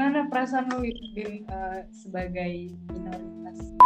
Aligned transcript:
gimana 0.00 0.32
perasaan 0.32 0.64
lu 0.72 0.88
Bim, 1.12 1.44
uh, 1.52 1.84
sebagai 1.92 2.72
minoritas? 2.88 3.76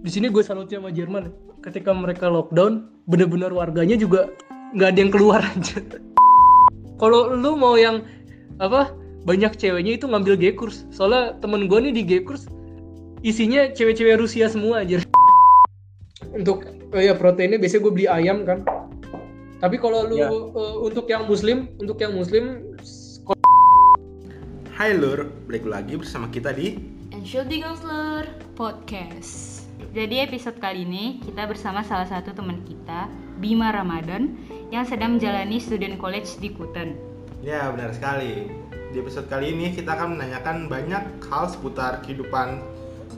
Di 0.00 0.08
sini 0.08 0.32
gue 0.32 0.40
salutnya 0.40 0.80
sama 0.80 0.88
Jerman. 0.88 1.28
Ketika 1.60 1.92
mereka 1.92 2.32
lockdown, 2.32 2.88
bener-bener 3.04 3.52
warganya 3.52 4.00
juga 4.00 4.32
nggak 4.72 4.88
ada 4.88 4.98
yang 5.04 5.12
keluar 5.12 5.44
aja. 5.44 5.84
Kalau 6.96 7.36
lu 7.36 7.60
mau 7.60 7.76
yang 7.76 8.08
apa 8.56 8.88
banyak 9.28 9.52
ceweknya 9.60 10.00
itu 10.00 10.08
ngambil 10.08 10.32
G-Kurs. 10.40 10.88
Soalnya 10.96 11.36
temen 11.44 11.68
gue 11.68 11.76
nih 11.76 11.92
di 11.92 12.02
G-Kurs 12.08 12.48
isinya 13.20 13.68
cewek-cewek 13.68 14.16
Rusia 14.16 14.48
semua 14.48 14.80
aja. 14.80 15.04
Untuk 16.32 16.64
oh 16.88 17.02
ya 17.04 17.12
proteinnya 17.12 17.60
biasanya 17.60 17.84
gue 17.84 17.92
beli 17.92 18.08
ayam 18.08 18.48
kan. 18.48 18.64
Tapi 19.60 19.76
kalau 19.76 20.08
lu 20.08 20.24
Ya. 20.24 20.32
uh, 20.32 20.80
untuk 20.80 21.04
yang 21.04 21.28
muslim, 21.28 21.68
untuk 21.76 22.00
yang 22.00 22.16
muslim 22.16 22.64
Hai 24.78 24.94
Lur, 24.94 25.26
balik 25.50 25.66
lagi 25.66 25.98
bersama 25.98 26.30
kita 26.30 26.54
di 26.54 26.78
Entschuldigung 27.10 27.82
Lur 27.82 28.30
Podcast. 28.54 29.66
Jadi 29.90 30.22
episode 30.22 30.54
kali 30.62 30.86
ini 30.86 31.18
kita 31.18 31.50
bersama 31.50 31.82
salah 31.82 32.06
satu 32.06 32.30
teman 32.30 32.62
kita, 32.62 33.10
Bima 33.42 33.74
Ramadan, 33.74 34.38
yang 34.70 34.86
sedang 34.86 35.18
menjalani 35.18 35.58
student 35.58 35.98
college 35.98 36.38
di 36.38 36.54
Kuten. 36.54 36.94
Ya 37.42 37.66
benar 37.74 37.90
sekali 37.90 38.54
Di 38.94 39.02
episode 39.02 39.26
kali 39.26 39.50
ini 39.50 39.74
kita 39.74 39.98
akan 39.98 40.14
menanyakan 40.14 40.70
banyak 40.70 41.26
hal 41.26 41.50
seputar 41.50 41.98
kehidupan 42.06 42.62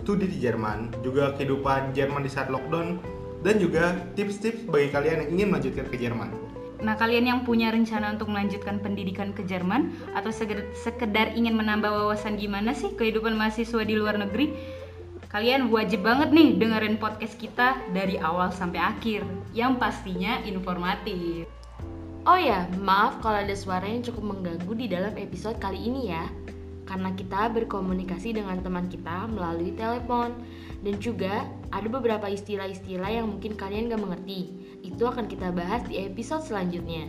studi 0.01 0.33
di 0.33 0.41
Jerman 0.41 0.97
Juga 1.05 1.37
kehidupan 1.37 1.93
Jerman 1.93 2.25
di 2.25 2.33
saat 2.33 2.49
lockdown 2.49 3.05
Dan 3.45 3.61
juga 3.61 4.01
tips-tips 4.17 4.65
bagi 4.65 4.89
kalian 4.97 5.29
yang 5.29 5.31
ingin 5.37 5.47
melanjutkan 5.53 5.93
ke 5.93 6.01
Jerman 6.01 6.50
Nah, 6.81 6.97
kalian 6.97 7.29
yang 7.29 7.41
punya 7.45 7.69
rencana 7.69 8.17
untuk 8.17 8.33
melanjutkan 8.33 8.81
pendidikan 8.81 9.37
ke 9.37 9.45
Jerman 9.45 9.93
atau 10.17 10.33
sekedar, 10.33 11.37
ingin 11.37 11.53
menambah 11.53 11.93
wawasan 11.93 12.41
gimana 12.41 12.73
sih 12.73 12.97
kehidupan 12.97 13.37
mahasiswa 13.37 13.85
di 13.85 13.95
luar 14.01 14.17
negeri, 14.17 14.57
kalian 15.29 15.69
wajib 15.69 16.03
banget 16.03 16.33
nih 16.33 16.57
dengerin 16.57 16.97
podcast 16.97 17.37
kita 17.37 17.77
dari 17.93 18.17
awal 18.17 18.49
sampai 18.49 18.81
akhir, 18.81 19.29
yang 19.53 19.77
pastinya 19.77 20.41
informatif. 20.49 21.45
Oh 22.29 22.37
ya, 22.37 22.69
maaf 22.77 23.21
kalau 23.25 23.41
ada 23.41 23.57
suara 23.57 23.89
yang 23.89 24.05
cukup 24.05 24.37
mengganggu 24.37 24.73
di 24.77 24.87
dalam 24.93 25.17
episode 25.17 25.57
kali 25.57 25.81
ini 25.85 26.13
ya. 26.13 26.29
Karena 26.85 27.15
kita 27.15 27.49
berkomunikasi 27.55 28.35
dengan 28.35 28.61
teman 28.61 28.91
kita 28.91 29.31
melalui 29.31 29.73
telepon 29.79 30.35
dan 30.83 30.95
juga 30.99 31.47
ada 31.71 31.87
beberapa 31.87 32.27
istilah-istilah 32.27 33.09
yang 33.09 33.31
mungkin 33.31 33.55
kalian 33.55 33.89
gak 33.89 34.03
mengerti. 34.03 34.60
Itu 34.81 35.05
akan 35.09 35.29
kita 35.29 35.53
bahas 35.53 35.85
di 35.89 36.01
episode 36.01 36.45
selanjutnya. 36.45 37.09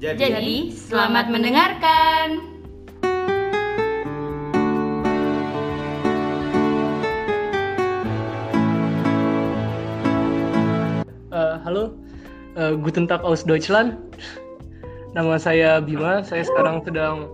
Jadi, 0.00 0.20
Jadi, 0.20 0.56
selamat 0.72 1.26
mendengarkan. 1.28 2.26
Eh, 11.30 11.56
halo, 11.64 11.96
Eh, 12.58 12.74
Guten 12.76 13.06
Tag 13.06 13.22
aus 13.22 13.46
Deutschland. 13.46 13.96
Nama 15.16 15.38
saya 15.38 15.78
Bima. 15.80 16.20
Saya 16.26 16.42
sekarang 16.42 16.82
sedang 16.82 17.30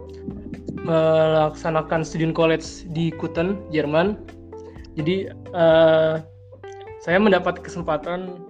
melaksanakan 0.86 2.04
student 2.04 2.36
college 2.36 2.86
di 2.94 3.10
Kuten, 3.16 3.58
Jerman. 3.72 4.20
Jadi 4.94 5.32
eh, 5.32 6.14
saya 7.02 7.18
mendapat 7.18 7.58
kesempatan 7.64 8.45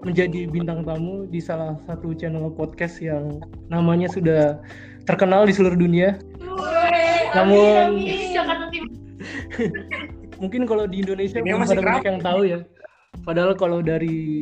menjadi 0.00 0.48
bintang 0.48 0.84
tamu 0.84 1.28
di 1.28 1.40
salah 1.40 1.76
satu 1.84 2.16
channel 2.16 2.48
podcast 2.52 3.00
yang 3.04 3.40
namanya 3.68 4.08
sudah 4.08 4.56
terkenal 5.04 5.44
di 5.44 5.52
seluruh 5.52 5.76
dunia. 5.76 6.16
Namun 7.36 8.00
mungkin 10.42 10.64
kalau 10.64 10.88
di 10.88 11.04
Indonesia 11.04 11.38
Ini 11.38 11.52
belum 11.52 11.60
masih 11.62 11.76
pada 11.78 11.84
banyak 11.84 12.04
yang 12.08 12.20
tahu 12.20 12.40
ya. 12.48 12.60
Padahal 13.20 13.52
kalau 13.52 13.84
dari 13.84 14.40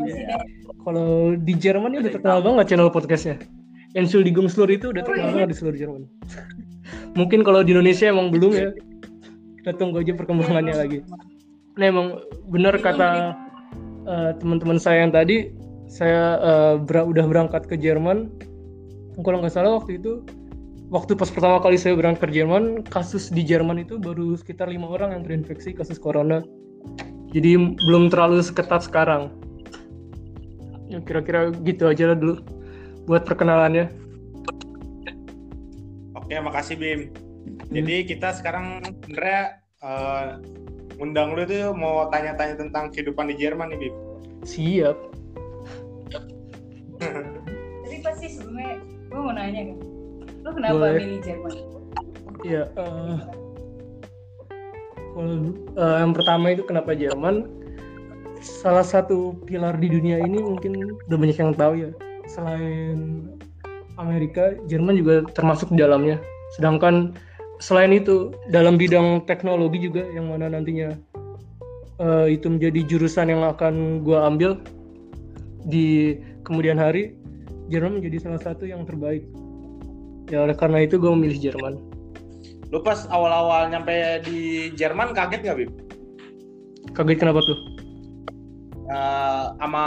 kalau 0.86 1.34
di 1.34 1.54
Jerman 1.58 1.98
ini 1.98 2.06
udah 2.06 2.12
terkenal 2.14 2.38
banget 2.40 2.74
channel 2.74 2.92
podcastnya. 2.92 3.42
Entschuldigung 3.96 4.46
Slur 4.46 4.70
itu 4.70 4.94
udah 4.94 5.02
terkenal 5.02 5.34
banget 5.34 5.50
di 5.50 5.56
seluruh 5.58 5.78
Jerman. 5.78 6.02
Mungkin 7.18 7.42
kalau 7.42 7.66
di 7.66 7.74
Indonesia 7.74 8.06
emang 8.06 8.30
belum 8.30 8.52
ya. 8.54 8.70
Kita 9.58 9.74
tunggu 9.74 10.06
aja 10.06 10.14
perkembangannya 10.14 10.74
lagi. 10.78 10.98
Nah 11.74 11.86
emang 11.90 12.22
benar 12.46 12.78
kata 12.78 13.34
eh, 14.08 14.32
teman-teman 14.40 14.80
saya 14.80 15.04
yang 15.04 15.12
tadi, 15.12 15.52
saya 15.86 16.40
eh, 16.40 16.74
ber- 16.80 17.04
udah 17.04 17.24
berangkat 17.28 17.68
ke 17.68 17.76
Jerman. 17.76 18.32
Kalau 19.20 19.42
nggak 19.44 19.52
salah 19.52 19.76
waktu 19.76 20.00
itu, 20.00 20.24
waktu 20.88 21.12
pas 21.18 21.28
pertama 21.28 21.60
kali 21.60 21.76
saya 21.76 21.92
berangkat 21.98 22.32
ke 22.32 22.40
Jerman, 22.40 22.86
kasus 22.88 23.28
di 23.28 23.44
Jerman 23.44 23.84
itu 23.84 24.00
baru 24.00 24.34
sekitar 24.38 24.72
lima 24.72 24.88
orang 24.88 25.12
yang 25.12 25.22
terinfeksi 25.28 25.76
kasus 25.76 26.00
corona. 26.00 26.40
Jadi 27.36 27.76
belum 27.84 28.08
terlalu 28.08 28.40
seketat 28.40 28.88
sekarang. 28.88 29.28
Ya 30.88 31.04
kira-kira 31.04 31.52
gitu 31.52 31.84
aja 31.84 32.14
lah 32.14 32.16
dulu 32.16 32.40
buat 33.04 33.28
perkenalannya. 33.28 33.92
Oke, 36.16 36.34
makasih 36.40 36.76
Bim. 36.80 37.00
Jadi 37.68 38.08
kita 38.08 38.32
sekarang 38.32 38.80
sebenarnya 39.04 39.60
eh, 39.84 40.26
undang 40.98 41.34
lu 41.34 41.46
tuh 41.46 41.70
mau 41.74 42.10
tanya-tanya 42.10 42.58
tentang 42.58 42.90
kehidupan 42.90 43.30
di 43.30 43.34
Jerman 43.38 43.70
nih 43.74 43.78
Bim. 43.78 43.94
Siap. 44.42 44.96
Tapi 47.86 47.96
pasti 48.02 48.26
sebelumnya 48.34 48.82
gue 49.08 49.20
mau 49.22 49.32
nanya 49.32 49.72
kan, 49.72 49.78
lu 50.44 50.50
kenapa 50.52 50.74
Boleh. 50.74 50.98
milih 50.98 51.20
Jerman? 51.22 51.52
Iya. 52.46 52.62
eh, 52.70 53.16
kalau 55.18 55.34
eh, 55.74 55.96
yang 55.98 56.14
pertama 56.14 56.46
itu 56.54 56.62
kenapa 56.62 56.94
Jerman? 56.94 57.50
Salah 58.38 58.86
satu 58.86 59.34
pilar 59.50 59.74
di 59.82 59.90
dunia 59.90 60.22
ini 60.22 60.38
mungkin 60.38 60.98
udah 61.10 61.18
banyak 61.18 61.38
yang 61.38 61.54
tahu 61.58 61.74
ya. 61.74 61.90
Selain 62.30 63.26
Amerika, 63.98 64.54
Jerman 64.70 64.94
juga 64.94 65.26
termasuk 65.34 65.74
di 65.74 65.82
dalamnya. 65.82 66.22
Sedangkan 66.54 67.18
selain 67.58 67.94
itu 67.94 68.34
dalam 68.50 68.78
bidang 68.78 69.26
teknologi 69.26 69.82
juga 69.90 70.06
yang 70.14 70.30
mana 70.30 70.50
nantinya 70.50 70.94
eh, 71.98 72.26
itu 72.34 72.46
menjadi 72.46 72.80
jurusan 72.86 73.30
yang 73.30 73.42
akan 73.46 74.02
gua 74.02 74.30
ambil 74.30 74.58
di 75.68 76.16
kemudian 76.48 76.80
hari, 76.80 77.12
Jerman 77.68 78.00
menjadi 78.00 78.24
salah 78.24 78.40
satu 78.40 78.64
yang 78.64 78.88
terbaik. 78.88 79.28
Ya 80.32 80.44
oleh 80.44 80.56
karena 80.56 80.84
itu 80.84 80.96
gue 80.96 81.08
memilih 81.12 81.52
Jerman. 81.52 81.76
Lu 82.72 82.80
pas 82.84 83.04
awal-awal 83.08 83.72
nyampe 83.72 84.24
di 84.28 84.72
Jerman 84.76 85.12
kaget 85.12 85.40
nggak 85.44 85.56
Bim? 85.56 85.70
Kaget 86.96 87.18
kenapa 87.20 87.40
tuh? 87.44 87.58
Eh, 88.88 89.44
sama 89.60 89.84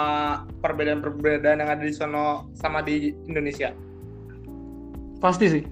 perbedaan-perbedaan 0.62 1.62
yang 1.66 1.70
ada 1.74 1.82
di 1.82 1.94
sono 1.94 2.50
sama 2.54 2.86
di 2.86 3.14
Indonesia. 3.26 3.74
Pasti 5.18 5.46
sih. 5.50 5.64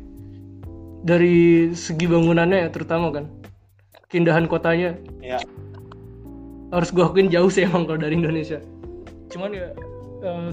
Dari 0.99 1.69
segi 1.71 2.05
bangunannya 2.05 2.67
ya 2.67 2.69
terutama 2.69 3.11
kan. 3.13 3.25
Keindahan 4.11 4.49
kotanya. 4.49 4.97
Ya. 5.23 5.39
Harus 6.69 6.93
gue 6.93 7.01
akuin 7.01 7.31
jauh 7.31 7.49
sih 7.49 7.65
emang 7.65 7.87
kalau 7.89 7.99
dari 8.01 8.19
Indonesia. 8.19 8.61
Cuman 9.29 9.53
ya 9.53 9.69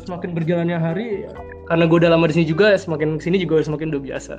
semakin 0.06 0.30
berjalannya 0.30 0.78
hari 0.78 1.26
karena 1.66 1.84
gue 1.90 1.98
udah 1.98 2.14
lama 2.14 2.30
di 2.30 2.38
sini 2.38 2.46
juga 2.46 2.78
semakin 2.78 3.18
sini 3.18 3.42
juga 3.42 3.58
semakin 3.58 3.90
udah 3.90 4.02
biasa. 4.02 4.34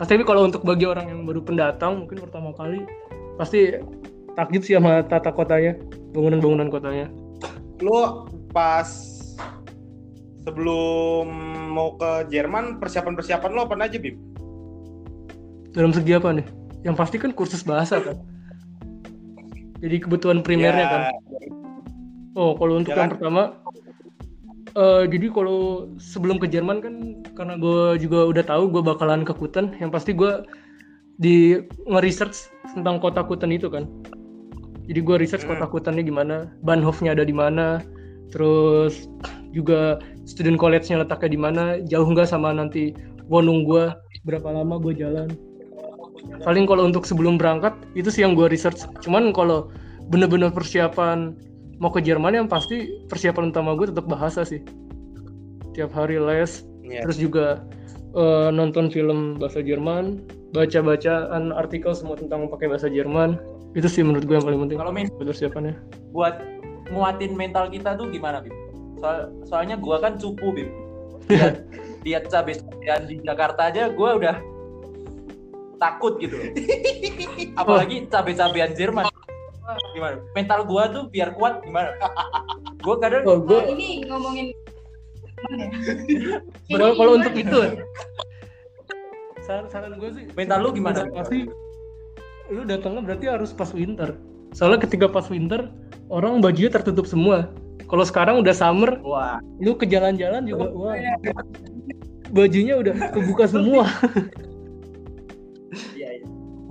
Tapi 0.00 0.24
kalau 0.24 0.48
untuk 0.48 0.64
bagi 0.64 0.88
orang 0.88 1.12
yang 1.12 1.20
baru 1.28 1.44
pendatang 1.44 2.02
mungkin 2.02 2.24
pertama 2.24 2.56
kali 2.56 2.88
pasti 3.36 3.76
takjub 4.32 4.64
sih 4.64 4.74
sama 4.80 5.04
tata 5.04 5.28
kotanya, 5.30 5.76
bangunan-bangunan 6.16 6.72
kotanya. 6.72 7.06
Lu 7.84 8.24
pas 8.50 8.88
sebelum 10.42 11.28
mau 11.70 11.94
ke 12.00 12.32
Jerman 12.32 12.80
persiapan-persiapan 12.80 13.50
lo 13.52 13.68
apa 13.68 13.76
aja 13.78 14.00
Bim? 14.00 14.31
Dalam 15.72 15.92
segi 15.92 16.12
apa 16.12 16.32
nih? 16.36 16.46
Yang 16.84 16.96
pasti 17.00 17.16
kan 17.16 17.32
kursus 17.32 17.64
bahasa 17.64 18.00
kan. 18.00 18.16
Jadi 19.82 19.96
kebutuhan 19.98 20.44
primernya 20.46 20.84
Ya, 20.86 20.90
kan. 20.90 21.02
Oh, 22.38 22.54
kalau 22.56 22.80
untuk 22.80 22.94
Ya 22.94 23.04
yang 23.04 23.12
pertama, 23.12 23.60
eh, 24.72 25.02
jadi 25.10 25.26
kalau 25.34 25.90
sebelum 25.98 26.38
ke 26.38 26.46
Jerman 26.48 26.78
kan, 26.80 26.94
karena 27.34 27.58
gue 27.58 27.98
juga 27.98 28.30
udah 28.30 28.44
tahu 28.46 28.72
gue 28.72 28.82
bakalan 28.84 29.26
ke 29.26 29.34
Kuten, 29.34 29.74
yang 29.82 29.90
pasti 29.90 30.14
gue 30.14 30.44
di 31.20 31.60
nge-research 31.88 32.48
tentang 32.72 33.02
kota 33.02 33.20
Kuten 33.26 33.52
itu 33.52 33.68
kan. 33.68 33.84
Jadi 34.86 35.00
gue 35.02 35.16
research 35.18 35.44
Hmm. 35.46 35.54
kota 35.56 35.66
Kutennya 35.70 36.02
gimana, 36.02 36.36
Bahnhofnya 36.66 37.14
ada 37.14 37.22
di 37.22 37.34
mana, 37.34 37.78
terus 38.34 39.06
juga 39.52 40.00
student 40.24 40.56
college-nya 40.56 41.04
letaknya 41.04 41.30
di 41.36 41.40
mana, 41.40 41.62
jauh 41.84 42.06
nggak 42.08 42.28
sama 42.28 42.50
nanti 42.54 42.96
Wonung 43.30 43.62
gue, 43.64 43.92
berapa 44.26 44.50
lama 44.50 44.78
gue 44.82 44.94
jalan. 44.98 45.30
Paling 46.42 46.64
kalau 46.66 46.86
untuk 46.86 47.06
sebelum 47.06 47.38
berangkat 47.38 47.74
itu 47.94 48.10
sih 48.10 48.26
yang 48.26 48.34
gue 48.34 48.50
research. 48.50 48.82
Cuman 49.02 49.30
kalau 49.30 49.70
bener-bener 50.10 50.50
persiapan 50.50 51.34
mau 51.78 51.90
ke 51.90 52.02
Jerman 52.02 52.34
yang 52.34 52.48
pasti 52.50 53.06
persiapan 53.10 53.50
utama 53.54 53.74
gue 53.74 53.90
tetap 53.90 54.06
bahasa 54.06 54.46
sih 54.46 54.62
tiap 55.74 55.90
hari 55.94 56.18
les 56.20 56.66
Iya. 56.82 57.06
terus 57.06 57.16
juga 57.16 57.46
eh, 58.12 58.50
nonton 58.52 58.90
film 58.90 59.38
bahasa 59.38 59.62
Jerman 59.62 60.20
baca-bacaan 60.52 61.54
artikel 61.54 61.94
semua 61.96 62.18
tentang 62.18 62.50
pakai 62.50 62.68
bahasa 62.68 62.90
Jerman 62.90 63.38
itu 63.78 63.88
sih 63.88 64.02
menurut 64.04 64.26
gue 64.28 64.34
yang 64.36 64.44
paling 64.44 64.60
penting 64.66 64.78
Kalau 64.82 64.92
main 64.92 65.08
persiapannya 65.16 65.78
buat 66.12 66.36
nguatin 66.92 67.32
mental 67.34 67.72
kita 67.72 67.96
tuh 67.96 68.12
gimana, 68.12 68.44
Bim? 68.44 68.52
Soal, 69.00 69.32
soalnya 69.48 69.76
gua 69.80 69.98
kan 69.98 70.20
cupu, 70.20 70.52
Bim. 70.52 70.68
Lihat, 71.32 71.64
lihat 72.02 72.22
cabai 72.28 72.58
cabean 72.58 73.02
di 73.06 73.16
Jakarta 73.22 73.70
aja 73.70 73.88
gua 73.94 74.18
udah 74.18 74.36
takut 75.82 76.14
gitu. 76.22 76.38
loh. 76.38 76.50
Apalagi 77.60 78.06
cabai-cabean 78.06 78.70
Jerman. 78.78 79.10
Gimana? 79.98 80.22
Mental 80.38 80.60
gua 80.62 80.86
tuh 80.90 81.10
biar 81.10 81.34
kuat 81.34 81.66
gimana? 81.66 81.98
gua 82.82 82.98
kadang 82.98 83.22
oh 83.24 83.38
gue 83.38 83.60
ini 83.70 84.02
ngomongin 84.10 84.50
ya? 84.50 84.58
kalau 86.76 86.88
kalau 86.98 87.12
untuk 87.18 87.34
itu 87.34 87.60
saran 89.42 89.66
saran 89.70 89.94
gue 89.98 90.10
sih 90.14 90.24
Mental 90.34 90.58
lu 90.62 90.74
gimana? 90.74 91.06
pasti 91.14 91.46
lu 92.50 92.66
datangnya 92.66 93.00
berarti 93.06 93.26
harus 93.30 93.50
pas 93.54 93.70
winter 93.70 94.18
soalnya 94.52 94.82
ketika 94.82 95.06
pas 95.08 95.26
winter 95.30 95.70
orang 96.10 96.42
bajunya 96.42 96.68
tertutup 96.68 97.06
semua 97.06 97.48
kalau 97.86 98.04
sekarang 98.06 98.40
udah 98.42 98.54
summer 98.54 98.98
wah, 99.02 99.38
lu 99.62 99.78
ke 99.78 99.86
jalan-jalan 99.88 100.42
juga 100.46 100.68
Oh, 100.72 100.90
wah 100.90 100.96
iya. 100.96 101.16
bajunya 102.32 102.80
udah 102.80 103.12
kebuka 103.12 103.44
semua. 103.44 103.84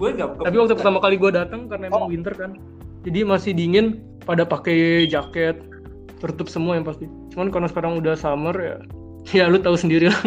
Gue 0.01 0.17
enggak 0.17 0.41
tapi 0.41 0.55
waktu 0.57 0.73
pertama 0.73 0.97
kali 0.97 1.15
gue 1.21 1.29
datang 1.29 1.69
karena 1.69 1.93
emang 1.93 2.09
winter 2.09 2.33
kan 2.33 2.57
jadi 3.05 3.21
masih 3.21 3.53
dingin 3.53 4.01
pada 4.25 4.41
pakai 4.41 5.05
jaket 5.05 5.61
tertutup 6.17 6.49
semua 6.49 6.73
yang 6.73 6.85
pasti 6.85 7.05
cuman 7.33 7.53
karena 7.53 7.69
sekarang 7.69 8.01
udah 8.01 8.17
summer 8.17 8.55
ya 8.57 8.75
ya 9.37 9.45
lu 9.45 9.61
tahu 9.61 9.77
sendiri 9.77 10.09
lah 10.09 10.21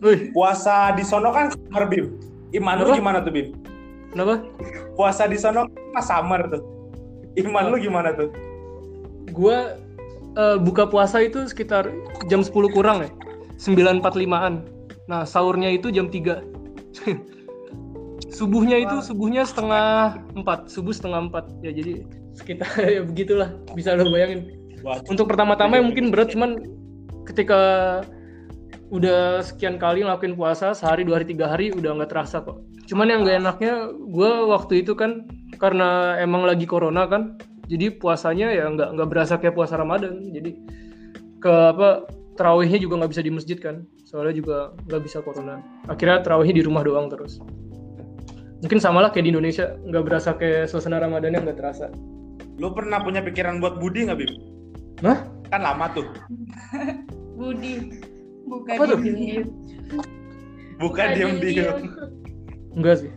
Wih, 0.00 0.32
puasa 0.36 0.92
di 0.96 1.04
sono 1.04 1.28
kan 1.32 1.52
summer 1.52 1.84
Bim. 1.88 2.16
Iman 2.56 2.80
lu 2.80 2.92
Apa? 2.92 2.96
gimana 3.00 3.18
tuh 3.20 3.32
Bim? 3.32 3.52
kenapa 4.12 4.44
Puasa 4.96 5.24
di 5.28 5.36
sono 5.40 5.68
kan 5.68 5.92
pas 5.96 6.04
summer 6.08 6.40
tuh. 6.48 6.60
Iman 7.40 7.72
lu 7.72 7.76
gimana 7.80 8.12
tuh? 8.12 8.32
gue 9.30 9.58
eh, 10.36 10.56
buka 10.60 10.90
puasa 10.90 11.22
itu 11.22 11.46
sekitar 11.46 11.88
jam 12.26 12.42
10 12.42 12.50
kurang 12.74 13.06
ya 13.06 13.10
9.45an 13.62 14.66
nah 15.06 15.22
sahurnya 15.26 15.70
itu 15.70 15.90
jam 15.94 16.10
3 16.10 16.42
subuhnya 18.30 18.78
itu 18.78 19.02
subuhnya 19.02 19.42
setengah 19.42 20.18
4 20.38 20.70
subuh 20.70 20.94
setengah 20.94 21.28
4 21.28 21.66
ya 21.66 21.70
jadi 21.74 21.92
sekitar 22.34 22.70
ya 22.96 23.02
begitulah 23.02 23.48
bisa 23.74 23.98
lo 23.98 24.10
bayangin. 24.10 24.56
Untuk 25.10 25.28
pertama-tama 25.28 25.76
ya 25.76 25.84
mungkin 25.84 26.08
berat 26.08 26.32
cuman 26.32 26.64
ketika 27.28 27.60
udah 28.90 29.44
sekian 29.44 29.78
kali 29.78 30.02
ngelakuin 30.02 30.34
puasa 30.34 30.74
sehari 30.74 31.06
dua 31.06 31.20
hari 31.20 31.26
tiga 31.30 31.46
hari 31.46 31.70
udah 31.70 32.00
nggak 32.00 32.10
terasa 32.10 32.42
kok. 32.42 32.64
Cuman 32.90 33.06
yang 33.06 33.22
gak 33.22 33.38
enaknya 33.38 33.92
gue 33.94 34.30
waktu 34.50 34.82
itu 34.82 34.98
kan 34.98 35.30
karena 35.62 36.18
emang 36.18 36.42
lagi 36.42 36.66
corona 36.66 37.06
kan 37.06 37.38
jadi 37.70 37.94
puasanya 37.94 38.50
ya 38.50 38.66
nggak 38.66 38.98
nggak 38.98 39.08
berasa 39.10 39.38
kayak 39.38 39.54
puasa 39.54 39.78
ramadan. 39.78 40.32
Jadi 40.34 40.58
ke 41.38 41.52
apa 41.76 42.08
terawihnya 42.34 42.82
juga 42.82 43.04
nggak 43.04 43.12
bisa 43.14 43.22
di 43.22 43.30
masjid 43.30 43.58
kan 43.60 43.86
soalnya 44.02 44.34
juga 44.34 44.56
nggak 44.90 45.02
bisa 45.06 45.22
corona. 45.22 45.62
Akhirnya 45.86 46.24
terawihnya 46.24 46.56
di 46.58 46.64
rumah 46.66 46.82
doang 46.82 47.06
terus 47.12 47.38
mungkin 48.60 48.78
sama 48.80 49.00
lah 49.04 49.10
kayak 49.12 49.28
di 49.28 49.32
Indonesia 49.32 49.76
nggak 49.88 50.04
berasa 50.04 50.36
kayak 50.36 50.68
suasana 50.68 51.00
ramadannya 51.00 51.40
nggak 51.48 51.58
terasa 51.58 51.88
lu 52.60 52.68
pernah 52.76 53.00
punya 53.00 53.24
pikiran 53.24 53.56
buat 53.58 53.80
Budi 53.80 54.04
nggak 54.04 54.18
Bim? 54.20 54.32
Hah? 55.00 55.24
Kan 55.48 55.64
lama 55.64 55.88
tuh. 55.96 56.04
Budi 57.40 58.04
bukan 58.44 58.74
Apa 58.76 58.84
tuh? 58.84 58.98
diem. 59.00 59.48
Bukan 60.76 61.06
diem-diem. 61.16 61.88
Enggak 62.76 63.00
sih. 63.00 63.10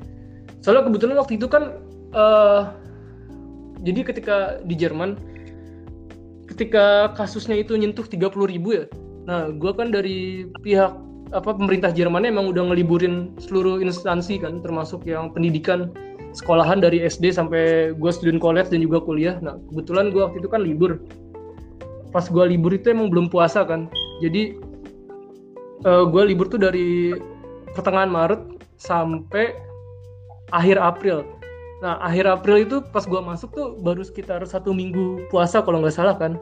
Soalnya 0.64 0.88
kebetulan 0.88 1.20
waktu 1.20 1.36
itu 1.36 1.48
kan 1.52 1.76
eh 2.16 2.62
jadi 3.84 4.00
ketika 4.08 4.64
di 4.64 4.80
Jerman 4.80 5.20
ketika 6.48 7.12
kasusnya 7.20 7.60
itu 7.60 7.76
nyentuh 7.76 8.08
30.000 8.08 8.32
ribu 8.48 8.80
ya. 8.80 8.86
Nah, 9.28 9.52
gua 9.52 9.76
kan 9.76 9.92
dari 9.92 10.48
pihak 10.64 10.96
apa 11.34 11.58
pemerintah 11.58 11.90
Jerman 11.90 12.30
emang 12.30 12.54
udah 12.54 12.70
ngeliburin 12.70 13.34
seluruh 13.42 13.82
instansi 13.82 14.38
kan 14.38 14.62
termasuk 14.62 15.04
yang 15.10 15.34
pendidikan 15.34 15.90
sekolahan 16.34 16.82
dari 16.82 17.02
SD 17.02 17.34
sampai 17.34 17.94
gua 17.98 18.14
student 18.14 18.42
college 18.42 18.70
dan 18.70 18.82
juga 18.82 19.02
kuliah. 19.02 19.38
Nah, 19.42 19.58
kebetulan 19.74 20.14
gua 20.14 20.30
waktu 20.30 20.46
itu 20.46 20.50
kan 20.50 20.62
libur. 20.62 21.02
Pas 22.14 22.30
gua 22.30 22.46
libur 22.46 22.74
itu 22.74 22.94
emang 22.94 23.10
belum 23.10 23.30
puasa 23.34 23.66
kan. 23.66 23.90
Jadi 24.22 24.58
eh 25.84 26.04
gua 26.10 26.24
libur 26.26 26.50
tuh 26.50 26.62
dari 26.62 27.18
pertengahan 27.74 28.10
Maret 28.10 28.42
sampai 28.78 29.58
akhir 30.54 30.78
April. 30.78 31.26
Nah, 31.82 32.00
akhir 32.00 32.30
April 32.30 32.66
itu 32.66 32.82
pas 32.94 33.06
gua 33.10 33.22
masuk 33.26 33.50
tuh 33.54 33.68
baru 33.82 34.06
sekitar 34.06 34.42
satu 34.46 34.74
minggu 34.74 35.30
puasa 35.34 35.66
kalau 35.66 35.82
nggak 35.82 35.98
salah 35.98 36.18
kan. 36.18 36.38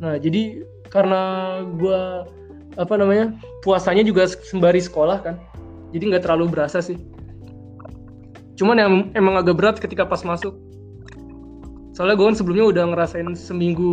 Nah, 0.00 0.16
jadi 0.16 0.64
karena 0.88 1.22
gua 1.76 2.24
apa 2.80 2.96
namanya 2.96 3.36
puasanya 3.60 4.00
juga 4.00 4.24
sembari 4.26 4.80
sekolah 4.80 5.20
kan, 5.20 5.36
jadi 5.92 6.16
nggak 6.16 6.24
terlalu 6.24 6.48
berasa 6.48 6.80
sih. 6.80 6.96
Cuman 8.56 8.76
yang 8.80 8.92
emang 9.12 9.36
agak 9.36 9.56
berat 9.56 9.76
ketika 9.76 10.08
pas 10.08 10.24
masuk. 10.24 10.56
Soalnya 11.92 12.16
gue 12.16 12.26
kan 12.32 12.36
sebelumnya 12.36 12.66
udah 12.72 12.84
ngerasain 12.96 13.36
seminggu 13.36 13.92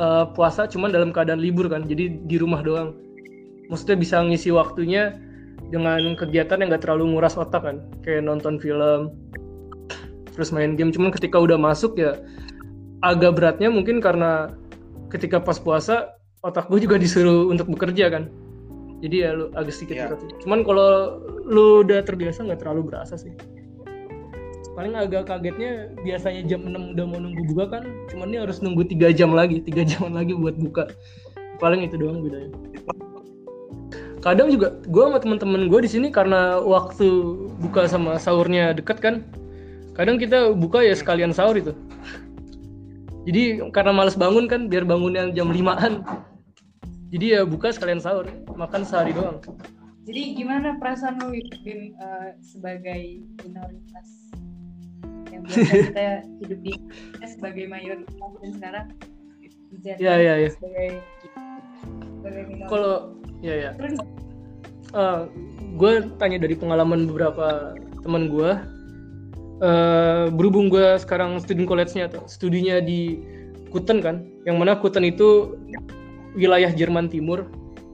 eh, 0.00 0.24
puasa, 0.32 0.64
cuman 0.64 0.88
dalam 0.88 1.12
keadaan 1.12 1.44
libur 1.44 1.68
kan, 1.68 1.84
jadi 1.84 2.16
di 2.24 2.36
rumah 2.40 2.64
doang. 2.64 2.96
Maksudnya 3.68 3.96
bisa 4.00 4.24
ngisi 4.24 4.48
waktunya 4.52 5.12
dengan 5.72 6.14
kegiatan 6.18 6.60
yang 6.60 6.68
gak 6.74 6.84
terlalu 6.84 7.16
nguras 7.16 7.38
otak 7.38 7.64
kan 7.64 7.76
kayak 8.04 8.24
nonton 8.26 8.60
film 8.60 9.14
terus 10.34 10.50
main 10.50 10.74
game 10.74 10.90
cuman 10.90 11.14
ketika 11.14 11.38
udah 11.38 11.56
masuk 11.56 11.94
ya 11.96 12.18
agak 13.06 13.38
beratnya 13.38 13.70
mungkin 13.70 14.02
karena 14.02 14.50
ketika 15.08 15.38
pas 15.38 15.62
puasa 15.62 16.10
otak 16.44 16.68
gue 16.68 16.84
juga 16.84 17.00
disuruh 17.00 17.48
untuk 17.48 17.66
bekerja 17.72 18.12
kan. 18.12 18.28
Jadi 19.00 19.16
ya 19.24 19.36
lu 19.36 19.48
agak 19.56 19.72
sedikit 19.74 19.96
Iya. 19.96 20.04
berat 20.12 20.20
sih. 20.22 20.30
cuman 20.44 20.60
kalau 20.64 20.88
lu 21.44 21.84
udah 21.84 22.00
terbiasa 22.04 22.44
nggak 22.44 22.60
terlalu 22.60 22.92
berasa 22.92 23.16
sih. 23.16 23.32
Paling 24.74 24.96
agak 24.98 25.30
kagetnya 25.30 25.94
biasanya 26.02 26.42
jam 26.50 26.66
6 26.66 26.98
udah 26.98 27.04
mau 27.08 27.20
nunggu 27.20 27.42
buka 27.52 27.78
kan. 27.78 27.84
Cuman 28.12 28.32
ini 28.32 28.38
harus 28.44 28.60
nunggu 28.60 28.84
tiga 28.84 29.08
jam 29.12 29.32
lagi 29.32 29.60
tiga 29.64 29.82
jam 29.90 30.12
lagi 30.12 30.36
buat 30.36 30.56
buka. 30.60 30.92
Paling 31.58 31.88
itu 31.88 31.96
doang 31.96 32.20
bedanya. 32.20 32.52
Kadang 34.24 34.48
juga 34.48 34.72
gue 34.88 35.04
sama 35.04 35.20
teman-teman 35.20 35.68
gue 35.68 35.80
di 35.84 35.90
sini 35.90 36.08
karena 36.08 36.56
waktu 36.64 37.36
buka 37.60 37.84
sama 37.88 38.16
sahurnya 38.16 38.72
deket 38.72 39.00
kan. 39.00 39.24
Kadang 39.94 40.16
kita 40.18 40.50
buka 40.56 40.80
ya 40.82 40.96
sekalian 40.96 41.30
sahur 41.30 41.54
itu. 41.54 41.72
Jadi 43.28 43.60
karena 43.72 43.92
males 43.92 44.16
bangun 44.16 44.48
kan 44.48 44.68
biar 44.68 44.84
bangunnya 44.84 45.28
jam 45.32 45.48
5an 45.52 46.04
jadi 47.12 47.26
ya 47.26 47.40
buka 47.44 47.72
sekalian 47.74 48.00
sahur 48.00 48.28
makan 48.54 48.82
sehari 48.86 49.12
doang. 49.12 49.40
Jadi 50.04 50.36
gimana 50.36 50.76
perasaan 50.76 51.16
lu 51.24 51.32
Bim 51.64 51.96
eh, 51.96 52.30
sebagai 52.44 53.24
minoritas 53.40 54.08
yang 55.32 55.42
biasa 55.48 55.72
kita 55.88 56.06
hidup 56.44 56.60
di 56.60 56.72
kita 57.16 57.26
sebagai 57.26 57.64
mayoritas 57.68 58.30
dan 58.40 58.52
sekarang 58.60 58.86
Iya, 59.84 59.96
iya, 59.98 60.34
iya. 60.38 60.50
sebagai 60.54 60.88
sebagai 62.22 62.42
minoritas. 62.46 62.70
kalau 62.70 62.94
ya 63.42 63.54
ya. 63.58 63.70
Terus, 63.74 63.98
gue 65.74 65.92
tanya 66.22 66.38
dari 66.38 66.54
pengalaman 66.54 67.10
beberapa 67.10 67.74
teman 68.06 68.30
gue 68.30 68.50
eh 69.64 70.26
berhubung 70.34 70.66
gue 70.68 70.98
sekarang 70.98 71.38
student 71.42 71.66
college-nya 71.66 72.10
atau 72.10 72.26
studinya 72.26 72.78
di 72.82 73.22
Kuten 73.74 73.98
kan? 73.98 74.22
Yang 74.46 74.56
mana 74.60 74.72
Kuten 74.78 75.02
itu 75.02 75.58
wilayah 76.34 76.70
Jerman 76.70 77.08
Timur. 77.08 77.46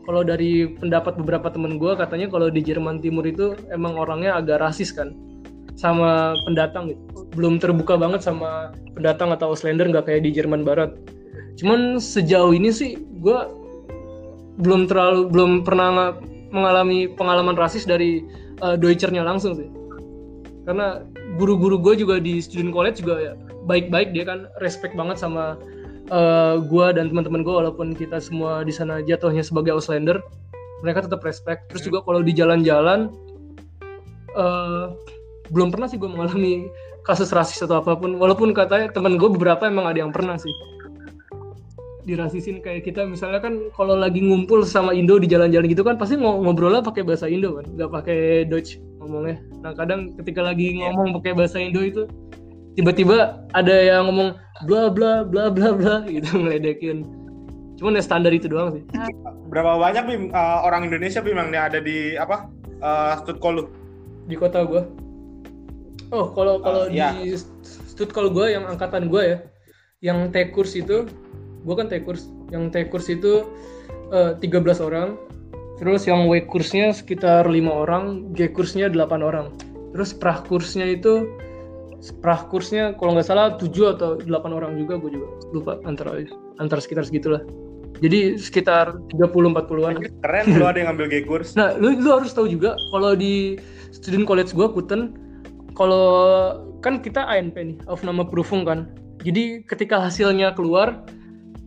Kalau 0.08 0.26
dari 0.26 0.66
pendapat 0.80 1.20
beberapa 1.20 1.52
teman 1.52 1.78
gue 1.78 1.92
katanya 1.94 2.26
kalau 2.32 2.50
di 2.50 2.64
Jerman 2.64 2.98
Timur 2.98 3.22
itu 3.28 3.54
emang 3.70 3.94
orangnya 3.94 4.40
agak 4.40 4.58
rasis 4.58 4.90
kan 4.90 5.14
sama 5.78 6.34
pendatang 6.48 6.90
gitu. 6.90 7.30
Belum 7.36 7.62
terbuka 7.62 7.94
banget 7.94 8.26
sama 8.26 8.74
pendatang 8.96 9.30
atau 9.30 9.54
Auslander 9.54 9.86
nggak 9.86 10.10
kayak 10.10 10.26
di 10.26 10.34
Jerman 10.34 10.66
Barat. 10.66 10.96
Cuman 11.60 12.02
sejauh 12.02 12.50
ini 12.56 12.74
sih 12.74 12.98
gue 13.22 13.38
belum 14.60 14.90
terlalu 14.90 15.30
belum 15.30 15.50
pernah 15.62 16.16
mengalami 16.50 17.06
pengalaman 17.14 17.54
rasis 17.54 17.86
dari 17.86 18.24
uh, 18.64 18.74
Deutschernya 18.74 19.22
langsung 19.22 19.54
sih. 19.54 19.68
Karena 20.66 21.06
guru-guru 21.38 21.78
gue 21.78 22.02
juga 22.02 22.18
di 22.18 22.42
student 22.42 22.74
college 22.74 23.04
juga 23.04 23.30
ya 23.30 23.32
baik-baik 23.68 24.10
dia 24.16 24.24
kan 24.26 24.48
respect 24.58 24.96
banget 24.96 25.20
sama 25.20 25.54
uh, 26.10 26.60
gue 26.60 26.86
dan 26.92 27.08
teman-teman 27.08 27.40
gue 27.46 27.54
walaupun 27.54 27.94
kita 27.94 28.18
semua 28.20 28.66
di 28.66 28.74
sana 28.74 29.00
jatuhnya 29.00 29.46
sebagai 29.46 29.74
Auslander 29.74 30.20
mereka 30.84 31.06
tetap 31.06 31.22
respect. 31.24 31.70
Terus 31.72 31.82
juga 31.86 31.98
kalau 32.04 32.20
di 32.20 32.32
jalan-jalan 32.34 33.08
uh, 34.34 34.92
belum 35.50 35.74
pernah 35.74 35.86
sih 35.90 35.98
gue 35.98 36.10
mengalami 36.10 36.70
kasus 37.06 37.32
rasis 37.32 37.62
atau 37.64 37.80
apa 37.80 37.96
pun. 37.96 38.16
Walaupun 38.18 38.52
katanya 38.52 38.90
teman 38.92 39.16
gue 39.16 39.28
beberapa 39.30 39.66
emang 39.68 39.88
ada 39.88 40.04
yang 40.04 40.12
pernah 40.12 40.36
sih. 40.36 40.52
Dirasisin 42.08 42.64
kayak 42.64 42.88
kita. 42.88 43.04
Misalnya 43.04 43.44
kan 43.44 43.70
kalau 43.76 43.94
lagi 43.94 44.24
ngumpul 44.24 44.64
sama 44.64 44.96
Indo 44.96 45.20
di 45.20 45.28
jalan-jalan 45.28 45.68
gitu 45.68 45.84
kan 45.84 46.00
pasti 46.00 46.16
ngo- 46.16 46.40
ngobrolnya 46.42 46.80
pakai 46.80 47.04
bahasa 47.04 47.28
Indo 47.28 47.60
kan? 47.60 47.66
Nggak 47.76 47.90
pakai 47.92 48.20
Dutch 48.48 48.80
ngomongnya. 48.98 49.36
Nah 49.60 49.76
kadang 49.76 50.16
ketika 50.16 50.40
lagi 50.40 50.80
ngomong 50.80 51.12
pakai 51.20 51.36
bahasa 51.36 51.60
Indo 51.60 51.84
itu 51.84 52.08
tiba-tiba 52.78 53.42
ada 53.56 53.74
yang 53.74 54.06
ngomong 54.10 54.36
bla 54.66 54.90
bla 54.92 55.26
bla 55.26 55.50
bla 55.50 55.74
bla 55.74 55.94
gitu 56.14 56.38
ngeledekin 56.38 57.06
cuman 57.80 57.96
ya 57.96 58.02
standar 58.04 58.32
itu 58.34 58.46
doang 58.50 58.76
sih 58.76 58.84
Berapa 59.50 59.82
banyak 59.82 60.04
Bim 60.06 60.22
eh, 60.30 60.58
orang 60.62 60.86
Indonesia 60.86 61.18
Bim 61.18 61.34
yang 61.34 61.50
ada 61.50 61.82
di 61.82 62.14
apa? 62.14 62.46
Uh, 62.80 63.12
Studcall 63.20 63.54
lu? 63.60 63.64
di 64.30 64.38
kota 64.38 64.62
gua 64.62 64.86
oh 66.14 66.30
kalau 66.30 66.62
kalau 66.62 66.86
Oh, 66.86 66.92
iya. 66.92 67.10
di 67.18 67.34
stud 67.66 68.14
kalau 68.14 68.30
gua 68.30 68.46
yang 68.46 68.64
angkatan 68.70 69.10
gua 69.10 69.22
ya 69.26 69.38
yang 70.06 70.30
T 70.30 70.54
kurs 70.54 70.78
itu 70.78 71.10
gua 71.66 71.82
kan 71.82 71.90
T 71.90 71.98
kurs 72.06 72.30
yang 72.54 72.70
T 72.70 72.86
kurs 72.86 73.10
itu 73.10 73.42
eh, 74.14 74.38
13 74.38 74.78
orang 74.86 75.18
terus 75.82 76.06
yang 76.06 76.30
W 76.30 76.44
kursnya 76.46 76.94
sekitar 76.94 77.50
lima 77.50 77.72
orang 77.72 78.30
G 78.38 78.46
kursnya 78.52 78.86
8 78.86 79.18
orang 79.18 79.50
terus 79.90 80.14
prah 80.14 80.38
kursnya 80.46 80.86
itu 80.86 81.26
prah 82.24 82.48
kursnya 82.48 82.96
kalau 82.96 83.12
nggak 83.12 83.28
salah 83.28 83.56
7 83.60 83.68
atau 83.96 84.16
8 84.16 84.56
orang 84.56 84.80
juga 84.80 84.96
gue 84.96 85.20
juga 85.20 85.28
lupa 85.52 85.72
antara 85.84 86.16
antara 86.56 86.80
sekitar 86.80 87.04
segitulah 87.04 87.44
jadi 88.00 88.40
sekitar 88.40 88.96
30-40an 89.12 90.00
Keren 90.24 90.44
lu 90.56 90.64
ada 90.64 90.78
yang 90.80 90.88
ngambil 90.96 91.06
G-Kurs. 91.12 91.52
Nah, 91.52 91.76
lu, 91.76 91.92
lu 92.00 92.08
harus 92.16 92.32
tahu 92.32 92.48
juga 92.48 92.72
kalau 92.94 93.12
di 93.12 93.60
student 93.92 94.24
college 94.24 94.56
gua 94.56 94.72
Kuten 94.72 95.12
kalau 95.76 96.06
kan 96.80 97.04
kita 97.04 97.28
ANP 97.28 97.56
nih, 97.60 97.76
of 97.84 98.00
nama 98.00 98.24
Prüfung 98.24 98.64
kan. 98.64 98.88
Jadi 99.20 99.68
ketika 99.68 100.00
hasilnya 100.00 100.56
keluar 100.56 101.04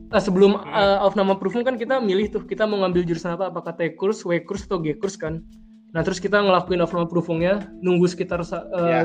eh, 0.10 0.22
sebelum 0.22 0.58
eh, 0.74 0.98
of 1.06 1.13
nama 1.13 1.38
Prüfung 1.38 1.62
kan 1.62 1.78
kita 1.78 2.02
milih 2.02 2.34
tuh 2.34 2.42
kita 2.50 2.66
mau 2.66 2.82
ngambil 2.82 3.06
jurusan 3.06 3.38
apa, 3.38 3.54
apakah 3.54 3.78
T 3.78 3.94
kurs, 3.94 4.25
W 4.25 4.42
kurs 4.42 4.66
atau 4.66 4.82
G 4.82 4.98
kurs 4.98 5.13
kan. 5.13 5.46
Nah, 5.94 6.02
terus 6.02 6.18
kita 6.18 6.42
ngelakuin 6.42 6.82
of 6.82 6.90
nama 6.90 7.06
Prüfungnya, 7.06 7.70
nunggu 7.86 8.10
sekitar 8.10 8.42
sa- 8.42 8.66
eh, 8.74 8.90
Ya. 8.90 9.02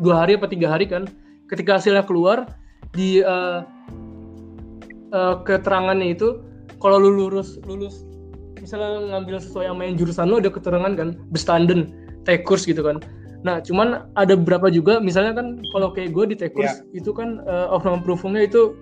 Dua 0.00 0.24
hari 0.26 0.38
apa 0.38 0.46
tiga 0.50 0.70
hari 0.72 0.88
kan. 0.88 1.06
Ketika 1.50 1.76
hasilnya 1.76 2.02
keluar 2.08 2.48
di 2.94 3.20
eh, 3.20 3.60
eh, 5.12 5.34
keterangannya 5.44 6.14
itu 6.14 6.40
kalau 6.78 7.00
lu 7.00 7.10
lulus 7.10 7.56
lulus 7.64 8.04
misalnya 8.60 9.12
ngambil 9.12 9.36
sesuai 9.40 9.68
sama 9.68 9.82
yang 9.84 9.94
jurusan 10.00 10.24
lu 10.28 10.40
ada 10.40 10.48
keterangan 10.48 10.92
kan 10.96 11.08
bestanden 11.28 11.92
T-kurs 12.24 12.64
gitu 12.64 12.80
kan 12.80 13.00
nah 13.44 13.60
cuman 13.60 14.08
ada 14.16 14.40
beberapa 14.40 14.72
juga 14.72 14.96
misalnya 15.04 15.36
kan 15.36 15.60
kalau 15.76 15.92
kayak 15.92 16.16
gue 16.16 16.32
di 16.32 16.36
T-kurs 16.40 16.80
itu 16.96 17.12
kan 17.12 17.44
uh, 17.44 17.68
Aufnahmeprüfungnya 17.76 18.48
itu 18.48 18.72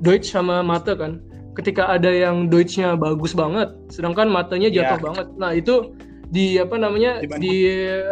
Deutsch 0.00 0.32
sama 0.32 0.64
mata 0.64 0.96
kan 0.96 1.20
ketika 1.52 1.84
ada 1.84 2.08
yang 2.08 2.48
Deutschnya 2.48 2.96
bagus 2.96 3.36
banget 3.36 3.68
sedangkan 3.92 4.32
matanya 4.32 4.72
jatuh 4.72 4.96
Ya. 4.96 5.04
banget 5.04 5.26
nah 5.36 5.52
itu 5.52 5.92
di 6.30 6.56
apa 6.62 6.78
namanya 6.78 7.20
di 7.42 7.54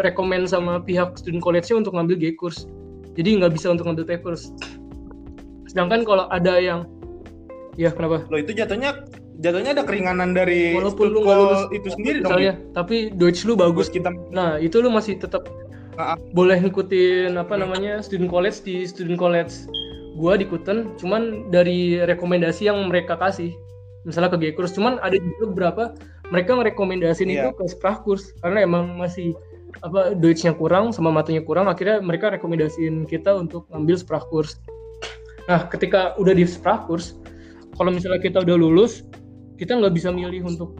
rekomend 0.02 0.50
sama 0.50 0.82
pihak 0.82 1.14
student 1.18 1.42
college-nya 1.42 1.86
untuk 1.86 1.94
ngambil 1.94 2.18
G-kurs 2.18 2.66
jadi 3.14 3.38
nggak 3.38 3.54
bisa 3.54 3.70
untuk 3.70 3.86
ngambil 3.86 4.06
T-kurs 4.06 4.50
sedangkan 5.70 6.02
kalau 6.02 6.26
ada 6.30 6.58
yang 6.58 6.86
ya 7.78 7.94
kenapa 7.94 8.26
Lo 8.26 8.42
itu 8.42 8.50
jatuhnya 8.54 9.06
jatuhnya 9.38 9.70
ada 9.70 9.86
keringanan 9.86 10.34
dari 10.34 10.74
Walaupun 10.74 11.14
lu 11.14 11.22
lulus 11.22 11.70
itu 11.70 11.94
sendiri 11.94 12.26
dong. 12.26 12.34
misalnya 12.34 12.58
tapi 12.74 13.14
Deutsch 13.14 13.46
lu 13.46 13.54
bagus 13.54 13.86
kita 13.86 14.10
Nah, 14.34 14.58
itu 14.58 14.82
lu 14.82 14.90
masih 14.90 15.14
tetap 15.18 15.46
Ah, 15.98 16.14
ah. 16.14 16.16
boleh 16.30 16.62
ngikutin 16.62 17.34
apa 17.34 17.58
namanya 17.58 17.98
student 18.06 18.30
college 18.30 18.62
di 18.62 18.86
student 18.86 19.18
college 19.18 19.66
gua 20.14 20.38
di 20.38 20.46
Kuten, 20.46 20.94
cuman 20.94 21.50
dari 21.50 21.98
rekomendasi 22.06 22.70
yang 22.70 22.86
mereka 22.86 23.18
kasih. 23.18 23.50
Misalnya 24.06 24.30
ke 24.30 24.38
G-Kurs, 24.46 24.78
cuman 24.78 25.02
ada 25.02 25.18
juga 25.18 25.44
beberapa 25.50 25.82
mereka 26.28 26.56
merekomendasiin 26.56 27.30
itu 27.32 27.48
Iya. 27.48 27.56
ke 27.56 27.64
Sprachkurs 27.68 28.36
karena 28.44 28.64
emang 28.64 28.96
masih 29.00 29.32
apa 29.84 30.16
Deutsch-nya 30.16 30.56
kurang 30.56 30.90
sama 30.96 31.12
matanya 31.12 31.44
kurang, 31.44 31.68
akhirnya 31.68 32.00
mereka 32.00 32.32
rekomendasiin 32.32 33.04
kita 33.04 33.36
untuk 33.36 33.68
ngambil 33.72 33.96
Sprachkurs. 34.00 34.56
Nah, 35.48 35.68
ketika 35.68 36.16
udah 36.20 36.32
di 36.36 36.44
Sprachkurs, 36.44 37.16
kalau 37.76 37.92
misalnya 37.92 38.20
kita 38.20 38.44
udah 38.44 38.56
lulus, 38.56 39.04
kita 39.60 39.76
nggak 39.76 39.94
bisa 39.96 40.08
milih 40.12 40.44
untuk 40.44 40.76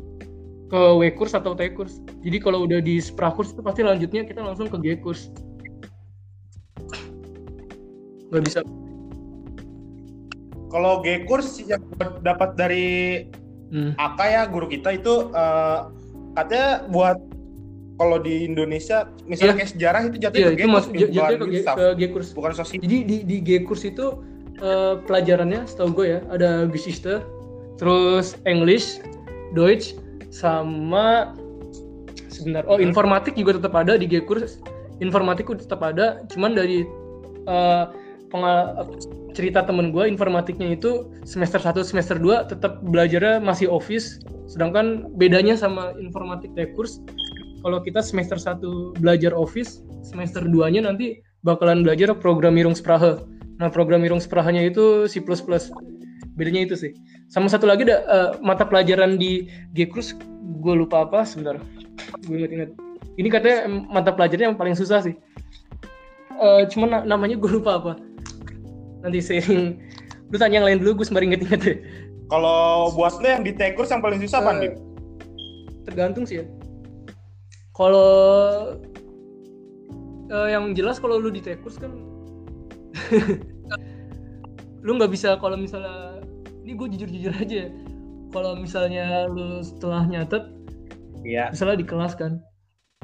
ke 0.68 0.80
W 1.00 1.02
kurs 1.16 1.32
atau 1.32 1.56
T 1.56 1.64
kurs. 1.72 2.00
Jadi 2.20 2.36
kalau 2.40 2.68
udah 2.68 2.80
di 2.84 3.00
Sprachkurs 3.00 3.56
itu 3.56 3.60
pasti 3.64 3.80
lanjutnya 3.84 4.24
kita 4.28 4.44
langsung 4.44 4.68
ke 4.68 4.76
G 4.80 4.86
kurs. 5.00 5.32
Nggak 8.28 8.44
bisa. 8.44 8.60
kalau 10.68 11.00
G-Kurs 11.00 11.64
yang 11.64 11.80
gua 11.96 12.20
dapat 12.20 12.52
dari 12.52 12.86
Hmm. 13.68 13.92
Aka 13.94 14.24
ya 14.26 14.42
guru 14.44 14.64
kita 14.64 14.96
itu 14.96 15.28
eh, 15.28 15.78
katanya 16.32 16.88
buat 16.88 17.18
kalau 17.98 18.16
di 18.16 18.46
Indonesia 18.46 19.10
misalnya 19.26 19.52
Iya. 19.52 19.58
kayak 19.58 19.70
sejarah 19.74 20.00
itu 20.06 20.16
jatuhnya 20.16 20.38
Iya 20.38 20.48
ke 20.48 20.58
jatuhnya 21.10 21.36
G, 21.42 21.54
Gustav. 21.58 21.74
ke 21.76 21.86
G 21.92 22.02
kurs. 22.08 22.28
bukan 22.30 22.52
sosial 22.54 22.78
Jadi 22.78 22.96
di 23.02 23.16
di 23.26 23.36
G 23.40 23.50
kurs 23.62 23.82
itu 23.82 24.06
eh, 24.58 24.94
pelajarannya 25.02 25.66
setahu 25.66 25.90
gue 25.94 26.06
ya 26.08 26.20
ada 26.28 26.66
Geschichte, 26.66 27.22
terus 27.76 28.34
English, 28.42 28.98
Deutsch, 29.52 29.94
sama 30.30 31.34
sebentar. 32.28 32.62
Oh 32.64 32.78
informatik 32.78 33.34
juga 33.34 33.54
tetap 33.54 33.74
ada 33.74 33.94
di 33.94 34.06
G 34.06 34.18
kurs. 34.20 34.58
Informatik 34.98 35.46
tetap 35.54 35.78
ada, 35.80 36.26
cuman 36.26 36.54
dari 36.54 36.82
pengal- 37.44 37.86
cerita 39.38 39.62
temen 39.62 39.94
gue 39.94 40.04
informatiknya 40.10 40.74
itu 40.74 41.08
semester 41.22 41.62
1 41.62 41.78
semester 41.86 42.18
2 42.18 42.50
tetap 42.50 42.82
belajarnya 42.82 43.38
masih 43.38 43.70
office 43.70 44.18
sedangkan 44.50 45.12
bedanya 45.14 45.54
sama 45.54 45.94
informatik 46.00 46.52
T 46.58 46.74
kurs 46.74 46.98
kalau 47.62 47.78
kita 47.82 48.02
semester 48.02 48.34
1 48.34 48.98
belajar 48.98 49.30
office 49.30 49.84
semester 50.02 50.42
2 50.42 50.74
nya 50.74 50.82
nanti 50.84 51.22
bakalan 51.46 51.86
belajar 51.86 52.12
Programmierungssprache 52.18 53.22
nah 53.58 53.70
Programmierungssprache-nya 53.70 54.70
itu 54.70 55.10
C++ 55.10 55.18
bedanya 56.38 56.70
itu 56.70 56.78
sih. 56.78 56.94
Sama 57.26 57.50
satu 57.50 57.66
lagi 57.66 57.82
ada 57.82 57.98
eh, 58.06 58.30
mata 58.38 58.62
pelajaran 58.62 59.18
di 59.18 59.50
G 59.74 59.90
kurs 59.90 60.14
gue 60.62 60.74
lupa 60.78 61.02
apa 61.02 61.26
sebentar. 61.26 61.58
Gue 62.22 62.38
inget-inget 62.38 62.70
ini 63.18 63.26
katanya 63.26 63.66
mata 63.90 64.14
pelajarannya 64.14 64.54
yang 64.54 64.58
paling 64.58 64.78
susah 64.78 65.02
sih. 65.02 65.18
Eh, 66.38 66.62
cuman 66.70 66.88
na- 67.02 67.06
namanya 67.18 67.34
gue 67.34 67.50
lupa 67.50 67.82
apa 67.82 67.92
nanti 69.00 69.18
sering 69.20 69.78
lu 70.28 70.36
tanya 70.36 70.60
yang 70.60 70.66
lain 70.66 70.78
dulu 70.82 71.00
gue 71.00 71.06
sembari 71.06 71.24
inget-inget 71.30 71.60
deh 71.60 71.78
kalau 72.28 72.92
buat 72.92 73.16
lo 73.18 73.26
yang 73.26 73.40
di 73.42 73.52
T-Kurs 73.52 73.88
yang 73.88 74.04
paling 74.04 74.20
susah 74.20 74.42
apa 74.42 74.50
Eh, 74.54 74.60
Bim? 74.68 74.74
tergantung 75.84 76.28
sih 76.28 76.42
ya 76.42 76.46
kalau 77.72 78.76
eh, 80.28 80.48
yang 80.52 80.74
jelas 80.74 80.98
kalau 80.98 81.16
lu 81.16 81.30
di 81.30 81.40
T-Kurs 81.40 81.78
kan 81.78 81.92
lu 84.84 84.90
nggak 84.94 85.10
bisa 85.10 85.38
kalau 85.38 85.56
misalnya 85.56 86.20
ini 86.62 86.76
gue 86.76 86.86
jujur-jujur 86.96 87.32
aja 87.34 87.56
ya. 87.66 87.70
kalau 88.30 88.54
misalnya 88.54 89.26
lu 89.26 89.60
setelah 89.62 90.04
nyatet 90.04 90.44
Iya. 91.26 91.50
misalnya 91.50 91.82
di 91.82 91.86
kelas 91.88 92.14
kan 92.14 92.38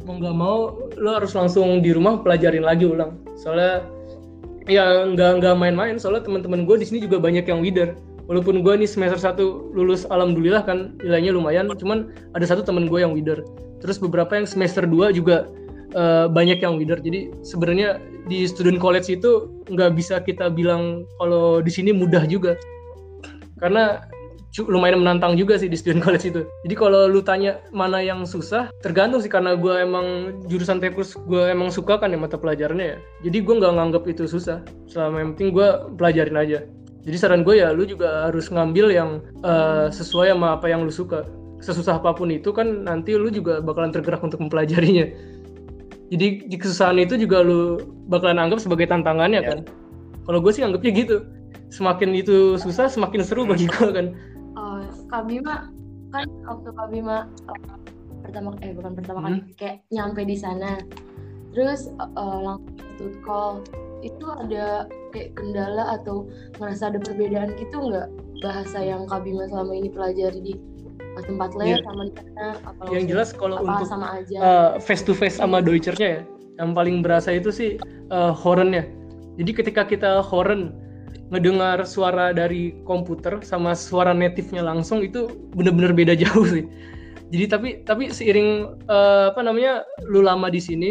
mau 0.07 0.21
nggak 0.21 0.37
mau 0.37 0.77
lu 0.95 1.09
harus 1.11 1.35
langsung 1.35 1.81
di 1.81 1.91
rumah 1.91 2.21
pelajarin 2.23 2.63
lagi 2.63 2.87
ulang 2.87 3.19
soalnya 3.35 3.83
ya 4.65 5.09
nggak 5.09 5.41
nggak 5.41 5.55
main-main. 5.57 5.97
Soalnya 6.01 6.25
teman-teman 6.25 6.65
gue 6.65 6.77
di 6.81 6.87
sini 6.89 6.99
juga 7.05 7.21
banyak 7.21 7.45
yang 7.49 7.61
leader. 7.61 7.97
Walaupun 8.25 8.65
gue 8.65 8.75
nih 8.81 8.89
semester 8.89 9.21
1 9.21 9.77
lulus 9.77 10.09
alhamdulillah 10.09 10.65
kan 10.65 10.97
nilainya 11.05 11.37
lumayan. 11.37 11.69
Cuman 11.77 12.13
ada 12.33 12.45
satu 12.49 12.65
teman 12.65 12.89
gue 12.89 13.01
yang 13.05 13.13
leader. 13.13 13.45
Terus 13.85 14.01
beberapa 14.01 14.33
yang 14.33 14.49
semester 14.49 14.89
2 14.89 15.13
juga 15.13 15.45
eh, 15.93 16.27
banyak 16.33 16.65
yang 16.65 16.81
leader. 16.81 16.97
Jadi 17.01 17.33
sebenarnya 17.45 18.01
di 18.25 18.49
student 18.49 18.81
college 18.81 19.13
itu 19.13 19.53
nggak 19.69 19.93
bisa 19.93 20.25
kita 20.25 20.49
bilang 20.49 21.05
kalau 21.21 21.61
di 21.61 21.69
sini 21.69 21.93
mudah 21.93 22.25
juga. 22.25 22.57
Karena 23.61 24.01
lumayan 24.63 25.03
menantang 25.03 25.35
juga 25.35 25.59
sih 25.59 25.67
di 25.67 25.75
student 25.75 25.99
college 26.07 26.31
itu. 26.31 26.47
Jadi 26.63 26.75
kalau 26.79 27.11
lu 27.11 27.19
tanya 27.19 27.59
mana 27.75 27.99
yang 27.99 28.23
susah, 28.23 28.71
tergantung 28.87 29.19
sih 29.19 29.27
karena 29.27 29.59
gue 29.59 29.75
emang 29.83 30.39
jurusan 30.47 30.79
teknis 30.79 31.19
gue 31.27 31.51
emang 31.51 31.75
suka 31.75 31.99
kan 31.99 32.15
ya 32.15 32.19
mata 32.21 32.39
pelajarannya 32.39 32.87
ya. 32.95 32.99
Jadi 33.27 33.39
gue 33.43 33.55
nggak 33.59 33.73
nganggap 33.75 34.05
itu 34.07 34.31
susah. 34.31 34.63
Selama 34.87 35.19
yang 35.19 35.31
penting 35.35 35.51
gue 35.51 35.69
pelajarin 35.99 36.39
aja. 36.39 36.59
Jadi 37.05 37.17
saran 37.19 37.43
gue 37.43 37.59
ya 37.61 37.75
lu 37.75 37.83
juga 37.85 38.31
harus 38.31 38.47
ngambil 38.49 38.87
yang 38.95 39.11
eh, 39.43 39.91
sesuai 39.91 40.31
sama 40.33 40.55
apa 40.57 40.71
yang 40.71 40.87
lu 40.87 40.93
suka. 40.95 41.27
Sesusah 41.59 41.99
apa 41.99 42.13
pun 42.15 42.29
itu 42.31 42.53
kan 42.53 42.85
nanti 42.87 43.17
lu 43.19 43.33
juga 43.33 43.59
bakalan 43.59 43.91
tergerak 43.91 44.23
untuk 44.23 44.39
mempelajarinya. 44.39 45.09
Jadi 46.13 46.47
di 46.47 46.57
kesusahan 46.61 47.01
itu 47.01 47.17
juga 47.17 47.41
lu 47.43 47.81
bakalan 48.13 48.39
anggap 48.39 48.61
sebagai 48.63 48.87
tantangannya 48.87 49.41
Ya. 49.41 49.49
kan. 49.51 49.59
Kalau 50.25 50.39
gue 50.41 50.53
sih 50.53 50.63
anggapnya 50.63 50.93
gitu. 50.95 51.17
Semakin 51.73 52.15
itu 52.15 52.55
susah, 52.61 52.87
semakin 52.87 53.25
seru 53.27 53.49
bagi 53.49 53.67
gue 53.67 53.89
kan. 53.91 54.15
Oh, 55.15 55.23
Kak 55.23 55.31
Bima 55.31 55.71
kan 56.11 56.27
waktu 56.43 56.69
Kak 56.75 56.89
Bima 56.91 57.31
eh, 57.47 57.79
pertama 58.27 58.51
eh 58.67 58.75
bukan 58.75 58.93
pertama 58.99 59.19
kali 59.23 59.39
kayak 59.55 59.87
nyampe 59.95 60.27
di 60.27 60.35
sana. 60.35 60.83
Terus 61.55 61.87
eh, 61.95 62.39
langsung 62.43 62.75
tuh 62.99 63.15
call. 63.23 63.63
Itu 64.03 64.27
ada 64.27 64.91
kayak 65.15 65.39
kendala 65.39 65.95
atau 65.95 66.27
merasa 66.59 66.91
ada 66.91 66.99
perbedaan 66.99 67.55
gitu 67.63 67.79
nggak? 67.79 68.11
Bahasa 68.43 68.83
yang 68.83 69.07
Kak 69.07 69.23
Bima 69.23 69.47
selama 69.47 69.79
ini 69.79 69.87
pelajari 69.87 70.41
di 70.43 70.55
tempat 71.15 71.55
les 71.55 71.79
Iya. 71.79 71.87
sama 71.87 72.03
di 72.11 72.13
sana 72.19 72.47
apa 72.67 72.83
yang 72.91 73.07
jelas 73.07 73.31
kalau 73.31 73.63
apa 73.63 73.71
untuk 73.71 73.87
sama 73.87 74.19
aja? 74.19 74.39
face 74.83 75.07
to 75.07 75.15
face 75.15 75.39
sama 75.39 75.63
Deutschernya 75.63 76.09
ya 76.11 76.23
yang 76.59 76.75
paling 76.75 77.07
berasa 77.07 77.31
itu 77.31 77.55
sih 77.55 77.79
eh, 78.11 78.33
hornnya 78.35 78.83
jadi 79.39 79.63
ketika 79.63 79.87
kita 79.87 80.27
horn 80.27 80.75
ngedengar 81.33 81.85
suara 81.89 82.33
dari 82.37 82.77
komputer 82.85 83.41
sama 83.41 83.73
suara 83.73 84.13
native-nya 84.13 84.61
langsung 84.61 85.01
itu 85.01 85.29
bener-bener 85.57 85.93
beda 85.97 86.15
jauh 86.23 86.45
sih. 86.45 86.65
Jadi 87.33 87.45
tapi 87.49 87.69
tapi 87.83 88.13
seiring 88.13 88.51
eh, 88.87 89.25
apa 89.33 89.41
namanya 89.41 89.83
lu 90.07 90.21
lama 90.21 90.53
di 90.53 90.61
sini 90.61 90.91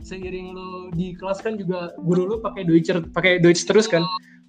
seiring 0.00 0.52
lu 0.52 0.68
di 0.92 1.16
kelas 1.16 1.40
kan 1.40 1.56
juga 1.56 1.92
guru 2.02 2.24
lu 2.28 2.36
pakai 2.40 2.64
Deutscher 2.64 3.04
pakai 3.12 3.38
Deutsch 3.38 3.64
terus 3.68 3.84
kan? 3.86 4.02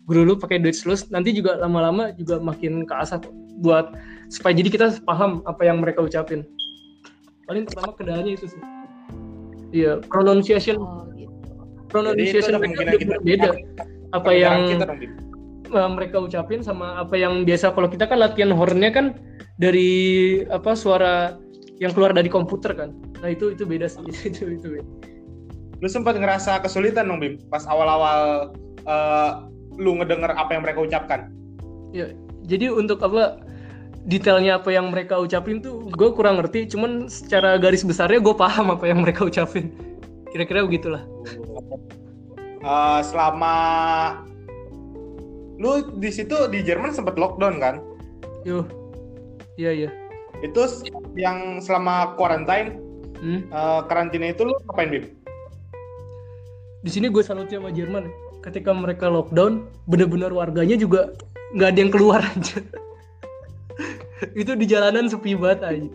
Guru 0.07 0.21
lu 0.23 0.33
pakai 0.37 0.61
Deutsch 0.61 0.85
terus 0.85 1.09
nanti 1.11 1.35
juga 1.35 1.59
lama-lama 1.59 2.15
juga 2.15 2.39
makin 2.39 2.85
keasah 2.85 3.19
buat 3.59 3.93
supaya 4.27 4.51
jadi 4.55 4.69
kita 4.71 4.85
paham 5.03 5.43
apa 5.45 5.61
yang 5.63 5.79
mereka 5.83 6.01
ucapin. 6.01 6.43
Paling 7.45 7.67
pertama 7.69 7.93
kendalanya 7.93 8.33
itu 8.33 8.49
sih. 8.49 8.61
Iya 9.71 9.99
pronunciation. 10.07 10.79
Oh 10.79 11.05
gitu. 11.13 11.29
Pronunciation 11.91 12.57
kemungkinan 12.57 12.95
udah 12.95 13.01
kita- 13.01 13.21
beda. 13.21 13.51
apa 14.13 14.31
Pendengaran 14.31 14.39
yang 14.39 14.59
kita 14.71 14.85
uh, 15.75 15.91
mereka 15.91 16.23
ucapin 16.23 16.63
sama 16.63 17.03
apa 17.03 17.19
yang 17.19 17.43
biasa. 17.43 17.75
Kalau 17.75 17.91
kita 17.91 18.07
kan 18.07 18.23
latihan 18.23 18.55
hornnya 18.55 18.89
kan 18.89 19.19
dari 19.59 20.41
apa 20.47 20.73
suara 20.73 21.35
yang 21.83 21.91
keluar 21.91 22.15
dari 22.15 22.31
komputer 22.31 22.71
kan. 22.73 22.95
Nah 23.19 23.29
itu 23.31 23.51
itu 23.51 23.67
beda 23.67 23.91
sih. 23.91 24.03
Itu 24.31 24.47
itu 24.55 24.67
beda. 24.79 24.87
Lu 25.83 25.87
sempat 25.91 26.15
ngerasa 26.15 26.63
kesulitan 26.63 27.11
dong, 27.11 27.19
Bim, 27.19 27.35
pas 27.51 27.67
awal-awal 27.67 28.49
eh, 28.87 29.31
lu 29.75 29.99
ngedenger 29.99 30.31
apa 30.31 30.55
yang 30.55 30.63
mereka 30.63 30.79
ucapkan. 30.87 31.29
ya 31.95 32.11
jadi 32.43 32.71
untuk 32.71 32.99
apa 33.03 33.39
detailnya 34.07 34.59
apa 34.59 34.67
yang 34.71 34.91
mereka 34.91 35.19
ucapin 35.19 35.59
tuh 35.59 35.83
gue 35.91 36.09
kurang 36.15 36.39
ngerti. 36.39 36.71
Cuman 36.71 37.11
secara 37.11 37.59
garis 37.59 37.83
besarnya 37.83 38.23
gue 38.23 38.35
paham 38.35 38.71
apa 38.71 38.87
yang 38.87 39.03
mereka 39.03 39.27
ucapin. 39.27 39.75
Kira-kira 40.31 40.63
begitulah. 40.63 41.03
Eh, 42.65 43.01
selama 43.05 43.53
lu 45.55 45.87
di 45.99 46.09
situ 46.11 46.35
di 46.51 46.59
Jerman 46.63 46.91
sempat 46.91 47.15
lockdown 47.15 47.59
kan? 47.59 47.75
yo 48.43 48.63
iya 49.55 49.71
iya. 49.71 49.89
Itu 50.43 50.67
yang 51.15 51.63
selama 51.63 52.15
quarantine 52.19 52.81
Hmm. 53.15 53.47
eh, 53.47 53.81
karantina 53.87 54.27
itu 54.35 54.43
lu 54.43 54.51
ngapain, 54.67 54.91
Bim? 54.91 55.05
di 56.83 56.89
sini 56.91 57.07
gue 57.09 57.23
salutnya 57.23 57.57
sama 57.63 57.71
Jerman. 57.71 58.11
Ketika 58.43 58.75
mereka 58.75 59.07
lockdown 59.09 59.65
bener-bener 59.89 60.29
warganya 60.29 60.75
juga 60.77 61.15
nggak 61.55 61.69
ada 61.71 61.79
yang 61.79 61.91
keluar 61.95 62.19
aja 62.35 62.59
itu 64.33 64.51
di 64.55 64.65
jalanan 64.67 65.07
sepi 65.07 65.35
banget 65.39 65.61
aja 65.63 65.89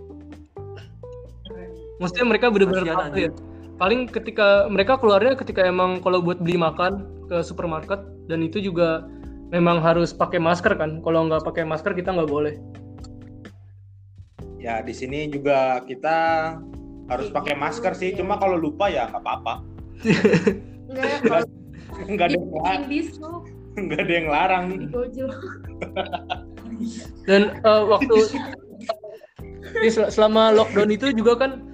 maksudnya 2.01 2.27
mereka 2.29 2.47
bener-bener 2.49 2.85
ya. 3.13 3.29
paling 3.77 4.09
ketika 4.09 4.69
mereka 4.73 4.97
keluarnya 4.97 5.37
ketika 5.37 5.65
emang 5.69 6.01
kalau 6.01 6.25
buat 6.25 6.41
beli 6.41 6.57
makan 6.57 7.05
ke 7.29 7.45
supermarket 7.45 8.01
dan 8.29 8.41
itu 8.41 8.61
juga 8.61 9.05
memang 9.51 9.83
harus 9.83 10.15
pakai 10.15 10.39
masker 10.39 10.79
kan 10.79 11.03
kalau 11.03 11.27
nggak 11.27 11.43
pakai 11.43 11.67
masker 11.67 11.93
kita 11.95 12.15
nggak 12.15 12.31
boleh 12.31 12.55
Ya 14.61 14.85
di 14.85 14.93
sini 14.93 15.25
juga 15.33 15.81
kita 15.89 16.17
harus 17.09 17.33
pakai 17.33 17.57
masker 17.57 17.97
sih. 17.97 18.13
Cuma 18.13 18.37
kalau 18.37 18.61
lupa 18.61 18.93
ya 18.93 19.09
nggak 19.09 19.25
apa-apa. 19.25 19.55
Nggak 22.13 22.27
ada 22.29 22.37
yang 22.37 22.53
larang. 22.53 22.83
Nggak 23.81 24.01
ada 24.03 24.13
yang 24.13 24.29
larang. 24.29 24.65
dan 27.25 27.55
eh, 27.61 27.83
waktu 27.87 28.17
selama 30.17 30.51
lockdown 30.51 30.91
itu 30.91 31.15
juga 31.15 31.39
kan 31.39 31.65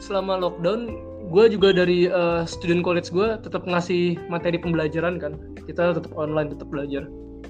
selama 0.00 0.40
lockdown 0.40 0.88
gue 1.28 1.44
juga 1.52 1.74
dari 1.76 2.08
eh, 2.08 2.42
student 2.48 2.80
college 2.80 3.12
gue 3.12 3.36
tetap 3.44 3.68
ngasih 3.68 4.16
materi 4.32 4.56
pembelajaran 4.56 5.20
kan 5.20 5.36
kita 5.68 5.94
tetap 5.94 6.16
online 6.16 6.54
tetap 6.54 6.70
belajar 6.72 7.04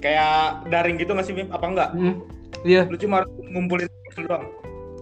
Kayak 0.05 0.69
daring 0.69 1.01
gitu 1.01 1.17
nggak 1.17 1.25
sih, 1.25 1.33
Bim? 1.33 1.49
Apa 1.49 1.65
enggak? 1.65 1.89
Hmm, 1.97 2.21
iya 2.61 2.85
Lu 2.85 2.93
cuma 3.01 3.25
harus 3.25 3.33
ngumpulin 3.49 3.89
doang. 4.29 4.45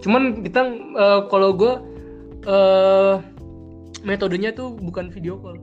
cuman 0.03 0.41
kita 0.43 0.61
eh, 0.97 1.21
kalau 1.31 1.53
gue 1.55 1.73
eh 2.43 3.15
metodenya 4.03 4.51
tuh 4.51 4.75
bukan 4.75 5.07
video 5.13 5.39
call 5.39 5.55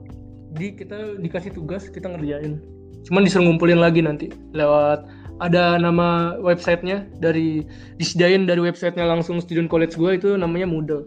jadi 0.57 0.67
kita 0.73 0.97
dikasih 1.21 1.51
tugas 1.53 1.85
kita 1.93 2.09
ngerjain 2.09 2.57
cuman 3.05 3.21
disuruh 3.21 3.45
ngumpulin 3.45 3.77
lagi 3.77 4.01
nanti 4.01 4.33
lewat 4.57 5.05
ada 5.45 5.77
nama 5.77 6.37
websitenya 6.41 7.05
dari 7.21 7.61
disediain 8.01 8.49
dari 8.49 8.65
websitenya 8.65 9.05
langsung 9.05 9.37
student 9.43 9.69
college 9.69 9.93
gue 9.93 10.17
itu 10.17 10.33
namanya 10.33 10.65
Moodle 10.65 11.05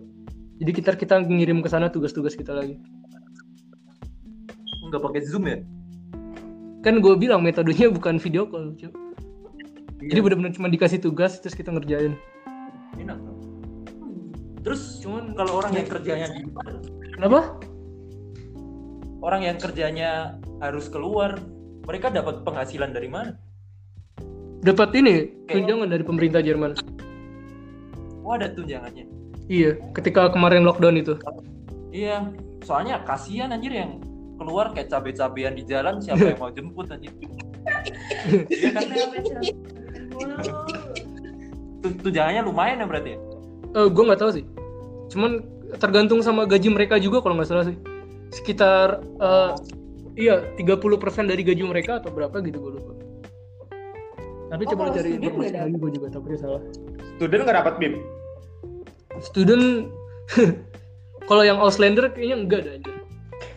jadi 0.62 0.70
kita 0.70 0.90
kita 0.94 1.27
ngirim 1.27 1.59
ke 1.59 1.66
sana 1.66 1.90
tugas-tugas 1.90 2.38
kita 2.38 2.55
lagi 2.55 2.79
Nggak 4.85 5.01
pakai 5.01 5.20
Zoom 5.27 5.49
ya? 5.51 5.59
Kan 6.85 7.01
gue 7.01 7.14
bilang 7.16 7.40
metodenya 7.40 7.88
bukan 7.88 8.20
video 8.20 8.44
call 8.44 8.77
cuy. 8.77 8.92
jadi 10.05 10.20
Iya, 10.20 10.23
benar-benar 10.23 10.53
cuma 10.53 10.68
dikasih 10.68 11.01
tugas 11.01 11.40
terus 11.40 11.57
kita 11.57 11.73
ngerjain 11.73 12.12
enak. 13.01 13.16
Terus 14.61 15.01
cuman 15.01 15.33
kalau 15.33 15.64
orang 15.64 15.73
yang 15.77 15.88
kerjanya 15.88 16.27
di 16.29 16.44
luar, 16.44 16.73
kenapa 17.16 17.40
orang 19.25 19.42
yang 19.49 19.57
kerjanya 19.57 20.11
harus 20.61 20.88
keluar, 20.92 21.40
mereka 21.88 22.12
dapat 22.12 22.44
penghasilan 22.44 22.92
dari 22.92 23.09
mana? 23.09 23.33
dapat 24.64 24.97
ini 24.97 25.29
tunjangan 25.44 25.92
dari 25.92 26.01
pemerintah 26.01 26.40
Jerman 26.40 26.73
Oh 28.25 28.33
ada 28.33 28.49
tunjangannya. 28.49 29.05
iya 29.53 29.77
ketika 29.92 30.33
kemarin 30.33 30.64
lockdown 30.64 30.97
itu 30.97 31.20
Iya, 31.94 32.33
soalnya 32.66 33.05
kasihan 33.07 33.53
anjir 33.55 33.70
yang 33.70 34.03
keluar 34.35 34.70
kayak 34.70 34.88
cabe-cabean 34.88 35.55
di 35.55 35.64
jalan 35.64 35.99
siapa 35.99 36.25
yang 36.25 36.38
mau 36.38 36.51
jemput 36.51 36.90
anjir. 36.90 37.12
Iya 38.49 38.68
kan? 38.70 38.85
Tu- 41.81 41.97
Tunjangannya 42.01 42.42
lumayan 42.42 42.81
ya 42.81 42.87
berarti 42.87 43.11
ya? 43.14 43.18
Eh, 43.75 43.88
gue 43.90 44.03
nggak 44.05 44.20
tahu 44.20 44.31
sih. 44.33 44.44
Cuman 45.12 45.44
tergantung 45.77 46.20
sama 46.20 46.44
gaji 46.44 46.70
mereka 46.70 46.97
juga 46.97 47.20
kalau 47.20 47.37
nggak 47.37 47.49
salah 47.49 47.66
sih. 47.66 47.77
Sekitar 48.33 48.99
eh, 49.20 49.51
iya 50.16 50.42
30% 50.57 50.81
dari 51.27 51.42
gaji 51.42 51.62
mereka 51.62 52.01
atau 52.01 52.11
berapa 52.11 52.40
gitu 52.40 52.59
gue 52.59 52.73
lupa. 52.79 52.92
Tapi 54.49 54.62
Oh, 54.64 54.70
coba 54.70 54.94
cari 54.94 55.18
informasi 55.18 55.51
lagi 55.53 55.77
gue 55.77 55.90
juga 55.92 56.07
takutnya 56.11 56.38
salah. 56.38 56.62
Student 57.16 57.40
nggak 57.42 57.57
dapat, 57.62 57.75
Bim? 57.79 57.94
Student 59.20 59.64
kalau 61.29 61.42
yang 61.42 61.59
Auslander 61.59 62.11
kayaknya 62.11 62.37
enggak 62.38 62.61
ada 62.64 62.70
anjir. 62.79 62.93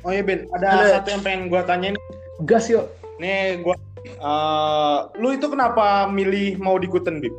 Oh 0.08 0.12
iya, 0.12 0.24
Ben. 0.24 0.48
Ada 0.56 0.66
Ada. 0.72 0.86
satu 0.96 1.08
yang 1.12 1.22
pengen 1.22 1.42
gua 1.48 1.62
tanyain. 1.62 2.00
Gas 2.42 2.72
yuk. 2.72 2.88
Nih, 3.20 3.60
gua 3.60 3.76
eh, 4.08 4.98
lu 5.20 5.36
itu 5.36 5.46
kenapa 5.46 6.08
milih 6.08 6.56
mau 6.58 6.80
di 6.80 6.88
Kuten, 6.88 7.20
Bim? 7.20 7.36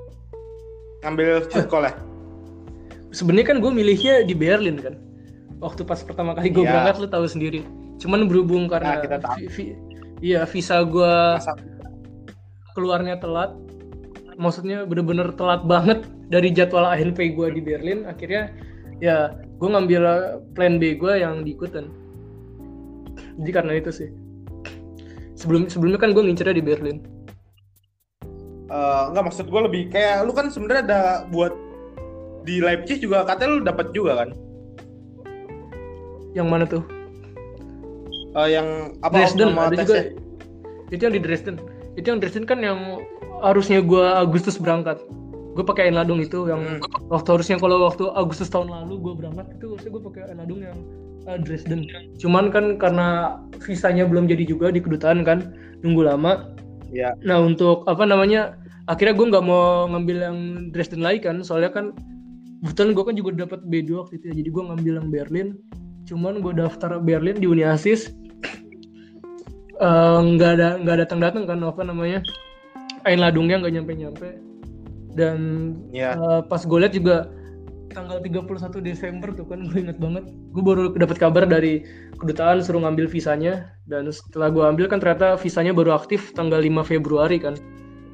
Ngambil 1.01 1.49
sekolah. 1.49 1.97
Sebenarnya 3.09 3.47
kan 3.47 3.59
gue 3.59 3.73
milihnya 3.73 4.21
di 4.21 4.37
Berlin 4.37 4.77
kan. 4.77 5.01
Waktu 5.59 5.81
pas 5.83 6.05
pertama 6.05 6.37
kali 6.37 6.53
gue 6.53 6.61
Iya. 6.61 6.71
berangkat 6.71 6.97
lu 7.01 7.09
tahu 7.09 7.25
sendiri. 7.25 7.65
Cuman 7.97 8.29
berhubung 8.29 8.69
karena 8.69 8.95
Nah, 8.95 9.01
kita 9.01 9.17
tahu. 9.17 9.49
vi- 9.49 9.79
iya 10.21 10.43
visa 10.45 10.83
gue 10.83 11.15
keluarnya 12.75 13.19
telat 13.19 13.55
maksudnya 14.35 14.83
bener-bener 14.83 15.31
telat 15.35 15.63
banget 15.63 16.03
dari 16.27 16.51
jadwal 16.51 16.87
ANP 16.87 17.35
gue 17.35 17.49
di 17.51 17.63
Berlin 17.63 18.03
akhirnya 18.03 18.51
ya 18.99 19.31
gue 19.35 19.69
ngambil 19.69 20.03
plan 20.55 20.79
B 20.79 20.95
gue 20.95 21.13
yang 21.17 21.43
diikutin 21.43 21.87
jadi 23.39 23.51
karena 23.63 23.73
itu 23.79 23.91
sih. 23.95 24.09
Sebelum 25.39 25.71
sebelumnya 25.71 26.03
kan 26.03 26.11
gue 26.11 26.23
ngincernya 26.27 26.59
di 26.59 26.65
Berlin. 26.65 26.99
Eh, 28.69 29.03
enggak 29.09 29.33
maksud 29.33 29.47
gue 29.49 29.61
lebih 29.65 29.83
kayak 29.89 30.29
lu 30.29 30.35
kan 30.37 30.53
sebenarnya 30.53 30.83
ada 30.85 31.01
buat 31.33 31.55
di 32.45 32.61
Leipzig 32.61 33.01
juga 33.01 33.25
katanya 33.25 33.51
lu 33.57 33.63
dapat 33.65 33.87
juga 33.97 34.25
kan? 34.25 34.29
Yang 36.37 36.49
mana 36.51 36.65
tuh? 36.69 36.85
Eh, 38.37 38.49
yang 38.53 38.93
apa 39.01 39.25
Dresden 39.25 39.57
ada 39.57 39.77
juga. 39.79 40.13
Itu 40.93 41.01
yang 41.09 41.15
di 41.17 41.23
Dresden. 41.23 41.57
Itu 41.97 42.07
yang 42.13 42.21
Dresden 42.21 42.45
kan 42.45 42.61
yang 42.61 43.01
harusnya 43.41 43.81
gue 43.81 44.05
Agustus 44.05 44.61
berangkat. 44.61 45.01
Gue 45.57 45.65
pakai 45.67 45.91
Enladung 45.91 46.23
itu 46.23 46.47
yang 46.47 46.61
Hmm. 46.61 47.11
waktu 47.11 47.29
harusnya 47.35 47.57
kalau 47.59 47.83
waktu 47.89 48.05
Agustus 48.15 48.53
tahun 48.53 48.69
lalu 48.71 48.95
gue 49.01 49.15
berangkat 49.17 49.47
itu 49.59 49.75
harusnya 49.75 49.91
gue 49.91 50.03
pakai 50.13 50.23
Enladung 50.35 50.61
yang 50.63 50.79
uh, 51.29 51.39
Dresden. 51.39 51.85
Cuman 52.17 52.49
kan 52.49 52.81
karena 52.81 53.39
visanya 53.61 54.09
belum 54.09 54.27
jadi 54.27 54.49
juga 54.49 54.73
di 54.73 54.81
kedutaan 54.81 55.23
kan 55.23 55.53
nunggu 55.85 56.09
lama. 56.09 56.57
Iya. 56.89 57.13
nah 57.21 57.37
untuk 57.37 57.85
apa 57.85 58.09
namanya 58.09 58.57
akhirnya 58.89 59.13
gue 59.13 59.29
nggak 59.29 59.45
mau 59.45 59.85
ngambil 59.93 60.17
yang 60.25 60.39
Dresden 60.73 61.05
lagi 61.05 61.21
kan 61.21 61.45
soalnya 61.45 61.69
kan 61.69 61.93
kebetulan 62.65 62.97
gue 62.97 63.05
kan 63.05 63.13
juga 63.21 63.31
dapat 63.45 63.61
B2 63.69 63.91
waktu 63.93 64.15
itu 64.17 64.25
ya 64.33 64.35
jadi 64.41 64.49
gue 64.49 64.63
ngambil 64.73 64.93
yang 64.97 65.09
Berlin. 65.13 65.49
Cuman 66.09 66.41
gue 66.41 66.57
daftar 66.57 66.97
Berlin 66.97 67.37
di 67.37 67.45
Uniasis. 67.45 68.17
Eh, 69.79 70.19
nggak 70.35 70.51
ada 70.59 70.69
nggak 70.83 70.97
datang 71.07 71.23
datang 71.23 71.45
kan 71.47 71.63
apa 71.63 71.87
namanya 71.87 72.19
Ain 73.07 73.23
Ladungnya 73.23 73.63
nggak 73.63 73.79
nyampe-nyampe. 73.79 74.29
Dan 75.15 75.39
Iya. 75.95 76.19
eh, 76.19 76.41
pas 76.51 76.65
gue 76.67 76.79
lihat 76.83 76.95
juga 76.99 77.31
tanggal 77.99 78.23
31 78.23 78.79
Desember 78.79 79.35
tuh 79.35 79.43
kan 79.51 79.67
gue 79.67 79.79
inget 79.83 79.99
banget 79.99 80.31
gue 80.55 80.63
baru 80.63 80.95
dapat 80.95 81.19
kabar 81.19 81.43
dari 81.51 81.83
kedutaan 82.23 82.63
suruh 82.63 82.87
ngambil 82.87 83.11
visanya 83.11 83.75
dan 83.91 84.07
setelah 84.15 84.55
gue 84.55 84.63
ambil 84.63 84.87
kan 84.87 85.03
ternyata 85.03 85.35
visanya 85.35 85.75
baru 85.75 85.99
aktif 85.99 86.31
tanggal 86.39 86.63
5 86.63 86.87
Februari 86.87 87.43
kan 87.43 87.59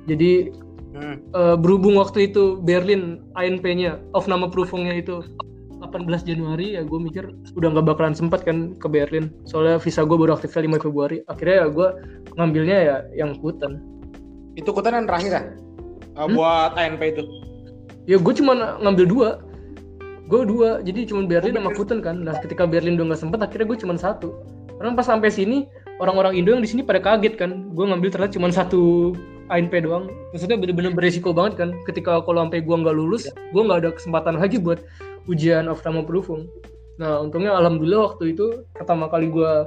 jadi 0.09 0.49
Hmm. 0.94 1.18
eh, 1.35 1.59
berhubung 1.59 1.99
waktu 1.99 2.31
itu 2.31 2.62
Berlin 2.62 3.18
ANP-nya 3.35 3.99
of 4.14 4.31
nama 4.31 4.47
Prüfungnya 4.47 4.94
itu 4.94 5.27
18 5.83 6.23
Januari 6.23 6.79
ya 6.79 6.87
gue 6.87 7.01
mikir 7.03 7.35
udah 7.59 7.75
nggak 7.75 7.90
bakalan 7.90 8.14
sempat 8.14 8.47
kan 8.47 8.79
ke 8.79 8.87
Berlin 8.87 9.35
soalnya 9.42 9.83
visa 9.83 10.07
gue 10.07 10.14
baru 10.14 10.38
aktifnya 10.38 10.70
5 10.79 10.87
Februari 10.87 11.18
akhirnya 11.27 11.57
ya 11.61 11.66
gue 11.66 11.88
ngambilnya 12.38 12.79
ya 12.79 12.97
yang 13.18 13.35
Kutan 13.42 13.83
Itu 14.55 14.70
kutan 14.70 15.03
yang 15.03 15.11
terakhir 15.11 15.31
ya? 15.35 15.42
Uh, 16.14 16.31
Hmm? 16.31 16.38
Buat 16.38 16.79
ANP 16.79 17.03
itu. 17.11 17.27
ya 18.07 18.14
gue 18.14 18.35
cuma 18.38 18.79
ngambil 18.79 19.07
dua 19.11 19.29
gue 20.25 20.41
dua 20.49 20.81
jadi 20.81 21.05
cuma 21.05 21.29
Berlin 21.29 21.57
sama 21.57 21.71
Kutan 21.77 21.99
kan. 22.01 22.17
Nah 22.25 22.37
ketika 22.41 22.65
Berlin 22.65 22.97
udah 22.97 23.15
nggak 23.15 23.21
sempet 23.21 23.39
akhirnya 23.45 23.67
gue 23.69 23.79
cuma 23.81 23.95
satu. 23.99 24.33
Karena 24.81 24.97
pas 24.97 25.07
sampai 25.07 25.31
sini 25.31 25.69
orang-orang 26.03 26.35
Indo 26.35 26.51
yang 26.57 26.65
di 26.65 26.71
sini 26.71 26.83
pada 26.83 26.99
kaget 26.99 27.37
kan. 27.37 27.73
Gue 27.77 27.85
ngambil 27.87 28.09
ternyata 28.11 28.33
cuma 28.35 28.49
satu 28.51 29.13
ANP 29.53 29.85
doang. 29.85 30.09
Maksudnya 30.33 30.57
bener-bener 30.57 30.93
beresiko 30.97 31.37
banget 31.37 31.61
kan. 31.61 31.69
Ketika 31.85 32.25
kalau 32.25 32.49
sampai 32.49 32.65
gue 32.65 32.77
nggak 32.77 32.97
lulus 32.97 33.29
gue 33.53 33.63
nggak 33.63 33.79
ada 33.85 33.91
kesempatan 33.93 34.41
lagi 34.41 34.57
buat 34.57 34.81
ujian 35.29 35.69
of 35.69 35.81
nama 35.85 36.05
Prüfung 36.05 36.49
nah 36.95 37.19
untungnya 37.19 37.51
alhamdulillah 37.59 38.15
waktu 38.15 38.39
itu 38.39 38.63
pertama 38.71 39.11
kali 39.11 39.27
gue 39.27 39.67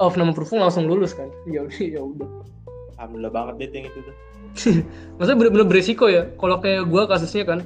of 0.00 0.16
nama 0.16 0.32
Prüfung 0.34 0.62
langsung 0.62 0.90
lulus 0.90 1.14
kan. 1.14 1.30
Ya 1.50 1.62
udah 1.62 1.86
ya 1.86 2.00
udah. 2.02 2.28
Alhamdulillah 2.98 3.32
banget 3.32 3.54
deh 3.60 3.68
yang 3.70 3.86
itu 3.90 3.98
tuh. 4.02 4.16
maksudnya 5.18 5.38
bener-bener 5.38 5.66
beresiko 5.66 6.06
ya. 6.06 6.30
Kalau 6.38 6.56
kayak 6.62 6.86
gua 6.86 7.10
kasusnya 7.10 7.44
kan 7.46 7.58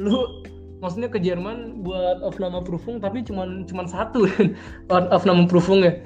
lu 0.00 0.42
maksudnya 0.82 1.06
ke 1.06 1.22
Jerman 1.22 1.86
buat 1.86 2.20
Aufnahmeprüfung 2.26 2.98
tapi 2.98 3.22
cuman 3.22 3.62
cuman 3.70 3.86
satu 3.86 4.26
kan 4.26 4.58
Aufnahmeprüfung 4.90 5.86
ya 5.86 6.02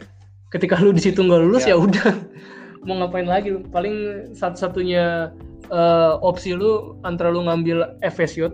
ketika 0.52 0.76
lu 0.78 0.92
di 0.92 1.00
situ 1.02 1.24
nggak 1.24 1.42
lulus 1.48 1.64
ya, 1.64 1.74
Ya. 1.74 1.80
udah 1.80 2.12
mau 2.86 3.00
ngapain 3.02 3.26
lagi 3.26 3.56
lu 3.56 3.64
paling 3.72 4.28
satu-satunya 4.36 5.32
eh, 5.72 6.12
opsi 6.20 6.52
lu 6.52 7.00
antara 7.08 7.32
lu 7.32 7.42
ngambil 7.48 7.98
FSJ 8.04 8.52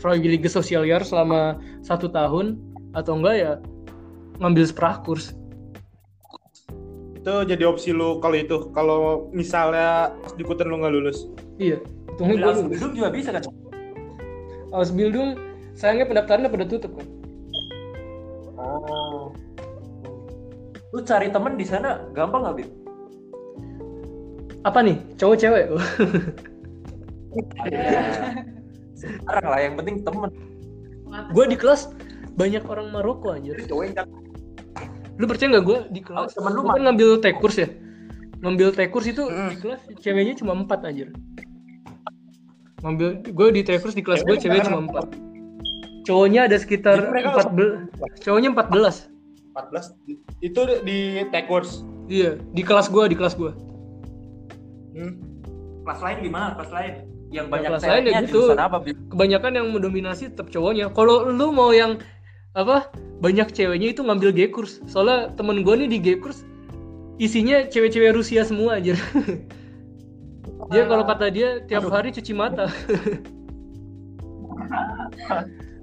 Freiwillige 0.00 0.48
Sozialjahr 0.48 1.04
selama 1.04 1.60
satu 1.84 2.08
tahun 2.08 2.56
atau 2.96 3.20
enggak 3.20 3.36
ya 3.36 3.52
ngambil 4.40 4.64
Sprachkurs 4.64 5.34
Itu 7.20 7.44
jadi 7.44 7.68
opsi 7.68 7.92
lu 7.92 8.16
kalau 8.16 8.32
itu. 8.32 8.72
Kalau 8.72 9.28
misalnya 9.36 10.16
pas 10.24 10.32
di 10.32 10.40
lu 10.40 10.80
nggak 10.80 10.88
lulus. 10.96 11.28
iya 11.60 11.76
lulus 12.16 12.64
Ausbildung 12.64 12.96
juga 12.96 13.12
bisa 13.12 13.28
kan? 13.36 13.44
Ausbildung 14.70 15.36
sayangnya 15.74 16.06
pendaftarannya 16.06 16.50
pada 16.50 16.66
tutup 16.66 16.94
kan 16.98 17.06
Oh. 18.60 19.32
Lu 20.92 21.00
cari 21.00 21.32
temen 21.32 21.56
di 21.56 21.64
sana 21.64 22.04
gampang 22.12 22.44
nggak, 22.44 22.56
Bib? 22.60 22.68
apa 24.60 24.84
nih? 24.84 25.00
Cowok 25.16 25.36
cewek? 25.40 25.64
Sekarang 29.00 29.46
lah, 29.48 29.60
yang 29.64 29.74
penting 29.80 30.04
temen. 30.04 30.28
gue 31.10 31.44
di 31.48 31.56
kelas 31.56 31.88
banyak 32.36 32.60
orang 32.68 32.92
Maroko 32.92 33.32
anjir. 33.32 33.56
Cowok 33.64 33.96
lu 35.20 35.24
percaya 35.28 35.48
nggak 35.56 35.64
gue 35.64 35.78
di 35.92 36.00
kelas? 36.04 36.36
Oh, 36.36 36.44
temen 36.44 36.52
lu 36.52 36.60
kan 36.68 36.80
ngambil 36.84 37.08
tekurs 37.24 37.56
ya. 37.56 37.68
Ngambil 38.44 38.68
tekurs 38.72 39.08
itu 39.08 39.24
Mm. 39.24 39.48
di 39.52 39.56
kelas 39.56 39.80
ceweknya 40.04 40.34
cuma 40.36 40.52
empat 40.56 40.84
anjir 40.84 41.12
ngambil 42.80 43.08
gue 43.24 43.48
di 43.52 43.62
tekurs 43.62 43.92
di 43.92 44.00
kelas 44.00 44.24
gue 44.24 44.36
cewek 44.36 44.64
cuma 44.64 44.84
empat. 44.84 45.06
Cowoknya 46.04 46.48
ada 46.48 46.56
sekitar 46.56 47.12
empat 47.12 47.52
belas 47.52 47.74
cowoknya 48.20 48.50
empat 48.56 48.68
belas. 48.72 48.96
14 49.50 49.92
itu 50.40 50.60
di 50.86 50.98
tech 51.28 51.50
course. 51.50 51.82
iya 52.06 52.38
di 52.54 52.62
kelas 52.62 52.86
gue 52.88 53.04
di 53.06 53.16
kelas 53.18 53.34
gue 53.34 53.50
Hmm. 54.90 55.14
kelas 55.86 56.00
lain 56.02 56.18
gimana? 56.22 56.46
Kelas 56.58 56.70
lain? 56.74 56.92
Yang 57.30 57.46
Ya, 57.46 57.52
banyak 57.52 57.68
kelas 57.70 57.82
lain 57.86 58.02
ya 58.02 58.12
gitu. 58.26 58.42
apa, 58.52 58.78
kebanyakan 59.10 59.52
yang 59.54 59.66
mendominasi 59.70 60.34
tetap 60.34 60.50
cowoknya. 60.50 60.90
Kalau 60.90 61.30
lu 61.30 61.54
mau 61.54 61.70
yang 61.70 62.02
apa 62.58 62.90
banyak 63.22 63.54
ceweknya 63.54 63.94
itu 63.94 64.02
ngambil 64.02 64.34
G-kurs. 64.34 64.82
Soalnya 64.90 65.30
temen 65.38 65.62
gue 65.62 65.74
nih 65.78 65.88
di 65.90 65.98
G-kurs 66.02 66.42
isinya 67.20 67.68
cewek-cewek 67.68 68.16
Rusia 68.16 68.42
semua 68.48 68.80
aja 68.80 68.96
dia 70.70 70.82
kalau 70.86 71.04
kata 71.04 71.26
dia 71.34 71.48
tiap 71.66 71.90
hari 71.90 72.14
cuci 72.14 72.32
mata 72.32 72.70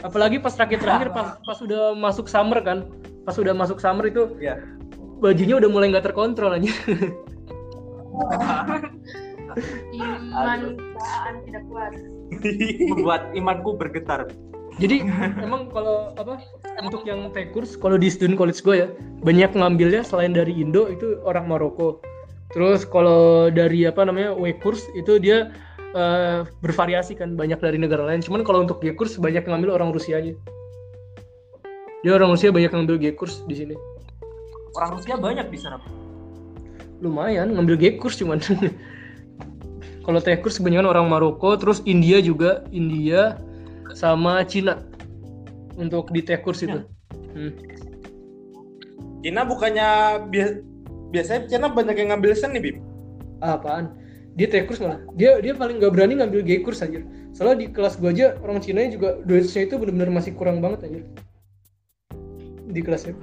apalagi 0.08 0.40
pas 0.40 0.56
terakhir-terakhir 0.56 1.12
pas 1.12 1.36
pas 1.44 1.58
udah 1.60 1.92
masuk 1.98 2.32
summer 2.32 2.64
kan 2.64 2.88
pas 3.28 3.36
udah 3.36 3.52
masuk 3.52 3.84
summer 3.84 4.08
itu 4.08 4.32
Iya. 4.40 4.64
bajunya 5.20 5.60
udah 5.60 5.70
mulai 5.70 5.92
nggak 5.92 6.08
terkontrol 6.12 6.56
aja 6.56 6.72
Iman 9.94 10.78
tidak 11.46 11.64
kuat. 11.70 11.92
Membuat 12.94 13.22
imanku 13.34 13.78
bergetar. 13.78 14.30
Jadi 14.78 15.02
emang 15.42 15.74
kalau 15.74 16.14
apa 16.14 16.38
untuk 16.86 17.02
yang 17.02 17.34
tekurs 17.34 17.74
kalau 17.74 17.98
di 17.98 18.14
student 18.14 18.38
college 18.38 18.62
gue 18.62 18.86
ya 18.86 18.88
banyak 19.26 19.50
ngambilnya 19.58 20.06
selain 20.06 20.38
dari 20.38 20.54
Indo 20.54 20.86
itu 20.86 21.18
orang 21.26 21.50
Maroko. 21.50 21.98
Terus 22.56 22.88
kalau 22.88 23.52
dari 23.52 23.84
apa 23.84 24.08
namanya 24.08 24.32
W 24.32 24.56
kurs 24.64 24.88
itu 24.96 25.20
dia 25.20 25.52
eh, 25.96 26.48
bervariasi 26.64 27.18
kan 27.20 27.36
banyak 27.36 27.60
dari 27.60 27.76
negara 27.80 28.08
lain. 28.08 28.24
Cuman 28.24 28.48
kalau 28.48 28.64
untuk 28.64 28.80
G 28.80 28.96
kurs 28.96 29.20
banyak 29.20 29.44
yang 29.44 29.60
ngambil 29.60 29.80
orang 29.82 29.92
Rusia 29.92 30.20
aja. 30.20 30.34
Dia 32.06 32.12
orang 32.16 32.32
Rusia 32.32 32.54
banyak 32.54 32.72
yang 32.72 32.80
ngambil 32.88 33.00
G 33.04 33.06
kurs 33.18 33.44
di 33.46 33.56
sini. 33.58 33.76
Orang 34.80 34.96
Rusia 34.96 35.20
banyak 35.20 35.50
di 35.52 35.60
sana. 35.60 35.82
Lumayan 37.04 37.52
ngambil 37.58 37.76
G 37.76 37.84
kurs 38.00 38.16
cuman. 38.16 38.40
kalau 40.08 40.24
T 40.24 40.32
kurs 40.40 40.56
kebanyakan 40.56 40.88
orang 40.88 41.12
Maroko, 41.12 41.60
terus 41.60 41.84
India 41.84 42.24
juga, 42.24 42.64
India 42.72 43.36
sama 43.92 44.40
Cina 44.48 44.80
untuk 45.76 46.16
di 46.16 46.24
T 46.24 46.32
kurs 46.40 46.64
itu. 46.64 46.80
Hmm. 47.36 47.52
Cina 49.20 49.44
bukannya 49.44 50.24
biasanya 51.14 51.48
Cina 51.48 51.68
banyak 51.72 51.96
yang 51.96 52.10
ngambil 52.16 52.32
seni, 52.36 52.60
Bim. 52.60 52.78
Ah, 53.40 53.56
apaan? 53.60 53.94
Dia 54.38 54.46
T-kurs 54.50 54.78
malah. 54.78 55.02
Dia 55.18 55.42
dia 55.42 55.58
paling 55.58 55.82
nggak 55.82 55.94
berani 55.94 56.22
ngambil 56.22 56.46
G-kurs 56.46 56.86
aja 56.86 57.02
soalnya 57.38 57.58
di 57.62 57.68
kelas 57.70 58.02
gua 58.02 58.10
aja 58.10 58.34
orang 58.42 58.58
Cina 58.66 58.82
juga 58.90 59.22
Deutsch-nya 59.30 59.70
itu 59.70 59.78
benar-benar 59.78 60.10
masih 60.10 60.34
kurang 60.34 60.58
banget 60.58 60.90
aja 60.90 61.00
di 62.74 62.82
kelasnya 62.82 63.14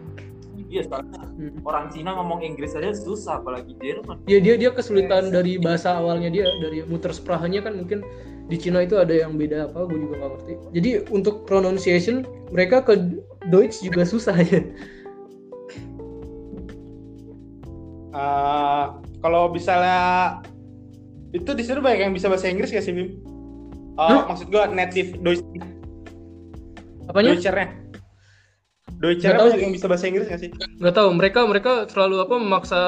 Iya, 0.70 0.90
soalnya 0.90 1.22
Hmm. 1.34 1.62
orang 1.66 1.86
Cina 1.90 2.14
ngomong 2.18 2.42
Inggris 2.42 2.74
aja 2.74 2.90
susah, 2.94 3.38
apalagi 3.42 3.78
Jerman. 3.78 4.22
ya 4.26 4.38
dia 4.42 4.54
dia 4.58 4.70
kesulitan 4.74 5.30
dari 5.30 5.58
bahasa 5.58 5.98
awalnya 5.98 6.30
dia 6.30 6.46
dari 6.62 6.82
Muttersprachnya 6.86 7.62
kan 7.62 7.78
mungkin 7.78 8.02
di 8.46 8.58
Cina 8.58 8.82
itu 8.82 8.98
ada 8.98 9.10
yang 9.14 9.38
beda 9.38 9.70
apa 9.70 9.86
gue 9.86 9.98
juga 9.98 10.14
nggak 10.18 10.30
ngerti. 10.34 10.52
Jadi 10.74 10.90
untuk 11.14 11.46
pronunciation 11.46 12.26
mereka 12.54 12.82
ke 12.86 12.94
Deutsch 13.50 13.82
juga 13.86 14.02
susah 14.02 14.34
ya 14.34 14.62
Eh, 18.14 18.84
kalau 19.18 19.50
misalnya 19.50 20.38
itu 21.34 21.50
di 21.50 21.62
situ 21.66 21.82
banyak 21.82 22.06
yang 22.06 22.14
bisa 22.14 22.30
bahasa 22.30 22.46
Inggris 22.46 22.70
gak 22.70 22.86
sih, 22.86 22.94
Bim? 22.94 23.10
Eh, 23.10 23.10
Hah? 23.98 24.22
maksud 24.30 24.50
gua 24.54 24.70
native 24.70 25.18
Deutsch 25.18 25.42
apanya 27.10 27.34
Deutschernya. 27.34 27.68
Deutschernya 29.02 29.44
banyak 29.50 29.62
yang 29.66 29.74
bisa 29.74 29.86
bahasa 29.90 30.06
Inggris 30.06 30.26
gak 30.30 30.40
sih? 30.40 30.50
nggak 30.54 30.94
tahu 30.94 31.10
mereka 31.14 31.46
mereka 31.46 31.72
terlalu 31.90 32.22
apa 32.22 32.34
memaksa 32.38 32.80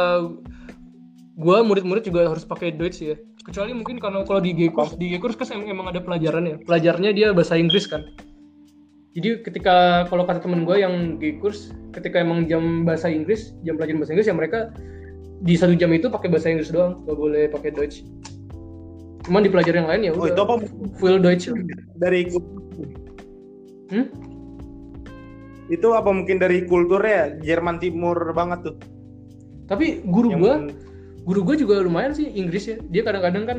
gua 1.37 1.61
murid-murid 1.67 2.07
juga 2.07 2.31
harus 2.31 2.47
pakai 2.47 2.75
Deutsch 2.75 3.03
ya 3.05 3.15
kecuali 3.45 3.71
mungkin 3.77 4.03
karena 4.03 4.27
kalau 4.27 4.43
di 4.43 4.51
G-kurs 4.57 4.99
di 4.99 5.15
G-kurs 5.15 5.39
kan 5.39 5.47
em- 5.55 5.71
emang 5.71 5.93
ada 5.95 6.03
pelajaran 6.03 6.43
ya 6.49 6.57
pelajarannya 6.67 7.13
dia 7.15 7.31
bahasa 7.31 7.55
Inggris 7.55 7.87
kan 7.87 8.03
jadi 9.15 9.45
ketika 9.47 10.09
kalau 10.11 10.27
kata 10.27 10.43
temen 10.43 10.67
gue 10.67 10.83
yang 10.83 11.21
G-kurs 11.23 11.71
ketika 11.95 12.19
emang 12.25 12.51
jam 12.51 12.83
bahasa 12.83 13.07
Inggris 13.07 13.55
jam 13.63 13.79
pelajaran 13.79 14.03
bahasa 14.03 14.13
Inggris 14.17 14.29
ya 14.33 14.35
mereka 14.35 14.75
di 15.43 15.55
satu 15.57 15.77
jam 15.77 15.93
itu 15.93 16.09
pakai 16.09 16.29
bahasa 16.33 16.49
Inggris 16.49 16.73
doang 16.73 17.01
nggak 17.05 17.17
boleh 17.19 17.43
pakai 17.53 17.71
Deutsch. 17.73 18.05
Cuman 19.27 19.43
di 19.43 19.51
pelajaran 19.51 19.85
yang 19.85 19.91
lain 19.91 20.03
ya 20.07 20.13
Oh, 20.15 20.23
udah. 20.23 20.33
itu 20.33 20.41
apa? 20.41 20.55
Full 21.03 21.17
Deutsch. 21.21 21.47
Dari 21.99 22.21
Hmm? 23.87 24.07
Itu 25.71 25.95
apa 25.95 26.11
mungkin 26.11 26.39
dari 26.39 26.63
kulturnya 26.67 27.39
Jerman 27.43 27.79
Timur 27.79 28.17
banget 28.35 28.71
tuh. 28.73 28.77
tapi 29.67 29.99
guru 30.07 30.31
Yang 30.31 30.39
gua 30.39 30.55
guru 31.27 31.41
gue 31.43 31.57
juga 31.67 31.83
lumayan 31.83 32.15
sih 32.15 32.31
Inggris 32.31 32.71
ya. 32.71 32.79
Dia 32.95 33.03
kadang-kadang 33.03 33.45
kan 33.51 33.59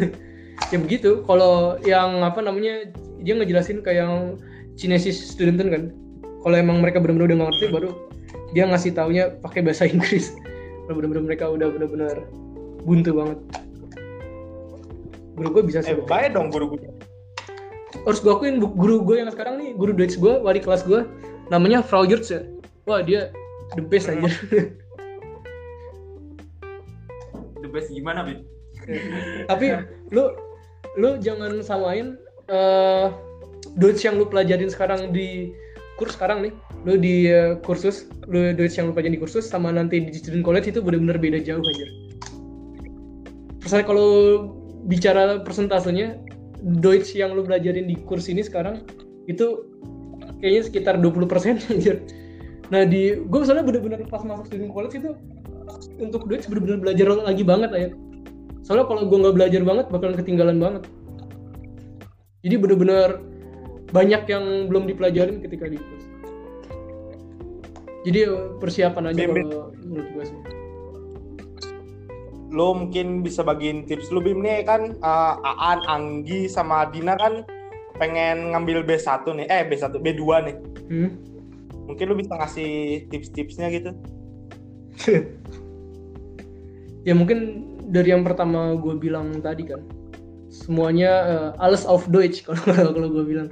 ya 0.72 0.78
begitu. 0.80 1.20
Kalau 1.28 1.76
yang 1.84 2.24
apa 2.24 2.40
namanya 2.40 2.88
dia 3.20 3.36
ngejelasin 3.36 3.84
kayak 3.84 4.00
yang 4.00 4.14
Chinesis 4.80 5.20
student 5.20 5.60
kan. 5.60 5.82
Kalau 6.40 6.56
emang 6.56 6.80
mereka 6.80 7.04
benar-benar 7.04 7.28
udah 7.36 7.38
ngerti 7.52 7.66
baru 7.68 7.90
dia 8.56 8.64
ngasih 8.64 8.96
taunya 8.96 9.36
pakai 9.44 9.60
bahasa 9.60 9.84
Inggris 9.84 10.32
kalau 10.86 10.94
benar-benar 10.96 11.24
mereka 11.24 11.44
udah 11.46 11.68
benar-benar 11.68 12.16
buntu 12.82 13.10
banget. 13.12 13.38
Guru 15.34 15.48
gue 15.52 15.62
bisa 15.66 15.78
sih 15.80 15.92
Eh, 15.92 16.00
baik 16.00 16.32
dong 16.32 16.48
guru 16.48 16.72
gue. 16.72 16.80
harus 18.06 18.20
gue 18.20 18.30
akuin 18.30 18.56
guru 18.60 19.02
gue 19.02 19.18
yang 19.18 19.28
sekarang 19.28 19.58
nih 19.58 19.74
guru 19.74 19.90
Deutsch 19.90 20.14
gue 20.16 20.38
wali 20.38 20.60
kelas 20.60 20.80
gue 20.82 21.02
namanya 21.48 21.80
Frau 21.80 22.04
Jurts 22.04 22.30
ya. 22.30 22.46
Wah 22.84 23.02
dia 23.02 23.34
the 23.74 23.82
best 23.82 24.06
aja. 24.06 24.22
The 27.56 27.68
best 27.68 27.90
gimana, 27.90 28.22
Bib? 28.22 28.46
tapi 29.50 29.74
lu 30.14 30.30
lu 30.94 31.18
jangan 31.18 31.58
samain 31.58 32.14
eh 32.46 33.10
Deutsch 33.74 34.06
yang 34.06 34.14
lu 34.14 34.24
pelajarin 34.24 34.70
sekarang 34.70 35.10
di 35.10 35.50
kurs 35.98 36.14
sekarang 36.14 36.46
nih 36.46 36.52
lu 36.84 36.98
di 37.00 37.30
eh, 37.30 37.56
kursus 37.64 38.10
lu 38.28 38.52
Deutsch 38.52 38.76
yang 38.76 38.90
lu 38.90 38.92
pelajarin 38.92 39.16
di 39.16 39.22
kursus 39.22 39.46
sama 39.48 39.72
nanti 39.72 40.02
di 40.02 40.12
student 40.12 40.44
college 40.44 40.68
itu 40.68 40.82
benar-benar 40.82 41.16
beda 41.16 41.40
jauh 41.40 41.62
aja 41.62 41.86
Misalnya 43.66 43.86
kalau 43.90 44.10
bicara 44.86 45.42
persentasenya 45.42 46.22
Deutsch 46.62 47.18
yang 47.18 47.34
lu 47.34 47.42
pelajarin 47.42 47.90
di 47.90 47.98
kurs 48.06 48.30
ini 48.30 48.46
sekarang 48.46 48.86
itu 49.26 49.66
kayaknya 50.38 50.62
sekitar 50.62 50.94
20% 51.02 51.26
aja 51.74 51.94
nah 52.66 52.82
di 52.82 53.14
gue 53.14 53.38
misalnya 53.38 53.62
bener-bener 53.62 54.02
pas 54.10 54.26
masuk 54.26 54.50
student 54.50 54.74
college 54.74 54.98
itu 54.98 55.14
untuk 56.02 56.26
Deutsch 56.26 56.50
bener-bener 56.50 56.78
belajar 56.82 57.06
lagi 57.14 57.42
banget 57.46 57.70
ya 57.74 57.88
soalnya 58.66 58.90
kalau 58.90 59.06
gue 59.06 59.18
nggak 59.22 59.36
belajar 59.38 59.62
banget 59.62 59.86
bakalan 59.94 60.16
ketinggalan 60.18 60.58
banget. 60.58 60.82
Jadi 62.42 62.54
bener-bener 62.58 63.22
banyak 63.94 64.22
yang 64.26 64.66
belum 64.66 64.90
dipelajarin 64.90 65.38
ketika 65.38 65.70
di 65.70 65.78
kurs 65.78 66.04
jadi 68.06 68.20
persiapan 68.62 69.10
aja 69.10 69.26
Bim, 69.26 69.50
kalau 69.50 69.74
menurut 69.82 70.08
gue 70.14 70.24
sih 70.30 70.38
Lo 72.54 72.72
mungkin 72.72 73.26
bisa 73.26 73.42
bagiin 73.42 73.84
tips 73.90 74.14
lu 74.14 74.22
Bim 74.22 74.40
nih 74.40 74.62
kan 74.62 74.94
eh, 74.94 75.34
Aan, 75.42 75.82
Anggi 75.90 76.46
sama 76.46 76.86
Dina 76.94 77.18
kan 77.18 77.42
pengen 77.96 78.52
ngambil 78.52 78.84
B1 78.84 79.24
nih. 79.24 79.46
Eh 79.48 79.62
B1, 79.66 79.92
B2 79.98 80.22
nih. 80.46 80.56
hmm? 80.88 81.10
Mungkin 81.90 82.04
lu 82.06 82.14
bisa 82.16 82.32
ngasih 82.38 83.04
tips-tipsnya 83.10 83.66
gitu. 83.72 83.90
ya 87.08 87.14
mungkin 87.14 87.62
dari 87.86 88.10
yang 88.10 88.26
pertama 88.26 88.74
gue 88.74 88.98
bilang 88.98 89.38
tadi 89.38 89.70
kan 89.70 89.84
semuanya 90.50 91.12
eh, 91.26 91.50
alles 91.62 91.86
auf 91.86 92.08
Deutsch 92.10 92.42
kalau 92.46 92.90
kalau 92.90 93.08
gue 93.12 93.24
bilang 93.24 93.48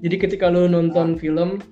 jadi 0.00 0.16
ketika 0.16 0.50
lo 0.50 0.66
nonton 0.66 1.14
film 1.14 1.62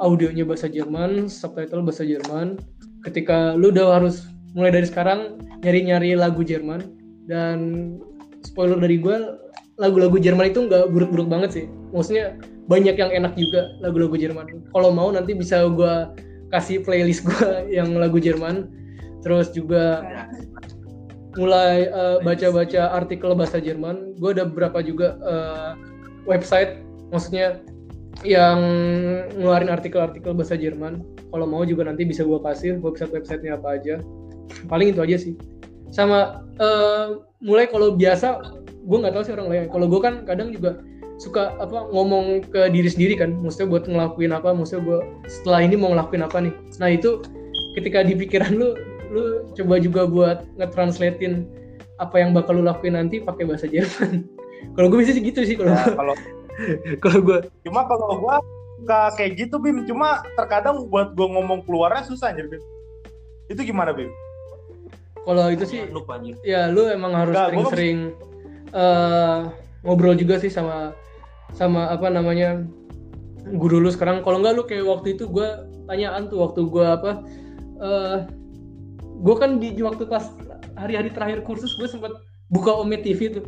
audionya 0.00 0.48
bahasa 0.48 0.66
Jerman 0.66 1.28
subtitle 1.28 1.84
bahasa 1.84 2.02
Jerman. 2.02 2.56
Ketika 3.04 3.54
lu 3.54 3.70
udah 3.72 4.00
harus 4.00 4.26
mulai 4.56 4.74
dari 4.74 4.88
sekarang 4.88 5.38
nyari-nyari 5.62 6.16
lagu 6.16 6.40
Jerman. 6.42 6.96
Dan 7.28 7.58
spoiler 8.42 8.80
dari 8.80 8.98
gue 8.98 9.38
lagu-lagu 9.78 10.18
Jerman 10.18 10.50
itu 10.50 10.66
nggak 10.66 10.90
buruk-buruk 10.90 11.28
banget 11.28 11.50
sih. 11.52 11.64
Maksudnya 11.94 12.36
banyak 12.66 12.96
yang 12.96 13.10
enak 13.12 13.36
juga 13.36 13.70
lagu-lagu 13.84 14.16
Jerman. 14.16 14.68
Kalau 14.72 14.90
mau 14.90 15.08
nanti 15.12 15.36
bisa 15.36 15.68
gue 15.68 15.94
kasih 16.50 16.82
playlist 16.82 17.24
gue 17.28 17.48
yang 17.76 17.94
lagu 17.94 18.18
Jerman. 18.18 18.68
Terus 19.20 19.52
juga 19.52 20.00
mulai 21.36 21.86
eh, 21.86 22.18
baca-baca 22.24 22.96
artikel 22.96 23.36
bahasa 23.36 23.60
Jerman. 23.62 24.16
Gue 24.18 24.34
ada 24.34 24.48
beberapa 24.48 24.80
juga 24.82 25.16
eh, 25.20 25.70
website. 26.26 26.80
Maksudnya 27.10 27.62
yang 28.26 28.60
ngeluarin 29.36 29.72
artikel-artikel 29.72 30.36
bahasa 30.36 30.56
Jerman. 30.56 31.00
Kalau 31.30 31.46
mau 31.48 31.64
juga 31.64 31.88
nanti 31.88 32.04
bisa 32.04 32.26
gue 32.26 32.36
kasih 32.40 32.80
website-websitenya 32.84 33.56
apa 33.56 33.80
aja. 33.80 33.94
Paling 34.68 34.92
itu 34.92 35.00
aja 35.00 35.16
sih. 35.16 35.34
Sama 35.90 36.44
eh, 36.60 37.06
mulai 37.40 37.66
kalau 37.70 37.96
biasa 37.96 38.56
gue 38.84 38.98
nggak 39.00 39.14
tahu 39.16 39.24
sih 39.24 39.34
orang 39.34 39.48
lain. 39.48 39.64
Kalau 39.72 39.86
gue 39.88 40.00
kan 40.00 40.14
kadang 40.28 40.52
juga 40.52 40.84
suka 41.20 41.52
apa 41.60 41.88
ngomong 41.92 42.48
ke 42.48 42.68
diri 42.72 42.88
sendiri 42.88 43.14
kan. 43.16 43.40
Maksudnya 43.40 43.68
buat 43.72 43.84
ngelakuin 43.88 44.32
apa 44.36 44.52
maksudnya 44.52 44.84
gue 44.84 44.98
setelah 45.28 45.60
ini 45.64 45.76
mau 45.80 45.92
ngelakuin 45.96 46.22
apa 46.24 46.38
nih. 46.44 46.54
Nah 46.80 46.88
itu 46.92 47.24
ketika 47.76 48.04
di 48.04 48.16
pikiran 48.16 48.52
lu 48.56 48.76
lu 49.10 49.48
coba 49.58 49.82
juga 49.82 50.06
buat 50.06 50.38
ngetranslatein 50.60 51.48
apa 52.00 52.16
yang 52.16 52.32
bakal 52.32 52.56
lu 52.56 52.64
lakuin 52.64 52.96
nanti 52.96 53.20
pakai 53.20 53.48
bahasa 53.48 53.68
Jerman. 53.68 54.24
Kalau 54.76 54.92
gue 54.92 55.00
bisa 55.02 55.16
sih 55.16 55.24
gitu 55.24 55.40
sih 55.40 55.56
kalau 55.56 55.72
Ya, 55.72 55.88
kalau 55.96 56.14
kalau 57.04 57.20
gue 57.24 57.38
cuma 57.66 57.86
kalau 57.86 58.18
gua 58.20 58.36
suka 58.80 59.12
kayak 59.20 59.32
gitu 59.36 59.60
Bim, 59.60 59.84
cuma 59.84 60.24
terkadang 60.34 60.88
buat 60.88 61.12
gua 61.12 61.28
ngomong 61.28 61.64
keluarnya 61.68 62.04
susah 62.08 62.32
anjir 62.32 62.48
Bim. 62.48 62.62
Itu 63.52 63.60
gimana 63.66 63.92
Bim? 63.92 64.08
kalau 65.24 65.52
itu 65.52 65.64
sih 65.68 65.80
Lupa 65.92 66.16
anjir. 66.16 66.36
ya 66.44 66.68
lu 66.72 66.88
emang 66.88 67.12
harus 67.12 67.36
sering-sering 67.36 67.98
eh, 68.72 69.38
ngobrol 69.84 70.16
juga 70.16 70.40
sih 70.40 70.52
sama 70.52 70.96
sama 71.52 71.90
apa 71.90 72.08
namanya 72.08 72.64
guru 73.56 73.82
lu 73.82 73.90
sekarang 73.90 74.22
kalau 74.22 74.40
nggak 74.40 74.54
lu 74.56 74.64
kayak 74.64 74.86
waktu 74.86 75.16
itu 75.18 75.26
gue 75.28 75.48
tanyaan 75.88 76.28
tuh 76.30 76.44
waktu 76.44 76.60
gue 76.68 76.84
apa 76.86 77.10
eh 77.80 78.18
gue 79.20 79.34
kan 79.36 79.60
di 79.60 79.74
di 79.76 79.82
waktu 79.84 80.08
pas 80.08 80.32
hari-hari 80.76 81.12
terakhir 81.12 81.44
kursus 81.44 81.76
gue 81.76 81.88
sempat 81.88 82.12
buka 82.48 82.72
Ome 82.72 83.00
TV 83.00 83.40
tuh 83.40 83.44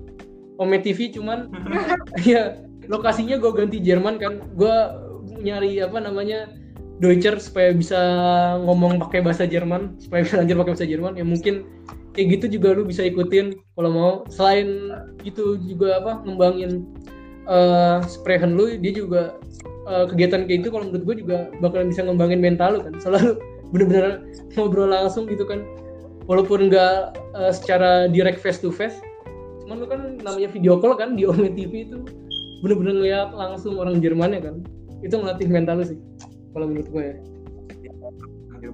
Ome 0.60 0.80
TV 0.80 1.12
cuman 1.12 1.48
ya 2.28 2.56
lokasinya 2.88 3.38
gue 3.38 3.52
ganti 3.54 3.78
Jerman 3.78 4.18
kan. 4.18 4.42
Gue 4.58 4.72
nyari 5.42 5.82
apa 5.82 5.98
namanya 6.02 6.50
Deutscher 7.02 7.34
supaya 7.42 7.74
bisa 7.74 7.98
ngomong 8.62 9.02
pakai 9.02 9.22
bahasa 9.22 9.46
Jerman. 9.46 9.98
Supaya 9.98 10.26
bisa 10.26 10.38
lanjut 10.42 10.56
pakai 10.62 10.72
bahasa 10.74 10.88
Jerman. 10.88 11.12
Ya 11.18 11.24
mungkin 11.26 11.66
kayak 12.14 12.38
gitu 12.38 12.58
juga 12.58 12.78
lu 12.78 12.86
bisa 12.86 13.02
ikutin 13.06 13.58
kalau 13.74 13.90
mau. 13.90 14.12
Selain 14.30 14.94
itu 15.26 15.58
juga 15.66 15.98
apa 16.02 16.22
ngembangin 16.26 16.86
eh 17.50 17.98
sprechen 18.06 18.54
lu 18.54 18.70
dia 18.78 18.94
juga 18.94 19.34
eh, 19.90 20.06
kegiatan 20.06 20.46
kayak 20.46 20.62
itu 20.62 20.70
kalau 20.70 20.86
menurut 20.86 21.04
gue 21.10 21.16
juga 21.26 21.38
bakalan 21.58 21.90
bisa 21.90 22.06
ngembangin 22.06 22.38
mental 22.38 22.78
lu 22.78 22.80
kan. 22.86 22.94
Selalu 23.02 23.38
bener-bener 23.74 24.22
ngobrol 24.54 24.90
langsung 24.90 25.26
gitu 25.26 25.42
kan. 25.42 25.66
Walaupun 26.30 26.70
nggak 26.70 27.18
eh, 27.18 27.52
secara 27.54 28.06
direct 28.06 28.38
face 28.38 28.62
to 28.62 28.70
face. 28.70 28.94
Cuman 29.66 29.82
lu 29.82 29.86
kan 29.90 30.00
namanya 30.22 30.50
video 30.54 30.78
call 30.78 30.94
kan 30.94 31.18
di 31.18 31.26
Ome 31.26 31.50
TV 31.50 31.86
itu 31.86 32.02
bener-bener 32.62 32.94
ngeliat 32.94 33.28
langsung 33.34 33.76
orang 33.76 33.98
Jerman 33.98 34.38
ya 34.38 34.40
kan. 34.40 34.56
Itu 35.02 35.18
ngelatih 35.18 35.50
mental 35.50 35.82
lu 35.82 35.84
sih 35.84 35.98
kalau 36.54 36.70
menurut 36.70 36.88
gue. 36.88 37.04
Ya 37.04 38.70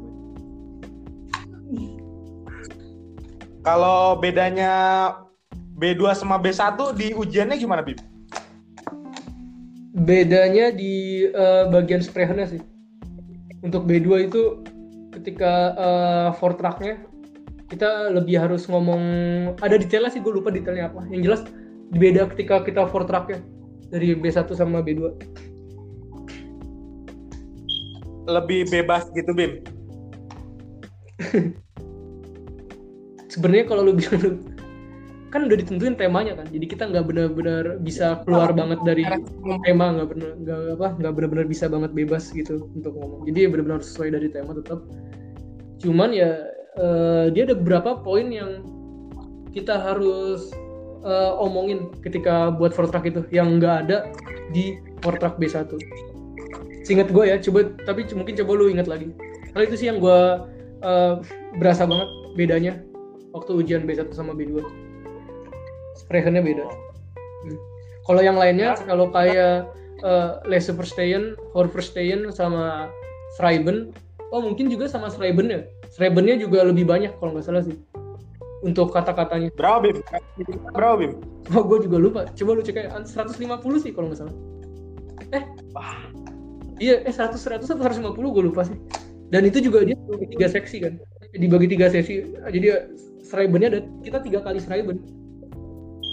Kalau 3.65 4.17
bedanya 4.17 4.73
B2 5.77 6.17
sama 6.17 6.41
B1 6.41 6.77
di 6.97 7.13
ujiannya 7.13 7.57
gimana 7.61 7.85
Bim? 7.85 7.99
bedanya 9.99 10.71
di 10.71 11.27
eh, 11.27 11.65
bagian 11.69 12.01
sprayernya 12.01 12.47
sih. 12.47 12.63
Untuk 13.59 13.91
B2 13.91 14.31
itu 14.31 14.63
ketika 15.11 15.75
uh, 15.75 16.55
tracknya 16.55 17.03
kita 17.67 18.15
lebih 18.15 18.39
harus 18.39 18.71
ngomong 18.71 19.03
ada 19.59 19.75
detailnya 19.75 20.15
sih 20.15 20.23
gue 20.23 20.31
lupa 20.31 20.55
detailnya 20.55 20.87
apa. 20.87 21.03
Yang 21.11 21.23
jelas 21.27 21.41
beda 21.91 22.31
ketika 22.31 22.63
kita 22.63 22.87
tracknya 22.87 23.43
dari 23.89 24.13
B1 24.17 24.49
sama 24.53 24.85
B2 24.85 25.01
Lebih 28.29 28.69
bebas 28.69 29.09
gitu 29.17 29.33
Bim. 29.33 29.65
sebenarnya 33.39 33.65
kalau 33.71 33.83
lu 33.87 33.95
bisa 33.95 34.19
kan 35.29 35.45
udah 35.45 35.57
ditentuin 35.61 35.93
temanya 35.93 36.41
kan. 36.41 36.49
Jadi 36.49 36.67
kita 36.67 36.89
nggak 36.89 37.05
benar-benar 37.05 37.65
bisa 37.85 38.25
keluar 38.25 38.51
banget 38.51 38.81
dari 38.83 39.05
tema 39.63 39.93
nggak 39.93 40.09
benar 40.09 40.31
nggak 40.41 40.61
apa 40.81 40.89
nggak 40.99 41.13
benar-benar 41.13 41.47
bisa 41.47 41.69
banget 41.69 41.93
bebas 41.93 42.33
gitu 42.33 42.67
untuk 42.73 42.97
ngomong. 42.97 43.29
Jadi 43.29 43.47
benar-benar 43.53 43.85
sesuai 43.85 44.17
dari 44.17 44.29
tema 44.33 44.57
tetap. 44.57 44.81
Cuman 45.85 46.17
ya 46.17 46.49
eh, 46.81 47.27
dia 47.31 47.45
ada 47.45 47.55
beberapa 47.55 48.01
poin 48.01 48.33
yang 48.33 48.65
kita 49.53 49.77
harus 49.77 50.49
eh, 51.05 51.33
omongin 51.43 51.93
ketika 52.03 52.51
buat 52.55 52.75
four 52.75 52.91
track 52.91 53.07
itu 53.07 53.23
yang 53.31 53.59
nggak 53.59 53.77
ada 53.87 54.11
di 54.51 54.81
four 55.05 55.15
track 55.21 55.37
B1 55.37 55.69
Seingat 56.87 57.13
gue 57.13 57.25
ya 57.29 57.37
coba 57.37 57.69
tapi 57.85 58.09
mungkin 58.17 58.35
coba 58.45 58.53
lu 58.57 58.73
ingat 58.73 58.89
lagi. 58.89 59.13
Karena 59.53 59.65
itu 59.69 59.77
sih 59.77 59.87
yang 59.93 60.01
gue 60.01 60.21
eh, 60.83 61.15
berasa 61.61 61.85
banget 61.85 62.09
bedanya 62.35 62.73
waktu 63.37 63.51
ujian 63.61 63.85
B1 63.85 64.09
sama 64.17 64.33
B2 64.33 64.65
Sprechernya 65.99 66.41
beda. 66.41 66.65
Hmm. 66.65 67.59
Kalau 68.09 68.25
yang 68.25 68.41
lainnya, 68.41 68.73
kalau 68.89 69.13
kayak 69.13 69.69
uh, 70.01 70.41
Verstehen, 70.49 71.37
Hor 71.53 71.69
Verstehen 71.69 72.33
sama 72.33 72.89
Schreiben, 73.37 73.93
oh 74.33 74.41
mungkin 74.41 74.73
juga 74.73 74.89
sama 74.89 75.13
Schreiben 75.13 75.53
ya. 75.53 75.61
Schreibennya 75.93 76.41
juga 76.41 76.65
lebih 76.65 76.89
banyak 76.89 77.13
kalau 77.21 77.37
nggak 77.37 77.45
salah 77.45 77.61
sih 77.67 77.77
untuk 78.65 78.91
kata-katanya. 78.91 79.51
Berapa 79.55 79.89
Bim? 79.89 79.99
Berapa 80.75 80.97
Bim? 80.99 81.13
Oh 81.55 81.65
gue 81.65 81.79
juga 81.87 81.97
lupa. 81.99 82.21
Coba 82.35 82.51
lu 82.59 82.63
cek 82.63 82.77
aja 82.79 83.03
150 83.03 83.39
sih 83.83 83.91
kalau 83.95 84.11
nggak 84.11 84.21
salah. 84.21 84.37
Eh, 85.35 85.45
iya 86.81 87.05
eh 87.05 87.13
100 87.13 87.37
100 87.37 87.69
atau 87.69 87.85
150 87.85 88.17
gue 88.17 88.45
lupa 88.45 88.65
sih. 88.67 88.79
Dan 89.29 89.45
itu 89.45 89.61
juga 89.61 89.85
dia 89.85 89.95
dibagi 89.95 90.27
tiga 90.35 90.49
seksi 90.49 90.77
kan. 90.83 90.95
Dibagi 91.37 91.69
tiga 91.69 91.87
sesi. 91.93 92.25
Jadi 92.49 92.67
Schreibennya 93.29 93.69
ada 93.77 93.81
kita 94.01 94.25
tiga 94.25 94.41
kali 94.41 94.59
Schreiben 94.59 94.99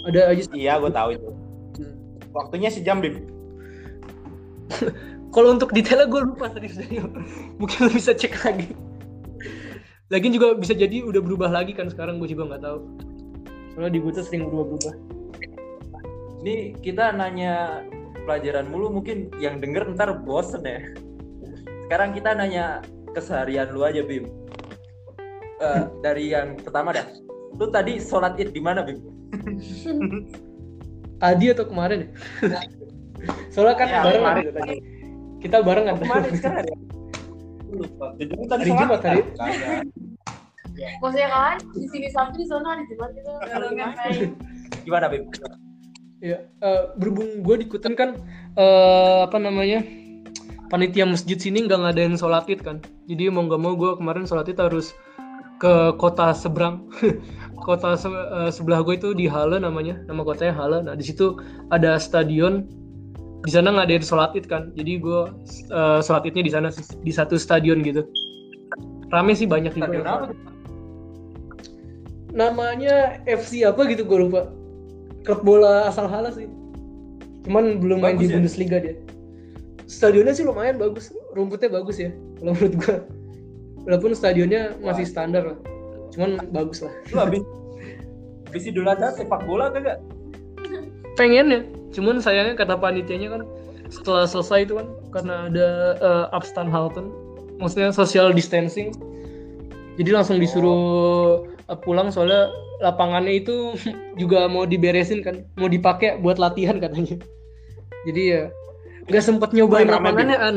ada 0.06 0.30
aja 0.30 0.46
Iya, 0.54 0.78
gue 0.78 0.92
tahu 0.94 1.08
itu. 1.18 1.28
Waktunya 2.30 2.70
sejam, 2.70 3.02
Bim. 3.02 3.26
kalau 5.34 5.52
untuk 5.52 5.68
detailnya 5.74 6.08
gue 6.08 6.22
lupa 6.32 6.48
tadi 6.48 6.72
mungkin 7.60 7.78
lo 7.86 7.90
bisa 7.92 8.16
cek 8.16 8.34
lagi 8.40 8.72
Lagian 10.06 10.32
juga 10.32 10.54
bisa 10.54 10.70
jadi 10.70 11.02
udah 11.02 11.18
berubah 11.18 11.50
lagi 11.50 11.74
kan 11.74 11.90
sekarang 11.90 12.22
gue 12.22 12.30
juga 12.30 12.46
nggak 12.46 12.62
tahu 12.62 12.78
soalnya 13.74 13.90
di 13.92 14.00
gue 14.00 14.12
tuh 14.12 14.24
sering 14.24 14.46
berubah-berubah 14.46 14.94
Ini 16.40 16.78
kita 16.78 17.10
nanya 17.10 17.82
pelajaran 18.22 18.70
mulu 18.70 18.94
mungkin 18.94 19.34
yang 19.42 19.58
denger 19.58 19.82
ntar 19.98 20.22
bosen 20.22 20.62
ya. 20.62 20.78
Sekarang 21.86 22.14
kita 22.14 22.38
nanya 22.38 22.86
keseharian 23.10 23.74
lu 23.74 23.82
aja 23.82 24.06
Bim. 24.06 24.30
Eh, 25.58 25.82
dari 26.06 26.30
yang 26.30 26.54
pertama 26.54 26.94
dah. 26.94 27.02
Lu 27.58 27.66
tadi 27.66 27.98
sholat 27.98 28.38
id 28.38 28.54
di 28.54 28.62
mana 28.62 28.86
Bim? 28.86 29.02
tadi 31.22 31.44
atau 31.50 31.64
kemarin 31.66 32.06
ya 32.06 32.10
soalnya 33.48 33.74
kan 33.74 33.88
Ya, 33.88 34.00
bareng 34.04 34.22
kemarin. 34.22 34.44
tadi 34.52 34.74
kita 35.40 35.56
bareng 35.64 35.84
kan 35.88 35.94
Kemarin 35.98 36.30
sekarang 36.36 36.64
ya? 36.68 36.76
Lupa. 37.72 38.06
Jadi 38.18 38.32
tadi 38.46 38.62
hari 38.62 38.72
Jumat 38.74 39.00
tadi 39.02 39.20
Kagak. 39.34 39.82
Maksudnya 41.00 41.28
kan 41.32 41.56
di 41.72 41.86
sini 41.88 42.08
Sabtu 42.12 42.36
di 42.36 42.46
sana 42.46 42.66
hari 42.76 42.84
Jumat 42.86 43.10
ngapain? 43.72 44.30
Gimana 44.84 45.06
Bim? 45.08 45.24
ya 46.16 46.48
eh, 46.48 46.82
berhubung 46.96 47.44
gue 47.44 47.54
diikutin 47.60 47.92
kan 47.92 48.16
eh, 48.56 49.18
apa 49.28 49.36
namanya 49.36 49.84
panitia 50.72 51.04
masjid 51.04 51.36
sini 51.36 51.68
nggak 51.68 51.76
ngadain 51.76 52.16
sholat 52.16 52.48
id 52.48 52.64
kan 52.64 52.80
jadi 53.04 53.28
mau 53.28 53.44
nggak 53.44 53.60
mau 53.60 53.76
gue 53.76 54.00
kemarin 54.00 54.24
sholat 54.24 54.48
id 54.48 54.56
harus 54.56 54.96
ke 55.60 55.92
kota 56.00 56.32
seberang 56.32 56.88
kota 57.68 58.00
se- 58.00 58.08
eh, 58.08 58.50
sebelah 58.50 58.80
gue 58.80 58.96
itu 58.96 59.12
di 59.12 59.28
Halle 59.28 59.60
namanya 59.60 60.00
nama 60.08 60.24
kotanya 60.24 60.56
Halle 60.56 60.78
nah 60.88 60.96
di 60.96 61.04
situ 61.04 61.36
ada 61.68 62.00
stadion 62.00 62.64
di 63.46 63.54
sana 63.54 63.70
ngadain 63.70 64.02
sholat 64.02 64.34
id 64.34 64.50
kan. 64.50 64.74
Jadi 64.74 64.98
gue 64.98 65.20
eh, 65.70 66.00
sholat 66.02 66.26
idnya 66.26 66.42
di 66.42 66.52
sana 66.52 66.68
di 66.74 67.12
satu 67.14 67.38
stadion 67.38 67.78
gitu. 67.86 68.02
Rame 69.14 69.38
sih 69.38 69.46
banyak 69.46 69.70
juga 69.78 69.86
Stadion 69.86 70.02
yang 70.02 70.18
apa? 70.18 70.26
namanya 72.36 73.22
FC 73.24 73.62
apa 73.62 73.86
gitu 73.86 74.02
gue 74.02 74.18
lupa. 74.26 74.50
Klub 75.22 75.46
bola 75.46 75.86
asal 75.86 76.10
Halle 76.10 76.34
sih. 76.34 76.50
Cuman 77.46 77.78
belum 77.78 78.02
main 78.02 78.18
Bagus 78.18 78.26
di 78.26 78.26
ya? 78.26 78.34
Bundesliga 78.34 78.76
dia. 78.82 78.94
Stadionnya 79.86 80.34
sih 80.34 80.42
lumayan 80.42 80.76
bagus. 80.82 81.14
Rumputnya 81.38 81.70
bagus 81.70 82.02
ya 82.02 82.10
kalau 82.42 82.52
menurut 82.58 82.74
gua. 82.82 82.96
Walaupun 83.86 84.10
stadionnya 84.18 84.74
masih 84.82 85.06
standar 85.06 85.54
lah. 85.54 85.58
Cuman 86.10 86.42
bagus 86.50 86.82
lah. 86.82 86.90
Lu 87.14 87.22
habis 87.22 87.42
habis 88.50 88.66
Idul 88.66 88.90
Adha 88.90 89.14
sepak 89.14 89.46
bola 89.46 89.70
kagak? 89.70 90.02
Pengen 91.16 91.46
ya 91.48 91.60
cuman 91.96 92.20
sayangnya 92.20 92.54
kata 92.60 92.76
panitianya 92.76 93.32
kan 93.32 93.42
setelah 93.88 94.28
selesai 94.28 94.68
itu 94.68 94.74
kan 94.76 94.86
karena 95.10 95.34
ada 95.48 95.68
uh, 96.30 96.68
Halten 96.68 97.08
maksudnya 97.56 97.90
social 97.90 98.30
distancing. 98.36 98.92
Jadi 99.96 100.12
langsung 100.12 100.36
disuruh 100.36 101.48
uh, 101.72 101.78
pulang 101.80 102.12
soalnya 102.12 102.52
lapangannya 102.84 103.40
itu 103.40 103.72
juga 104.20 104.44
mau 104.44 104.68
diberesin 104.68 105.24
kan 105.24 105.40
mau 105.56 105.72
dipakai 105.72 106.20
buat 106.20 106.36
latihan 106.36 106.76
katanya. 106.76 107.16
Jadi 108.04 108.22
ya 108.36 108.42
nggak 109.06 109.24
sempet 109.24 109.54
nyobain 109.56 109.88
Main 109.88 109.96
lapangannya 109.96 110.36
an 110.36 110.56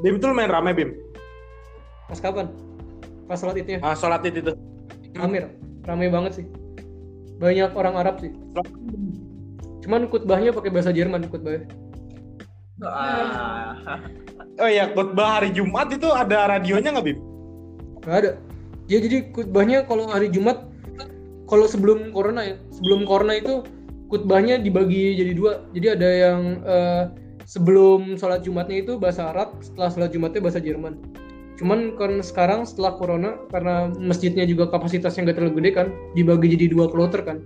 Bim. 0.00 0.16
Itu 0.16 0.32
lumayan 0.32 0.48
rame, 0.48 0.72
Bim. 0.72 0.96
pas 2.08 2.16
kapan? 2.16 2.48
Pas 3.28 3.36
sholat 3.36 3.60
idnya? 3.60 3.84
Ah, 3.84 3.92
sholat 3.92 4.24
id 4.24 4.40
itu. 4.40 4.56
Amir 5.20 5.52
rame 5.84 6.08
banget 6.08 6.40
sih 6.40 6.46
banyak 7.40 7.70
orang 7.72 7.94
Arab 7.96 8.20
sih. 8.20 8.30
Cuman 9.80 10.06
khutbahnya 10.12 10.52
pakai 10.52 10.70
bahasa 10.70 10.92
Jerman 10.92 11.24
khutbahnya 11.32 11.64
Ah. 12.80 13.76
Oh 14.56 14.68
iya, 14.68 14.88
khutbah 14.92 15.40
hari 15.40 15.52
Jumat 15.52 15.92
itu 15.92 16.08
ada 16.08 16.48
radionya 16.48 16.96
nggak, 16.96 17.06
Bim? 17.12 17.18
nggak 18.00 18.16
ada. 18.24 18.30
Ya 18.88 18.98
jadi 19.04 19.28
khutbahnya 19.36 19.84
kalau 19.84 20.08
hari 20.08 20.32
Jumat 20.32 20.64
kalau 21.44 21.68
sebelum 21.68 22.08
corona 22.14 22.40
ya 22.40 22.56
sebelum 22.72 23.04
corona 23.04 23.36
itu 23.36 23.64
khutbahnya 24.08 24.60
dibagi 24.60 25.16
jadi 25.16 25.32
dua. 25.36 25.52
Jadi 25.76 25.86
ada 25.92 26.08
yang 26.08 26.40
eh, 26.64 27.02
sebelum 27.44 28.16
sholat 28.16 28.40
Jumatnya 28.46 28.80
itu 28.80 28.96
bahasa 28.96 29.28
Arab 29.28 29.60
setelah 29.60 29.92
sholat 29.92 30.10
Jumatnya 30.16 30.40
bahasa 30.40 30.60
Jerman 30.62 30.96
cuman 31.60 31.92
kan 32.00 32.24
sekarang 32.24 32.64
setelah 32.64 32.96
corona 32.96 33.36
karena 33.52 33.92
masjidnya 34.00 34.48
juga 34.48 34.72
kapasitasnya 34.72 35.28
nggak 35.28 35.36
terlalu 35.36 35.54
gede 35.60 35.70
kan 35.76 35.86
dibagi 36.16 36.56
jadi 36.56 36.72
dua 36.72 36.88
kloter 36.88 37.20
kan 37.20 37.44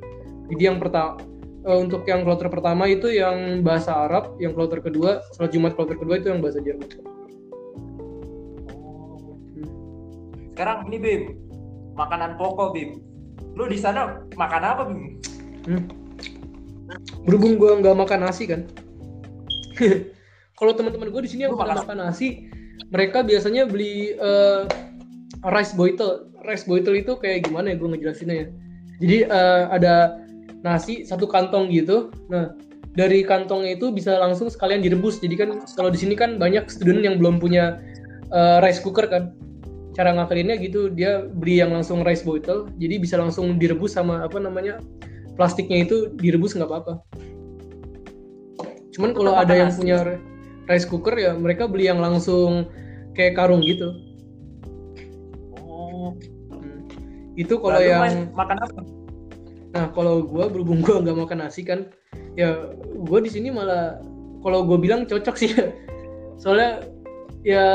jadi 0.55 0.70
yang 0.70 0.79
pertama 0.79 1.18
untuk 1.66 2.07
yang 2.07 2.22
kloter 2.22 2.46
pertama 2.46 2.87
itu 2.87 3.11
yang 3.11 3.66
bahasa 3.66 4.07
Arab 4.07 4.38
yang 4.38 4.55
kloter 4.55 4.79
kedua 4.79 5.18
sholat 5.35 5.50
Jumat 5.50 5.74
kloter 5.74 5.98
kedua 5.98 6.22
itu 6.22 6.31
yang 6.31 6.38
bahasa 6.38 6.62
Jerman 6.62 6.87
Sekarang 10.55 10.87
ini 10.87 11.03
Bim, 11.03 11.22
makanan 11.98 12.38
pokok 12.38 12.79
Bim. 12.79 13.03
Lu 13.59 13.66
di 13.66 13.74
sana 13.74 14.22
makan 14.38 14.62
apa 14.62 14.83
Bim? 14.87 15.18
Hmm. 15.66 15.83
Berhubung 17.27 17.59
gue 17.59 17.83
nggak 17.83 17.98
makan 17.98 18.22
nasi 18.22 18.46
kan. 18.46 18.62
Kalau 20.62 20.72
teman-teman 20.79 21.11
gue 21.11 21.22
di 21.27 21.31
sini 21.35 21.50
yang 21.50 21.59
makan 21.59 21.98
nasi, 21.98 22.46
mereka 22.90 23.26
biasanya 23.26 23.66
beli 23.66 24.14
eh, 24.14 24.62
rice 25.50 25.74
boitel. 25.74 26.30
Rice 26.44 26.68
boitel 26.68 26.94
itu 27.00 27.16
kayak 27.18 27.48
gimana 27.48 27.72
ya 27.72 27.76
gue 27.80 27.88
ngejelasinnya 27.90 28.37
ya. 28.37 28.46
Jadi 29.02 29.16
eh, 29.26 29.62
ada 29.70 29.94
nasi 30.64 31.04
satu 31.04 31.26
kantong 31.26 31.70
gitu. 31.74 32.14
Nah 32.30 32.54
dari 32.94 33.26
kantongnya 33.26 33.74
itu 33.74 33.90
bisa 33.90 34.16
langsung 34.16 34.46
sekalian 34.46 34.80
direbus. 34.80 35.18
Jadi 35.18 35.34
kan 35.34 35.48
kalau 35.74 35.90
di 35.90 35.98
sini 35.98 36.14
kan 36.14 36.38
banyak 36.38 36.70
student 36.70 37.02
yang 37.02 37.18
belum 37.18 37.42
punya 37.42 37.82
eh, 38.30 38.58
rice 38.62 38.80
cooker 38.80 39.10
kan. 39.10 39.34
Cara 39.94 40.10
ngakalinnya 40.10 40.58
gitu 40.58 40.90
dia 40.90 41.22
beli 41.22 41.62
yang 41.62 41.70
langsung 41.70 42.02
rice 42.02 42.26
boitel. 42.26 42.66
Jadi 42.82 42.94
bisa 42.98 43.14
langsung 43.18 43.58
direbus 43.58 43.94
sama 43.94 44.26
apa 44.26 44.42
namanya 44.42 44.82
plastiknya 45.38 45.87
itu 45.87 46.10
direbus 46.18 46.54
nggak 46.54 46.70
apa-apa. 46.70 46.94
Cuman 48.94 49.10
kalau 49.10 49.34
ada 49.34 49.54
yang 49.54 49.70
nasi. 49.74 49.78
punya 49.82 49.98
rice 50.68 50.87
cooker 50.88 51.14
ya 51.16 51.33
mereka 51.37 51.68
beli 51.68 51.88
yang 51.88 52.00
langsung 52.00 52.68
kayak 53.14 53.37
karung 53.38 53.62
gitu. 53.62 53.92
Oh. 55.61 56.16
Hmm. 56.50 56.88
Itu 57.38 57.61
kalau 57.61 57.79
Lalu 57.81 57.90
yang 57.90 58.05
makan 58.33 58.57
apa? 58.61 58.81
Nah, 59.74 59.87
kalau 59.90 60.22
gua 60.22 60.46
berhubung 60.46 60.87
gua 60.87 61.03
nggak 61.03 61.18
makan 61.18 61.38
nasi 61.42 61.66
kan, 61.66 61.90
ya 62.38 62.74
gua 63.05 63.18
di 63.18 63.31
sini 63.31 63.50
malah 63.50 63.98
kalau 64.44 64.61
gue 64.68 64.77
bilang 64.77 65.09
cocok 65.09 65.37
sih. 65.40 65.50
Soalnya 66.42 66.85
ya 67.40 67.66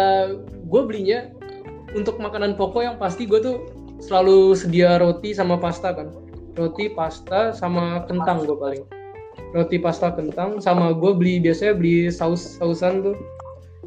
gue 0.69 0.81
belinya 0.85 1.33
untuk 1.97 2.21
makanan 2.21 2.53
pokok 2.53 2.85
yang 2.85 2.95
pasti 3.01 3.25
gue 3.25 3.41
tuh 3.41 3.57
selalu 3.97 4.53
sedia 4.53 5.01
roti 5.01 5.33
sama 5.33 5.57
pasta 5.57 5.89
kan. 5.91 6.13
Roti, 6.53 6.93
pasta 6.93 7.49
sama 7.57 8.05
kentang 8.05 8.45
gue 8.45 8.53
paling. 8.53 8.85
Roti, 9.49 9.81
pasta, 9.81 10.13
kentang 10.13 10.61
sama 10.61 10.93
gue 10.93 11.11
beli 11.17 11.41
biasanya 11.41 11.73
beli 11.73 12.13
saus 12.13 12.61
sausan 12.61 13.01
tuh. 13.01 13.17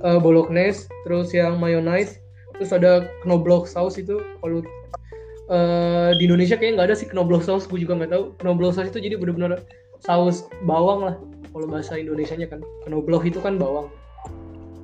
Eh, 0.02 0.18
bolognese, 0.18 0.90
terus 1.06 1.30
yang 1.30 1.62
mayonnaise, 1.62 2.18
terus 2.58 2.74
ada 2.74 3.06
knobloch 3.22 3.70
saus 3.70 3.94
itu. 3.94 4.18
Kalau 4.42 4.66
eh, 5.52 6.10
di 6.18 6.26
Indonesia 6.26 6.58
kayaknya 6.58 6.82
nggak 6.82 6.88
ada 6.90 6.96
sih 6.98 7.06
knobloch 7.14 7.46
saus 7.46 7.70
gue 7.70 7.78
juga 7.78 7.94
nggak 8.02 8.10
tahu. 8.10 8.24
Knobloch 8.42 8.74
saus 8.74 8.90
itu 8.90 8.98
jadi 8.98 9.14
benar-benar 9.14 9.62
saus 10.02 10.50
bawang 10.66 11.06
lah 11.06 11.14
kalau 11.54 11.70
bahasa 11.70 11.94
Indonesianya 11.94 12.50
kan. 12.50 12.58
Knobloch 12.90 13.22
itu 13.22 13.38
kan 13.38 13.54
bawang. 13.60 13.86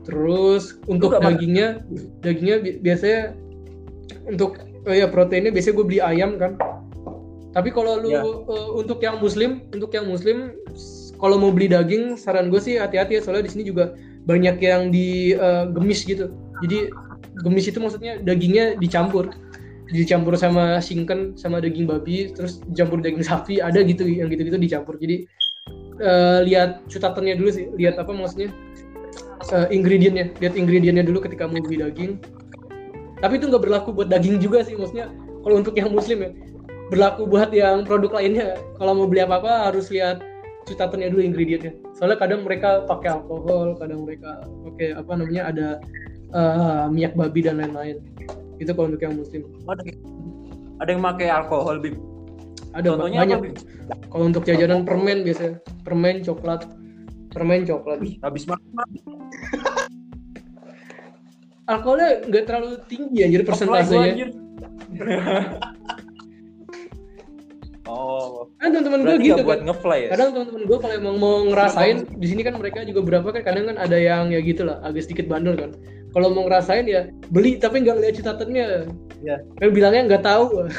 Terus 0.06 0.78
untuk 0.86 1.18
dagingnya 1.18 1.82
dagingnya 2.22 2.56
bi- 2.62 2.78
biasanya 2.78 3.34
untuk 4.30 4.62
oh 4.86 4.94
ya 4.94 5.10
proteinnya 5.10 5.50
biasanya 5.50 5.74
gue 5.82 5.86
beli 5.88 6.00
ayam 6.00 6.38
kan 6.38 6.54
tapi 7.56 7.72
kalau 7.72 7.96
lu 8.00 8.12
Ya. 8.12 8.20
eh, 8.24 8.70
untuk 8.76 9.00
yang 9.00 9.16
muslim 9.18 9.64
untuk 9.72 9.90
yang 9.96 10.04
muslim 10.04 10.52
kalau 11.18 11.40
mau 11.40 11.50
beli 11.50 11.66
daging 11.66 12.14
saran 12.14 12.52
gue 12.52 12.60
sih 12.62 12.78
hati-hati 12.78 13.18
ya 13.18 13.20
soalnya 13.24 13.48
di 13.48 13.52
sini 13.52 13.64
juga 13.66 13.96
banyak 14.28 14.56
yang 14.60 14.92
digemis 14.92 16.04
gitu. 16.04 16.30
Jadi 16.62 16.92
gemis 17.42 17.66
itu 17.66 17.80
maksudnya 17.80 18.20
dagingnya 18.22 18.76
dicampur. 18.78 19.32
Dicampur 19.88 20.36
sama 20.36 20.78
singken 20.84 21.32
sama 21.34 21.64
daging 21.64 21.88
babi 21.88 22.30
terus 22.36 22.60
dicampur 22.68 23.00
daging 23.00 23.24
sapi 23.24 23.58
ada 23.58 23.80
gitu 23.82 24.04
yang 24.04 24.28
gitu-gitu 24.28 24.60
dicampur. 24.60 25.00
Jadi 25.00 25.24
eh, 25.98 26.38
lihat 26.44 26.86
catatannya 26.86 27.34
dulu 27.40 27.50
sih 27.50 27.66
lihat 27.74 27.96
apa 27.98 28.12
maksudnya 28.14 28.52
eh, 29.50 29.66
ingredientnya. 29.74 30.30
Lihat 30.38 30.54
ingredientnya 30.54 31.02
dulu 31.02 31.24
ketika 31.24 31.48
mau 31.48 31.58
beli 31.58 31.82
daging. 31.82 32.20
Tapi 33.18 33.42
itu 33.42 33.50
nggak 33.50 33.64
berlaku 33.64 33.90
buat 33.90 34.06
daging 34.12 34.38
juga 34.38 34.62
sih 34.62 34.78
maksudnya 34.78 35.10
kalau 35.42 35.58
untuk 35.58 35.74
yang 35.74 35.90
muslim 35.90 36.22
ya 36.22 36.30
berlaku 36.88 37.28
buat 37.28 37.52
yang 37.52 37.84
produk 37.84 38.20
lainnya. 38.20 38.56
Kalau 38.80 38.92
mau 38.96 39.06
beli 39.06 39.24
apa 39.24 39.40
apa 39.40 39.52
harus 39.72 39.92
lihat 39.92 40.24
catatannya 40.68 41.12
dulu 41.12 41.22
ingredientnya. 41.24 41.72
Soalnya 41.96 42.18
kadang 42.20 42.44
mereka 42.44 42.84
pakai 42.84 43.16
alkohol 43.16 43.76
kadang 43.80 44.04
mereka 44.04 44.44
pakai 44.68 44.96
apa 44.96 45.12
namanya 45.16 45.42
ada 45.48 45.68
eh, 46.32 46.84
minyak 46.92 47.16
babi 47.16 47.40
dan 47.44 47.60
lain-lain. 47.60 48.00
Itu 48.58 48.74
kalau 48.74 48.92
untuk 48.92 49.04
yang 49.04 49.16
muslim. 49.16 49.46
Ada, 49.68 49.82
ada 50.84 50.90
yang 50.90 51.02
pakai 51.04 51.28
alkohol 51.30 51.78
Bim. 51.80 51.96
ada 52.76 52.94
Contohnya 52.94 53.24
banyak. 53.24 53.38
Apa, 53.40 53.94
kalau 54.12 54.24
untuk 54.28 54.44
jajanan 54.44 54.84
permen 54.84 55.24
biasanya. 55.24 55.56
Permen 55.84 56.20
coklat. 56.20 56.68
Permen 57.32 57.64
coklat. 57.64 57.98
Habis 58.24 58.44
makan. 58.48 58.66
alkoholnya 61.68 62.24
nggak 62.24 62.44
terlalu 62.48 62.80
tinggi 62.88 63.28
anjir 63.28 63.44
persentasenya. 63.44 64.32
oh, 67.88 68.52
kan 68.60 68.70
teman-teman 68.70 69.00
gue 69.02 69.16
gitu 69.24 69.42
buat 69.42 69.64
kan 69.64 69.72
ngefly 69.72 70.00
ya? 70.06 70.08
kadang 70.14 70.28
teman-teman 70.36 70.62
gue 70.68 70.78
kalau 70.78 70.94
emang 70.94 71.16
mau 71.16 71.36
ngerasain 71.48 72.04
di 72.20 72.26
sini 72.28 72.44
kan 72.44 72.54
mereka 72.60 72.84
juga 72.84 73.00
berapa 73.00 73.28
kan 73.32 73.42
kadang 73.42 73.64
kan 73.72 73.76
ada 73.80 73.96
yang 73.96 74.28
ya 74.28 74.38
gitu 74.44 74.68
lah 74.68 74.78
agak 74.84 75.08
sedikit 75.08 75.26
bandel 75.26 75.56
kan 75.56 75.72
kalau 76.12 76.28
mau 76.30 76.44
ngerasain 76.44 76.84
ya 76.84 77.08
beli 77.32 77.56
tapi 77.56 77.82
nggak 77.82 77.98
lihat 77.98 78.14
catatannya 78.20 78.86
Iya. 79.18 79.42
kan 79.58 79.68
bilangnya 79.74 80.02
nggak 80.14 80.24
tahu 80.24 80.70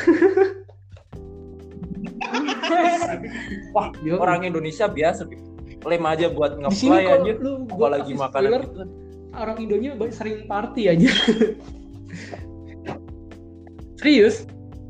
Wah, 3.75 3.91
Yo. 4.05 4.21
orang 4.21 4.47
Indonesia 4.47 4.87
biasa, 4.87 5.27
Bim. 5.27 5.41
Lem 5.83 6.03
aja 6.05 6.27
buat 6.31 6.59
ngefly 6.59 7.03
anjir. 7.07 7.35
lu 7.39 7.63
gua 7.71 7.95
makanan 7.95 8.19
spoiler, 8.19 8.61
gitu. 8.67 8.83
orang 9.31 9.57
Indonya 9.63 9.95
banyak 9.95 10.15
sering 10.15 10.37
party 10.43 10.91
aja 10.91 11.07
serius 13.99 14.43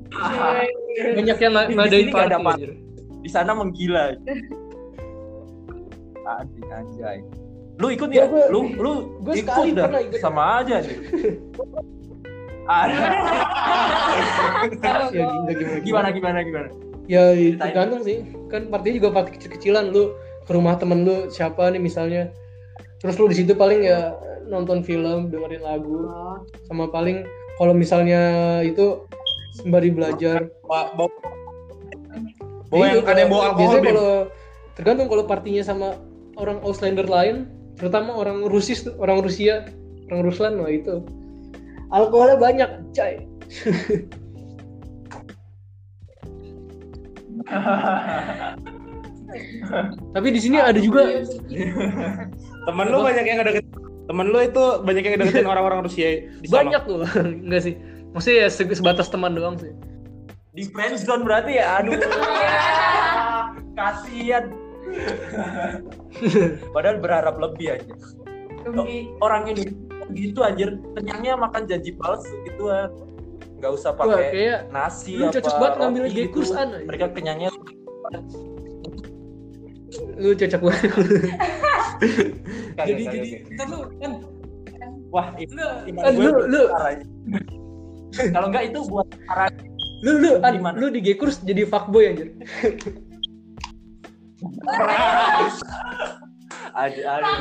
banyak 0.10 1.38
yang 1.38 1.54
ngadain 1.54 2.06
nggak 2.08 2.26
ada 2.26 2.38
party 2.38 2.66
party. 2.66 2.68
Di 3.20 3.30
sana 3.30 3.52
menggila. 3.54 4.16
Anjing 6.26 6.70
anjay. 6.70 7.18
Lu 7.80 7.88
ikut 7.90 8.10
Ya, 8.12 8.22
ya? 8.22 8.26
gua- 8.28 8.50
Lu 8.50 8.60
lu 8.76 8.92
gua 9.20 9.34
ikut 9.34 9.66
dah. 9.74 9.88
ikut. 9.98 10.20
Sama 10.20 10.62
aja 10.62 10.82
nih. 10.82 10.98
Ada. 12.70 12.98
ya 15.10 15.26
gimana 15.82 16.08
gimana 16.12 16.40
gimana 16.44 16.68
ya 17.10 17.34
tergantung 17.58 18.06
sih 18.06 18.22
kan 18.48 18.70
partinya 18.70 18.96
juga 19.00 19.10
party 19.12 19.30
kecil-kecilan 19.40 19.90
lu 19.90 20.14
ke 20.46 20.52
rumah 20.54 20.78
temen 20.78 21.02
lu 21.02 21.26
siapa 21.28 21.74
nih 21.74 21.82
misalnya 21.82 22.30
terus 23.00 23.18
lu 23.18 23.26
di 23.26 23.42
situ 23.42 23.58
paling 23.58 23.82
ya 23.82 24.14
nonton 24.46 24.82
film 24.82 25.30
dengerin 25.30 25.62
lagu 25.62 26.10
sama 26.66 26.86
paling 26.86 27.26
kalau 27.58 27.74
misalnya 27.74 28.22
itu 28.62 29.04
sembari 29.54 29.94
belajar. 29.94 30.50
Ba- 30.66 30.90
bau 30.94 31.10
Ya 32.70 32.70
Bawa 32.70 32.86
yang 32.86 33.02
ada 33.02 33.26
yang 33.26 33.34
bawa 33.34 33.50
alkohol, 33.50 33.58
biasanya 33.58 33.90
kalau 33.90 34.30
tergantung 34.78 35.10
kalau 35.10 35.26
partinya 35.26 35.66
sama 35.66 35.98
orang 36.38 36.62
Auslander 36.62 37.10
lain 37.10 37.50
terutama 37.82 38.14
orang 38.14 38.46
Rusis 38.46 38.86
orang 39.02 39.26
Rusia 39.26 39.66
orang 40.14 40.22
Ruslan 40.30 40.62
wah 40.62 40.70
itu. 40.70 41.02
Alkoholnya 41.90 42.38
banyak 42.38 42.70
cai 42.94 43.26
tapi 50.14 50.28
di 50.30 50.42
sini 50.42 50.62
ada 50.62 50.78
juga. 50.78 51.26
Temen 52.70 52.86
lu 52.94 53.02
banyak 53.02 53.26
yang 53.26 53.42
ngedeket 53.42 53.66
Temen 54.10 54.34
lu 54.34 54.42
itu 54.42 54.66
banyak 54.82 55.06
yang 55.06 55.22
ngedeketin 55.22 55.46
orang-orang 55.54 55.86
Rusia 55.86 56.26
di 56.42 56.50
banyak 56.50 56.82
tuh 56.90 57.06
enggak 57.46 57.62
sih 57.62 57.78
maksudnya 58.12 58.46
ya 58.46 58.50
se- 58.50 58.76
sebatas 58.76 59.08
teman 59.08 59.36
doang 59.36 59.56
sih 59.60 59.74
Di 60.50 60.66
friendzone 60.74 61.24
berarti 61.24 61.62
ya. 61.62 61.78
Aduh. 61.80 61.94
Kasihan. 63.78 64.50
Padahal 66.74 66.98
berharap 67.00 67.38
lebih 67.38 67.78
aja. 67.78 67.94
Orang 69.22 69.46
ini 69.48 69.72
gitu 70.18 70.42
anjir. 70.42 70.74
Kenyangnya 70.98 71.38
makan 71.38 71.70
janji 71.70 71.94
palsu 71.96 72.34
gitu 72.50 72.66
ah. 72.68 72.90
Nggak 73.62 73.72
usah 73.78 73.92
Wah, 73.94 74.10
pakai 74.10 74.26
kayak 74.34 74.60
nasi 74.74 75.20
lu 75.20 75.30
apa 75.30 75.36
cocok 75.38 75.54
banget 75.60 75.76
ngambil 75.80 76.02
roti 76.02 76.16
gay 76.18 76.28
kursan 76.34 76.68
aja. 76.74 76.86
Mereka 76.90 77.06
kenyangnya 77.14 77.50
lu 80.20 80.30
cocok 80.36 80.62
banget 80.64 80.92
jadi 82.80 83.04
jadi 83.12 83.30
lu 83.68 83.80
kan 84.00 84.12
wah 85.12 85.28
lu 85.36 85.66
iman 85.92 86.02
kan 86.04 86.12
gue 86.16 86.24
lu 86.24 86.42
lu 86.48 86.62
parah. 86.72 86.96
Kalau 88.36 88.48
enggak 88.50 88.74
itu 88.74 88.80
buat 88.88 89.08
para 89.28 89.48
lu 90.00 90.16
lu 90.24 90.40
an, 90.40 90.56
Gimana? 90.56 90.76
lu 90.80 90.88
di 90.88 91.04
gay 91.04 91.16
kurs 91.20 91.44
jadi 91.44 91.68
fuckboy 91.68 92.08
anjir 92.08 92.32
ada 96.80 97.02
ada. 97.20 97.32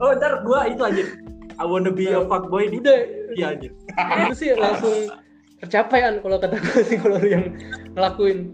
oh 0.00 0.16
ntar 0.16 0.40
gua 0.48 0.64
itu 0.64 0.80
aja. 0.80 1.04
I 1.60 1.64
wanna 1.68 1.92
be 1.92 2.08
a 2.08 2.24
fuckboy 2.24 2.72
di 2.72 2.80
udah 2.80 2.98
dia 3.36 3.52
aja. 3.52 3.68
itu 4.24 4.32
sih 4.32 4.56
langsung 4.56 5.12
tercapai 5.60 6.00
an 6.00 6.24
kalau 6.24 6.40
kata 6.40 6.56
gue 6.56 6.80
sih 6.88 6.96
kalau 6.96 7.20
lu 7.20 7.28
yang 7.28 7.44
ngelakuin 7.92 8.48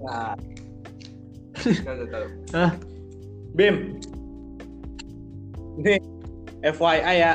Nah. 0.00 0.32
Kagak 1.60 2.08
tahu. 2.08 2.26
ah 2.56 2.72
Bim. 3.52 4.00
Nih, 5.80 6.00
FYI 6.64 7.16
ya. 7.20 7.32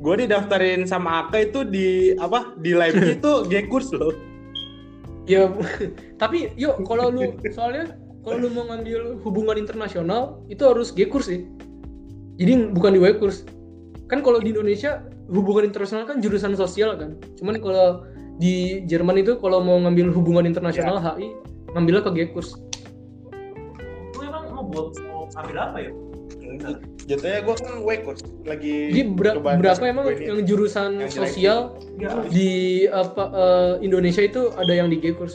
Gue 0.00 0.14
didaftarin 0.24 0.88
sama 0.88 1.28
Aka 1.28 1.44
itu 1.44 1.60
di 1.68 2.16
apa? 2.16 2.56
Di 2.56 2.72
live 2.72 2.96
itu 3.20 3.32
G-Kurs 3.46 3.92
loh. 3.92 4.12
ya 5.30 5.46
tapi 6.22 6.50
yuk 6.58 6.82
kalau 6.90 7.12
lu 7.12 7.30
soalnya 7.54 7.94
kalau 8.26 8.36
lu 8.40 8.48
mau 8.50 8.66
ngambil 8.66 9.20
hubungan 9.22 9.56
internasional 9.56 10.42
itu 10.50 10.60
harus 10.66 10.90
G 10.90 11.06
kurs 11.06 11.30
sih 11.30 11.46
jadi 12.34 12.72
bukan 12.74 12.96
di 12.96 13.00
W 13.00 13.14
kurs 13.20 13.46
kan 14.10 14.26
kalau 14.26 14.42
di 14.42 14.50
Indonesia 14.50 15.06
hubungan 15.30 15.70
internasional 15.70 16.02
kan 16.08 16.18
jurusan 16.18 16.58
sosial 16.58 16.98
kan 16.98 17.14
cuman 17.38 17.62
kalau 17.62 18.02
di 18.42 18.82
Jerman 18.90 19.22
itu 19.22 19.38
kalau 19.38 19.62
mau 19.62 19.78
ngambil 19.78 20.10
hubungan 20.10 20.48
internasional 20.48 20.98
HI 20.98 21.30
ngambilnya 21.78 22.02
ke 22.02 22.10
G 22.10 22.18
kurs 22.34 22.58
Lu 24.18 24.20
emang 24.26 24.50
mau 24.50 24.66
buat 24.66 24.98
mau 25.06 25.30
ambil 25.38 25.56
apa 25.62 25.78
ya? 25.78 25.92
Jatuhnya 27.06 27.42
gue 27.42 27.54
kan 27.58 27.74
W-Kurs 27.82 28.20
lagi 28.46 28.90
jadi 28.94 29.02
ber- 29.10 29.38
berapa 29.42 29.84
emang 29.86 30.06
yang 30.18 30.42
jurusan 30.46 31.02
Yang 31.02 31.12
sosial? 31.18 31.58
Enggak. 31.98 32.30
di 32.30 32.50
apa 32.90 33.24
eh, 33.30 33.72
Indonesia 33.86 34.22
itu 34.22 34.50
ada 34.54 34.70
yang 34.70 34.90
di 34.90 34.98
G 34.98 35.14
kurs 35.14 35.34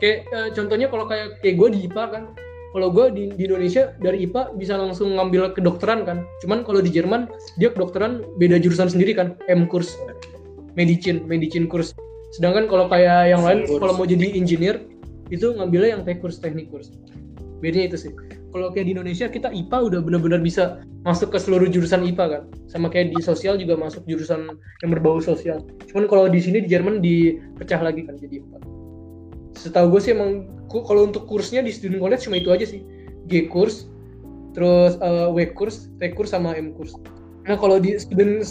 kayak 0.00 0.28
eh, 0.28 0.48
contohnya 0.52 0.86
kalau 0.88 1.04
kayak 1.08 1.40
kayak 1.44 1.56
gue 1.56 1.68
di 1.74 1.80
IPA 1.88 2.04
kan. 2.12 2.24
Kalau 2.68 2.92
gue 2.92 3.08
di, 3.16 3.32
di 3.32 3.48
Indonesia 3.48 3.96
dari 3.96 4.28
IPA 4.28 4.52
bisa 4.60 4.76
langsung 4.76 5.16
ngambil 5.16 5.56
kedokteran 5.56 6.04
kan. 6.04 6.28
Cuman 6.44 6.68
kalau 6.68 6.84
di 6.84 6.92
Jerman 6.92 7.24
dia 7.56 7.72
kedokteran 7.72 8.20
beda 8.36 8.60
jurusan 8.60 8.92
sendiri 8.92 9.16
kan. 9.16 9.40
M 9.48 9.64
kurs 9.64 9.96
medicine 10.78 11.26
medicine 11.26 11.66
kurs 11.66 11.90
sedangkan 12.38 12.70
kalau 12.70 12.86
kayak 12.86 13.34
yang 13.34 13.42
lain 13.42 13.66
kalau 13.66 13.98
mau 13.98 14.06
jadi 14.06 14.30
engineer 14.38 14.86
itu 15.34 15.50
ngambilnya 15.58 15.98
yang 15.98 16.02
tech 16.06 16.22
kurs 16.22 16.38
teknik 16.38 16.70
kurs 16.70 16.94
bedanya 17.58 17.90
itu 17.90 17.98
sih 18.06 18.12
kalau 18.48 18.72
kayak 18.72 18.88
di 18.88 18.92
Indonesia 18.96 19.26
kita 19.28 19.52
IPA 19.52 19.78
udah 19.92 20.00
benar-benar 20.00 20.40
bisa 20.40 20.80
masuk 21.04 21.32
ke 21.32 21.38
seluruh 21.40 21.68
jurusan 21.68 22.04
IPA 22.04 22.24
kan? 22.26 22.42
Sama 22.68 22.88
kayak 22.88 23.12
di 23.12 23.20
sosial 23.20 23.60
juga 23.60 23.76
masuk 23.76 24.04
jurusan 24.08 24.48
yang 24.84 24.90
berbau 24.90 25.20
sosial. 25.20 25.60
Cuman 25.88 26.08
kalau 26.08 26.24
di 26.28 26.40
sini 26.40 26.64
di 26.64 26.68
Jerman 26.72 27.04
dipecah 27.04 27.80
lagi 27.84 28.08
kan 28.08 28.16
jadi 28.16 28.40
empat 28.40 28.78
setahu 29.58 29.98
gue 29.98 30.00
sih 30.00 30.14
emang 30.14 30.46
kalau 30.70 31.10
untuk 31.10 31.26
kursnya 31.26 31.66
di 31.66 31.74
student 31.74 31.98
college 31.98 32.22
cuma 32.22 32.38
itu 32.38 32.54
aja 32.54 32.62
sih. 32.64 32.86
G 33.26 33.50
kurs 33.50 33.90
terus 34.54 34.96
eh, 35.02 35.28
W 35.28 35.38
kurs 35.52 35.90
T 35.98 36.14
kurs 36.14 36.30
sama 36.30 36.54
M 36.54 36.72
kurs. 36.72 36.94
Nah 37.44 37.58
kalau 37.58 37.82
di 37.82 37.98
student 37.98 38.46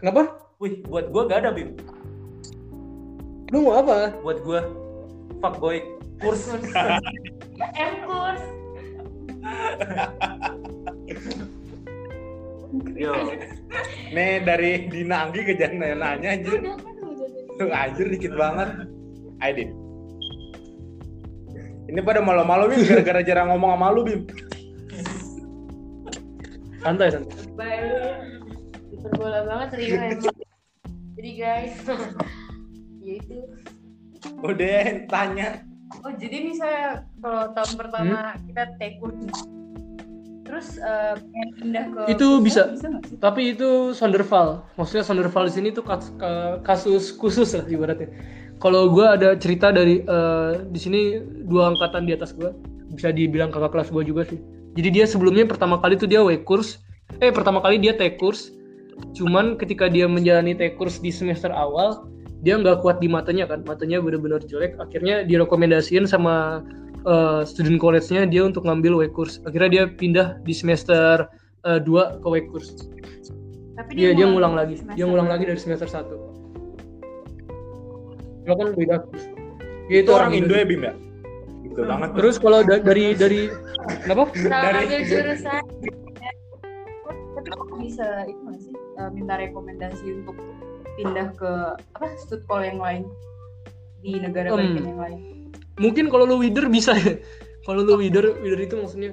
kenapa? 0.00 0.40
Wih, 0.56 0.80
buat 0.88 1.12
gua 1.12 1.28
gak 1.28 1.44
ada, 1.44 1.50
Bim. 1.52 1.76
lu 3.52 3.62
mau 3.62 3.78
apa? 3.78 4.16
Buat 4.24 4.40
gua 4.42 4.64
fuckboy. 5.44 5.84
Kurs. 6.18 6.48
M 7.76 7.94
kurs. 8.08 8.42
Yo. 12.96 13.12
Nih 14.12 14.40
dari 14.44 14.88
Dina 14.88 15.28
Anggi 15.28 15.40
ke 15.44 15.52
Jana 15.56 15.92
nanya. 15.96 16.30
Udah 16.40 16.60
kan 16.60 16.76
Tuh 17.56 17.72
anjir 17.72 18.06
dikit 18.12 18.32
banget. 18.36 18.68
Ayo 19.40 19.52
Dim. 19.56 19.70
Ini 21.86 22.00
pada 22.02 22.20
malu-malu 22.20 22.74
Bim 22.74 22.82
gara-gara 22.84 23.20
jarang 23.22 23.48
ngomong 23.54 23.70
sama 23.76 23.94
lu 23.94 24.02
Bim. 24.04 24.22
santai 26.86 27.10
santai 27.10 27.82
ya. 27.82 28.14
Hiperbola 28.94 29.42
banget 29.42 29.68
Rio 29.74 29.96
emang. 29.98 30.22
Jadi 31.16 31.30
guys, 31.34 31.74
ya 33.06 33.14
itu. 33.18 33.38
Udah 34.44 34.84
tanya. 35.10 35.64
Oh 36.04 36.12
jadi 36.14 36.36
misalnya 36.44 37.06
kalau 37.18 37.42
tahun 37.56 37.72
pertama 37.78 38.18
kita 38.48 38.62
take 38.76 38.96
kurs 39.00 39.16
terus 40.46 40.78
pengen 41.34 41.48
pindah 41.58 41.84
ke 41.90 42.00
Itu 42.14 42.38
kursnya, 42.38 42.46
bisa. 42.46 42.62
bisa 42.70 42.88
sih? 43.10 43.16
tapi 43.18 43.40
itu 43.56 43.90
Sonderval. 43.90 44.62
Maksudnya 44.78 45.02
Sonderval 45.02 45.50
di 45.50 45.54
sini 45.58 45.68
tuh 45.74 45.82
kas- 45.82 46.14
ka- 46.20 46.62
kasus 46.62 47.10
khusus 47.10 47.50
lah 47.58 47.66
ibaratnya. 47.66 48.06
Kalau 48.62 48.88
gue 48.88 49.02
ada 49.04 49.34
cerita 49.36 49.74
dari 49.74 50.06
eh, 50.06 50.52
di 50.70 50.78
sini 50.78 51.00
dua 51.50 51.74
angkatan 51.74 52.06
di 52.06 52.14
atas 52.14 52.30
gue 52.32 52.54
bisa 52.94 53.10
dibilang 53.10 53.50
kakak 53.50 53.74
kelas 53.74 53.90
gue 53.90 54.02
juga 54.06 54.22
sih. 54.30 54.38
Jadi 54.78 54.88
dia 55.02 55.04
sebelumnya 55.10 55.44
pertama 55.44 55.82
kali 55.82 55.98
tuh 55.98 56.06
dia 56.06 56.22
W 56.22 56.38
kurs. 56.46 56.78
Eh 57.18 57.34
pertama 57.34 57.58
kali 57.58 57.82
dia 57.82 57.92
T 57.98 58.06
kurs. 58.14 58.54
Cuman 59.18 59.58
ketika 59.58 59.90
dia 59.90 60.06
menjalani 60.06 60.54
T 60.54 60.78
kurs 60.78 61.02
di 61.02 61.10
semester 61.10 61.50
awal 61.50 62.06
dia 62.46 62.54
nggak 62.54 62.78
kuat 62.78 63.02
di 63.02 63.10
matanya 63.10 63.50
kan 63.50 63.66
matanya 63.66 63.98
benar-benar 63.98 64.38
jelek 64.38 64.78
akhirnya 64.78 65.26
direkomendasiin 65.26 66.06
sama 66.06 66.62
uh, 67.02 67.42
student 67.42 67.82
college-nya 67.82 68.22
dia 68.22 68.46
untuk 68.46 68.62
ngambil 68.62 69.02
W 69.02 69.10
course 69.10 69.42
akhirnya 69.42 69.66
dia 69.66 69.82
pindah 69.90 70.38
di 70.46 70.54
semester 70.54 71.26
uh, 71.66 71.82
2 71.82 72.22
ke 72.22 72.26
W 72.30 72.36
course 72.46 72.86
Tapi 73.76 73.92
Iya 73.92 74.16
dia 74.16 74.24
ngulang 74.24 74.54
di 74.54 74.56
lagi. 74.56 74.74
semester 74.80 74.96
Dia 74.96 75.04
ngulang 75.04 75.28
lagi 75.28 75.44
dari 75.44 75.60
semester 75.60 75.84
1. 75.84 76.08
Lo 78.48 78.54
kan 78.56 78.72
beda. 78.72 79.04
Dia 79.92 79.98
Itu 80.00 80.16
orang 80.16 80.32
Indo 80.32 80.56
ya 80.56 80.64
Bim 80.64 80.80
ya? 80.80 80.96
Gitu 81.60 81.84
banget. 81.84 82.16
Terus 82.16 82.40
kalau 82.40 82.64
da- 82.64 82.80
dari 82.80 83.12
dari 83.12 83.52
kenapa? 84.00 84.32
Dari- 84.32 84.88
ambil 84.88 85.00
jurusan. 85.12 85.60
bisa 87.76 88.24
itu 88.24 88.40
nggak 88.40 88.60
sih 88.64 88.72
eh, 88.72 89.10
minta 89.12 89.36
rekomendasi 89.36 90.24
untuk 90.24 90.40
pindah 90.96 91.28
ke 91.36 91.50
apa 91.96 92.06
studkol 92.18 92.64
yang 92.64 92.80
lain 92.80 93.02
di 94.00 94.16
negara 94.18 94.52
Hmm. 94.52 94.58
bagian 94.60 94.86
yang 94.96 95.00
lain 95.00 95.20
Mungkin 95.76 96.08
kalau 96.08 96.24
lu 96.24 96.40
wider 96.40 96.72
bisa 96.72 96.96
ya. 96.96 97.20
Kalau 97.66 97.82
lu 97.82 97.98
wider, 97.98 98.38
wider 98.40 98.60
itu 98.62 98.78
maksudnya 98.78 99.10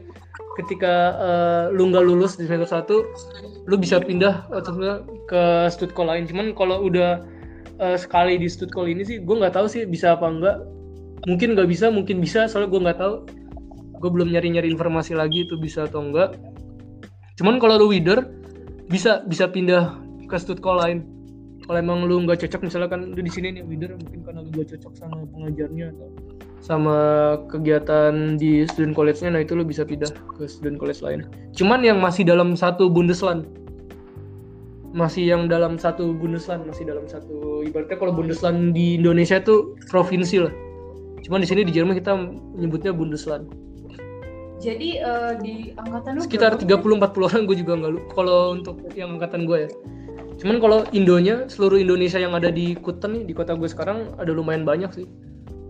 ketika 0.61 0.93
eh, 1.17 1.63
lu 1.73 1.89
nggak 1.89 2.05
lulus 2.05 2.38
di 2.38 2.45
semester 2.45 2.86
1, 2.86 3.65
lu 3.65 3.75
bisa 3.81 3.97
pindah 3.97 4.45
atau 4.53 4.77
enggak 4.77 4.97
ke 5.25 5.43
studkol 5.73 6.05
lain. 6.05 6.29
Cuman 6.29 6.53
kalau 6.53 6.86
udah 6.86 7.19
eh, 7.81 7.97
sekali 7.97 8.38
di 8.38 8.45
studkol 8.45 8.88
ini 8.88 9.01
sih, 9.03 9.17
gue 9.25 9.36
nggak 9.36 9.57
tahu 9.57 9.65
sih 9.65 9.89
bisa 9.89 10.13
apa 10.13 10.29
enggak. 10.29 10.61
Mungkin 11.25 11.57
nggak 11.57 11.65
bisa, 11.65 11.89
mungkin 11.89 12.21
bisa. 12.21 12.45
Soalnya 12.45 12.69
gue 12.69 12.81
nggak 12.86 12.99
tahu. 13.01 13.15
Gue 13.99 14.09
belum 14.13 14.29
nyari-nyari 14.31 14.69
informasi 14.69 15.17
lagi 15.17 15.49
itu 15.49 15.57
bisa 15.57 15.89
atau 15.89 16.05
enggak. 16.05 16.38
Cuman 17.41 17.57
kalau 17.57 17.81
lu 17.81 17.89
wider 17.89 18.23
bisa 18.86 19.25
bisa 19.25 19.49
pindah 19.49 19.97
ke 20.29 20.36
studkol 20.38 20.77
lain. 20.77 21.09
Kalau 21.64 21.78
emang 21.80 22.03
lu 22.03 22.20
nggak 22.28 22.43
cocok 22.43 22.61
misalnya 22.68 22.89
kan 22.91 23.16
lu 23.16 23.22
di 23.24 23.32
sini 23.32 23.55
nih 23.55 23.64
wider 23.64 23.95
mungkin 23.95 24.20
karena 24.28 24.39
lu 24.43 24.49
nggak 24.51 24.68
cocok 24.76 24.93
sama 24.99 25.24
pengajarnya 25.32 25.95
atau 25.95 26.07
sama 26.64 26.95
kegiatan 27.51 28.39
di 28.39 28.64
student 28.68 28.95
college-nya 28.95 29.36
nah 29.36 29.41
itu 29.43 29.51
lu 29.51 29.68
bisa 29.68 29.84
pindah 29.84 30.11
ke 30.36 30.47
student 30.47 30.80
college 30.80 31.03
lain. 31.03 31.28
Cuman 31.55 31.84
yang 31.84 31.99
masih 31.99 32.24
dalam 32.24 32.55
satu 32.55 32.88
Bundesland 32.88 33.47
masih 34.93 35.26
yang 35.26 35.49
dalam 35.49 35.82
satu 35.82 36.14
Bundesland 36.14 36.70
masih 36.70 36.86
dalam 36.86 37.09
satu 37.09 37.66
ibaratnya 37.66 37.97
kalau 37.97 38.14
Bundesland 38.14 38.78
di 38.78 39.01
Indonesia 39.01 39.41
tuh 39.41 39.74
provinsi 39.89 40.45
lah. 40.45 40.53
Cuman 41.26 41.41
di 41.41 41.47
sini 41.49 41.66
di 41.66 41.74
Jerman 41.74 41.97
kita 41.97 42.14
menyebutnya 42.55 42.93
Bundesland. 42.93 43.49
jadi 44.64 45.03
eh, 45.03 45.34
di 45.43 45.53
angkatan 45.76 46.16
lu 46.16 46.24
Sekitar 46.24 46.55
berapa? 46.55 46.80
30 46.80 47.03
40 47.03 47.28
orang 47.28 47.41
gue 47.51 47.57
juga 47.59 47.74
nggak 47.84 47.91
lu 47.91 47.99
kalau 48.16 48.55
untuk 48.55 48.80
yang 48.95 49.20
angkatan 49.20 49.43
gue 49.43 49.68
ya. 49.68 49.70
Cuman 50.43 50.59
kalau 50.59 50.83
Indonya 50.91 51.47
seluruh 51.47 51.79
Indonesia 51.79 52.19
yang 52.19 52.35
ada 52.35 52.51
di 52.51 52.75
Kuten 52.75 53.15
nih 53.15 53.23
di 53.23 53.33
kota 53.33 53.55
gue 53.55 53.65
sekarang 53.65 54.11
ada 54.19 54.29
lumayan 54.29 54.67
banyak 54.67 54.91
sih. 54.91 55.07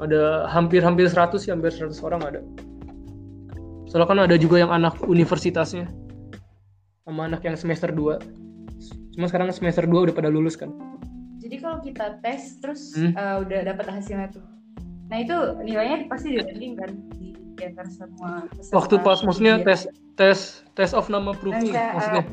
Ada 0.02 0.50
hampir-hampir 0.50 1.06
100 1.06 1.38
sih, 1.38 1.54
hampir 1.54 1.70
100 1.70 1.94
orang 2.02 2.22
ada. 2.26 2.42
Soalnya 3.86 4.08
kan 4.10 4.20
ada 4.20 4.36
juga 4.36 4.58
yang 4.58 4.74
anak 4.74 4.98
universitasnya. 5.06 5.86
Sama 7.06 7.30
anak 7.30 7.46
yang 7.46 7.54
semester 7.54 7.94
2. 7.94 8.18
Cuma 9.14 9.30
sekarang 9.30 9.54
semester 9.54 9.86
2 9.86 10.10
udah 10.10 10.16
pada 10.16 10.28
lulus 10.28 10.58
kan. 10.58 10.74
jadi 11.36 11.60
kalau 11.60 11.84
kita 11.84 12.24
tes 12.24 12.56
terus 12.58 12.96
Hmm. 12.96 13.12
eh, 13.12 13.36
udah 13.44 13.60
dapat 13.68 13.86
hasilnya 13.92 14.32
tuh 14.32 14.40
nah 15.06 15.20
itu 15.20 15.36
nilainya 15.60 16.08
pasti 16.08 16.32
dibanding 16.34 16.74
kan 16.74 16.88
di, 17.14 17.36
di 17.36 17.64
antara 17.68 17.92
semua 17.92 18.48
peserta 18.48 18.72
Waktu 18.72 18.96
pas 19.04 19.20
maksudnya 19.22 19.60
ujian. 19.60 19.68
tes 19.68 19.80
tes 20.16 20.40
tes 20.72 20.96
of 20.96 21.12
nama 21.12 21.36
proofing 21.36 21.70
Nah, 21.70 21.76
kayak, 21.76 21.94
maksudnya. 21.94 22.24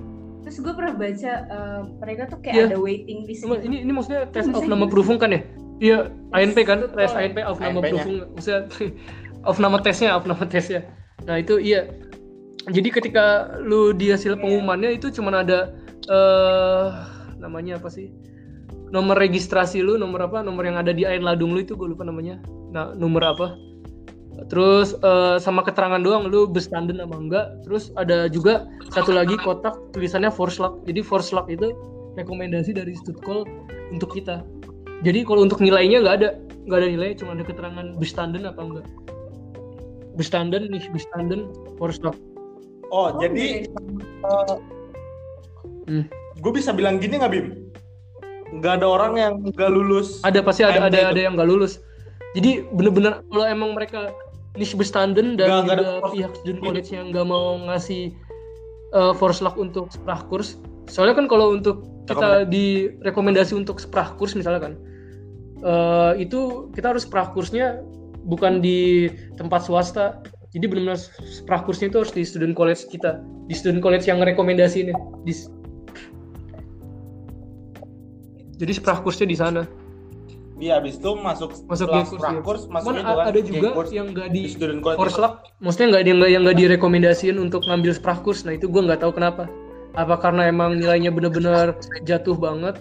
Terus 0.50 0.66
gue 0.66 0.74
pernah 0.74 0.94
baca 0.98 1.32
eh, 1.46 1.80
mereka 2.02 2.22
tuh 2.26 2.38
kayak 2.42 2.54
Iya. 2.58 2.66
ada 2.74 2.78
waiting 2.82 3.22
list 3.24 3.46
Cuma 3.46 3.62
gitu. 3.62 3.70
ini 3.70 3.86
ini 3.86 3.92
maksudnya 3.94 4.26
tes 4.34 4.50
Maksudnya 4.50 4.66
of 4.66 4.72
nama 4.74 4.84
proofing 4.90 5.18
kan 5.22 5.30
ya? 5.30 5.40
Iya, 5.80 5.98
ANP 6.36 6.58
kan, 6.68 6.78
Betul. 6.84 6.98
tes 6.98 7.12
ANP 7.16 7.38
of 7.40 7.56
nama 7.56 7.80
proofing. 7.80 8.16
Maksudnya 8.36 8.60
of 9.48 9.56
nama 9.56 9.76
tesnya, 9.80 10.10
of 10.12 10.28
nama 10.28 10.44
tesnya. 10.44 10.84
Nah, 11.24 11.40
itu 11.40 11.56
iya. 11.56 11.88
Jadi 12.68 12.92
ketika 12.92 13.56
lu 13.64 13.96
di 13.96 14.12
hasil 14.12 14.36
pengumumannya 14.36 15.00
itu 15.00 15.08
cuman 15.08 15.40
ada 15.40 15.72
eh 16.04 16.86
namanya 17.40 17.80
apa 17.80 17.88
sih? 17.88 18.12
Nomor 18.92 19.16
registrasi 19.16 19.80
lu, 19.80 19.96
nomor 19.96 20.28
apa? 20.28 20.44
Nomor 20.44 20.68
yang 20.68 20.76
ada 20.76 20.92
di 20.92 21.08
Ain 21.08 21.24
Ladung 21.24 21.56
lu 21.56 21.64
itu 21.64 21.72
gue 21.72 21.88
lupa 21.88 22.04
namanya. 22.04 22.42
Nah, 22.74 22.92
nomor 22.92 23.24
apa? 23.24 23.56
Terus 24.48 24.96
eh, 24.96 25.36
sama 25.42 25.60
keterangan 25.60 26.00
doang 26.00 26.30
lu 26.30 26.48
bestanden 26.48 27.02
apa 27.02 27.16
enggak. 27.18 27.46
Terus 27.66 27.92
ada 28.00 28.30
juga 28.30 28.64
satu 28.94 29.12
lagi 29.12 29.36
kotak 29.36 29.76
tulisannya 29.92 30.32
Forslag. 30.32 30.80
Jadi 30.88 31.04
Forslag 31.04 31.50
itu 31.52 31.74
rekomendasi 32.16 32.72
dari 32.72 32.96
Studkol 32.96 33.44
untuk 33.92 34.16
kita. 34.16 34.40
Jadi 35.04 35.24
kalau 35.24 35.44
untuk 35.44 35.60
nilainya 35.60 36.00
nggak 36.04 36.16
ada, 36.20 36.28
nggak 36.68 36.78
ada 36.80 36.88
nilai, 36.88 37.10
cuma 37.16 37.36
ada 37.36 37.44
keterangan 37.44 37.86
bestanden 37.96 38.48
apa 38.48 38.60
enggak. 38.60 38.86
Bestanden 40.16 40.68
nih, 40.72 40.84
bestanden 40.92 41.52
Forslag. 41.76 42.16
Oh, 42.90 43.14
Oh, 43.14 43.22
jadi 43.22 43.70
beda. 43.70 44.58
Hmm. 45.86 46.04
gue 46.38 46.52
bisa 46.54 46.70
bilang 46.74 46.98
gini 47.02 47.18
nggak 47.18 47.32
Bim? 47.34 47.46
Nggak 48.50 48.82
ada 48.82 48.86
orang 48.86 49.12
yang 49.14 49.34
nggak 49.46 49.70
lulus. 49.70 50.18
Ada 50.26 50.42
pasti 50.42 50.66
ada 50.66 50.90
ada 50.90 50.98
itu. 50.98 51.10
ada 51.14 51.20
yang 51.22 51.34
nggak 51.38 51.50
lulus. 51.50 51.78
Jadi 52.34 52.66
bener-bener 52.74 53.22
kalau 53.30 53.46
emang 53.46 53.74
mereka 53.74 54.10
niche 54.58 54.74
bestanden 54.74 55.38
dan 55.38 55.62
ada 55.62 55.62
juga 55.62 55.74
proses. 56.02 56.12
pihak 56.14 56.32
student 56.42 56.60
college 56.62 56.88
yang 56.90 57.06
nggak 57.14 57.26
mau 57.26 57.58
ngasih 57.70 58.14
uh, 58.94 59.14
Forslag 59.14 59.54
untuk 59.54 59.90
sprachkurs. 59.94 60.58
Soalnya 60.90 61.14
kan 61.14 61.26
kalau 61.30 61.54
untuk 61.54 61.86
kita 62.10 62.42
di 62.50 62.90
rekomendasi 63.06 63.54
untuk 63.54 63.78
sprachkurs 63.78 64.34
misalnya 64.34 64.58
kan, 64.58 64.72
eh, 65.62 66.26
itu 66.26 66.66
kita 66.74 66.90
harus 66.90 67.06
sprachkursnya 67.06 67.86
bukan 68.26 68.58
di 68.58 69.06
tempat 69.38 69.62
swasta. 69.62 70.18
Jadi 70.50 70.66
benar-benar 70.66 70.98
sprachkursnya 71.22 71.94
itu 71.94 72.02
harus 72.02 72.10
di 72.10 72.26
student 72.26 72.58
college 72.58 72.90
kita, 72.90 73.22
di 73.46 73.54
student 73.54 73.78
college 73.78 74.10
yang 74.10 74.18
rekomendasi 74.18 74.90
ini. 74.90 74.94
Di, 75.22 75.32
jadi 78.58 78.74
sprachkursnya 78.74 79.30
di 79.30 79.38
sana. 79.38 79.62
Iya, 80.60 80.76
habis 80.76 81.00
itu 81.00 81.10
masuk 81.16 81.50
Masuk 81.64 81.88
G-course, 81.88 82.20
prakurs, 82.20 82.62
Cuman 82.68 82.76
masuk 82.76 82.92
itu 82.92 83.12
kan. 83.16 83.26
ada 83.32 83.40
juga 83.40 83.68
G-course 83.72 83.92
yang 83.96 84.06
nggak 84.12 84.28
di 84.28 84.42
student 84.44 84.80
college. 84.84 85.00
Forslag, 85.00 85.32
maksudnya 85.64 85.86
nggak 85.96 86.02
yang 86.04 86.16
nggak 86.20 86.30
yang 86.30 86.42
nggak 86.44 86.58
direkomendasiin 86.60 87.36
untuk 87.40 87.64
ngambil 87.64 87.92
sprachkurs. 87.96 88.44
Nah 88.44 88.52
itu 88.60 88.68
gue 88.68 88.82
nggak 88.84 89.00
tahu 89.00 89.16
kenapa. 89.16 89.48
Apa 89.96 90.20
karena 90.20 90.52
emang 90.52 90.76
nilainya 90.76 91.08
bener-bener 91.08 91.74
jatuh 92.04 92.36
banget 92.36 92.76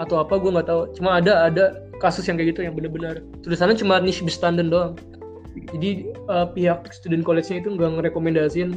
atau 0.00 0.24
apa 0.24 0.40
gue 0.40 0.50
nggak 0.50 0.68
tahu. 0.72 0.88
Cuma 0.96 1.20
ada 1.20 1.44
ada 1.44 1.76
kasus 2.00 2.24
yang 2.24 2.40
kayak 2.40 2.56
gitu 2.56 2.64
yang 2.64 2.72
bener-bener 2.72 3.20
tulisannya 3.44 3.76
cuma 3.76 4.00
niche 4.00 4.24
bestanden 4.24 4.72
doang. 4.72 4.96
Jadi 5.76 6.08
eh, 6.08 6.46
pihak 6.56 6.88
student 6.96 7.20
college-nya 7.20 7.60
itu 7.60 7.76
nggak 7.76 8.00
ngerekomendasiin 8.00 8.70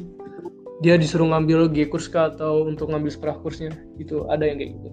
dia 0.83 0.99
disuruh 0.99 1.31
ngambil 1.31 1.71
G-kurs 1.71 2.11
kah 2.11 2.35
atau 2.35 2.67
untuk 2.67 2.91
ngambil 2.91 3.07
sprachkursnya. 3.07 3.71
Itu 3.95 4.27
ada 4.27 4.43
yang 4.43 4.59
kayak 4.59 4.71
gitu. 4.75 4.89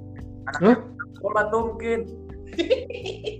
Hah? 0.62 0.76
Sekolah 1.18 1.42
tuh 1.50 1.62
mungkin. 1.74 1.98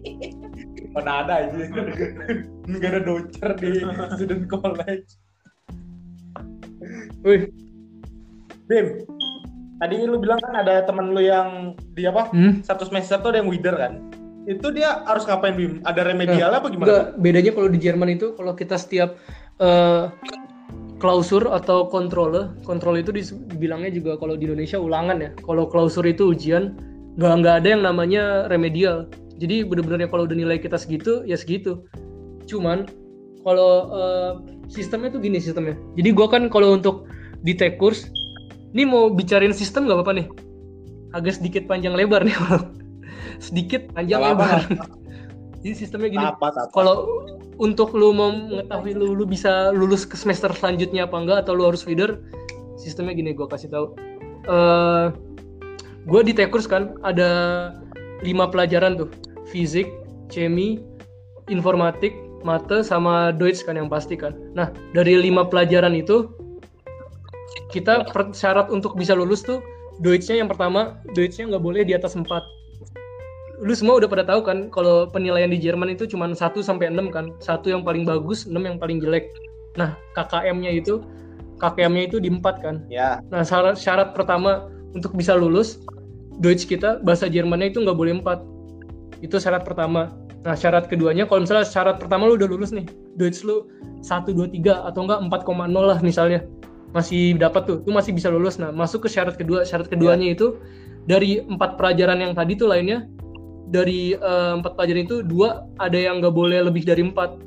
Mana 0.95 1.23
ada 1.25 1.33
aja. 1.47 1.55
Nggak 2.71 2.91
ada 2.91 3.01
docer 3.03 3.51
di 3.59 3.71
student 4.17 4.45
college. 4.51 5.09
Wih, 7.21 7.53
Bim, 8.71 8.87
tadi 9.83 9.97
lu 10.07 10.23
bilang 10.23 10.41
kan 10.41 10.55
ada 10.63 10.87
temen 10.87 11.13
lu 11.13 11.21
yang 11.21 11.75
di 11.93 12.07
apa? 12.07 12.31
hmm? 12.33 12.65
Satu 12.65 12.87
semester 12.89 13.21
tuh 13.21 13.35
ada 13.35 13.45
yang 13.45 13.51
wider 13.51 13.75
kan? 13.77 13.99
Itu 14.49 14.73
dia 14.73 15.05
harus 15.05 15.29
ngapain 15.29 15.59
Bim? 15.59 15.85
Ada 15.85 16.07
remedialnya 16.07 16.59
apa 16.59 16.69
gimana? 16.73 16.87
Enggak, 16.89 17.07
bedanya 17.21 17.53
kalau 17.53 17.69
di 17.69 17.79
Jerman 17.79 18.09
itu 18.15 18.33
kalau 18.35 18.53
kita 18.57 18.81
setiap 18.81 19.21
eh, 19.61 20.09
klausur 21.01 21.49
atau 21.51 21.89
kontrole, 21.89 22.53
kontrol 22.63 23.01
itu 23.01 23.11
dibilangnya 23.11 23.91
juga 23.91 24.21
kalau 24.21 24.37
di 24.37 24.47
Indonesia 24.47 24.77
ulangan 24.77 25.19
ya. 25.19 25.31
Kalau 25.41 25.67
klausur 25.67 26.05
itu 26.07 26.31
ujian, 26.37 26.77
nggak 27.17 27.33
nggak 27.43 27.55
ada 27.65 27.69
yang 27.69 27.83
namanya 27.83 28.23
remedial. 28.53 29.09
Jadi 29.41 29.65
bener-bener 29.65 30.07
kalau 30.13 30.29
udah 30.29 30.37
nilai 30.37 30.61
kita 30.61 30.77
segitu 30.77 31.25
ya 31.25 31.35
segitu. 31.35 31.81
Cuman 32.45 32.85
kalau 33.41 33.89
eh, 33.89 34.33
sistemnya 34.69 35.09
tuh 35.17 35.25
gini 35.25 35.41
sistemnya. 35.41 35.81
Jadi 35.97 36.09
gua 36.13 36.29
kan 36.29 36.53
kalau 36.53 36.77
untuk 36.77 37.09
di 37.41 37.57
tech 37.57 37.81
course, 37.81 38.05
ini 38.77 38.85
mau 38.85 39.09
bicarain 39.09 39.57
sistem 39.57 39.89
nggak 39.89 40.05
apa-apa 40.05 40.13
nih? 40.21 40.27
Agak 41.17 41.41
sedikit 41.41 41.65
panjang 41.65 41.97
lebar 41.97 42.21
nih. 42.21 42.37
sedikit 43.47 43.89
panjang 43.97 44.21
Nggak 44.21 44.37
apa-apa, 44.37 44.47
lebar. 44.69 45.01
Jadi 45.61 45.75
sistemnya 45.77 46.09
gini 46.09 46.25
Apa, 46.25 46.57
apa? 46.57 46.73
kalau 46.73 47.05
untuk 47.61 47.93
lu 47.93 48.17
mau 48.17 48.33
mengetahui 48.33 48.97
lu, 48.97 49.13
lu 49.13 49.29
bisa 49.29 49.69
lulus 49.77 50.09
ke 50.09 50.17
semester 50.17 50.49
selanjutnya 50.57 51.05
apa 51.05 51.21
enggak 51.21 51.39
atau 51.45 51.53
lu 51.53 51.69
harus 51.69 51.85
feeder 51.85 52.25
sistemnya 52.81 53.13
gini 53.13 53.37
gue 53.37 53.45
kasih 53.45 53.69
tahu 53.69 53.93
eh 54.49 55.13
gue 56.09 56.21
di 56.25 56.33
tekurs 56.33 56.65
kan 56.65 56.97
ada 57.05 57.29
lima 58.25 58.49
pelajaran 58.49 58.97
tuh 58.97 59.13
fisik 59.51 59.91
chemi 60.31 60.81
informatik 61.51 62.15
mate 62.47 62.81
sama 62.87 63.35
Deutsch 63.35 63.67
kan 63.67 63.77
yang 63.77 63.91
pasti 63.91 64.17
kan 64.17 64.33
nah 64.57 64.73
dari 64.97 65.19
lima 65.19 65.45
pelajaran 65.45 65.93
itu 65.93 66.31
kita 67.75 68.07
syarat 68.33 68.71
untuk 68.71 68.95
bisa 68.95 69.13
lulus 69.13 69.43
tuh 69.43 69.61
Deutschnya 70.01 70.41
yang 70.41 70.49
pertama 70.49 70.97
Deutschnya 71.13 71.51
nggak 71.51 71.63
boleh 71.63 71.83
di 71.85 71.93
atas 71.93 72.17
4 72.17 72.25
lu 73.61 73.77
semua 73.77 74.01
udah 74.01 74.09
pada 74.09 74.25
tahu 74.25 74.41
kan 74.41 74.73
kalau 74.73 75.05
penilaian 75.13 75.53
di 75.53 75.61
Jerman 75.61 75.93
itu 75.93 76.09
cuma 76.09 76.25
1 76.33 76.41
sampai 76.65 76.89
6 76.89 77.13
kan. 77.13 77.37
Satu 77.45 77.69
yang 77.69 77.85
paling 77.85 78.09
bagus, 78.09 78.49
6 78.49 78.57
yang 78.57 78.81
paling 78.81 78.99
jelek. 79.05 79.29
Nah, 79.77 79.95
KKM-nya 80.17 80.81
itu 80.81 81.05
KKM-nya 81.61 82.09
itu 82.09 82.17
di 82.19 82.33
4 82.33 82.41
kan. 82.65 82.77
Ya. 82.89 83.21
Nah, 83.29 83.45
syarat 83.45 83.77
syarat 83.77 84.17
pertama 84.17 84.73
untuk 84.97 85.13
bisa 85.13 85.37
lulus 85.37 85.79
Deutsch 86.41 86.65
kita 86.65 87.05
bahasa 87.05 87.29
Jermannya 87.29 87.69
itu 87.69 87.85
nggak 87.85 87.99
boleh 88.01 88.17
4. 88.25 88.25
Itu 89.21 89.37
syarat 89.37 89.65
pertama. 89.65 90.13
Nah, 90.41 90.57
syarat 90.57 90.89
keduanya 90.89 91.29
kalau 91.29 91.45
misalnya 91.45 91.69
syarat 91.69 92.01
pertama 92.01 92.25
lu 92.25 92.41
udah 92.41 92.49
lulus 92.49 92.73
nih, 92.73 92.89
Deutsch 93.21 93.45
lu 93.45 93.69
1 94.01 94.33
2 94.33 94.57
3 94.57 94.89
atau 94.89 95.05
enggak 95.05 95.21
4,0 95.45 95.69
lah 95.77 95.99
misalnya. 96.01 96.41
Masih 96.91 97.39
dapat 97.39 97.71
tuh, 97.71 97.79
itu 97.87 97.93
masih 97.93 98.11
bisa 98.17 98.33
lulus. 98.33 98.59
Nah, 98.59 98.73
masuk 98.73 99.07
ke 99.07 99.09
syarat 99.13 99.37
kedua. 99.39 99.63
Syarat 99.63 99.87
keduanya 99.87 100.33
itu 100.33 100.59
dari 101.07 101.39
empat 101.45 101.77
pelajaran 101.79 102.19
yang 102.19 102.33
tadi 102.35 102.57
tuh 102.57 102.67
lainnya 102.67 103.07
dari 103.71 104.19
eh, 104.19 104.53
empat 104.59 104.75
pelajaran 104.75 105.07
itu 105.07 105.23
dua 105.23 105.69
ada 105.79 105.95
yang 105.95 106.19
nggak 106.19 106.35
boleh 106.35 106.67
lebih 106.67 106.83
dari 106.83 107.07
empat. 107.07 107.39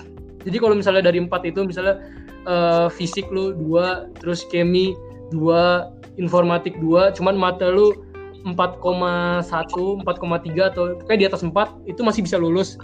Jadi 0.43 0.57
kalau 0.59 0.75
misalnya 0.75 1.03
dari 1.03 1.19
empat 1.19 1.43
itu 1.43 1.65
misalnya 1.67 1.99
eh, 2.47 2.87
fisik 2.93 3.27
lu 3.33 3.51
dua, 3.51 4.07
terus 4.21 4.47
kemi 4.47 4.95
dua, 5.33 5.91
informatik 6.15 6.77
dua, 6.79 7.11
cuman 7.11 7.35
mata 7.35 7.67
lu 7.67 8.02
4,1, 8.43 10.03
4,3 10.03 10.71
atau 10.71 10.83
kayak 11.07 11.19
di 11.19 11.27
atas 11.27 11.41
4 11.41 11.87
itu 11.87 12.01
masih 12.03 12.21
bisa 12.27 12.35
lulus. 12.35 12.75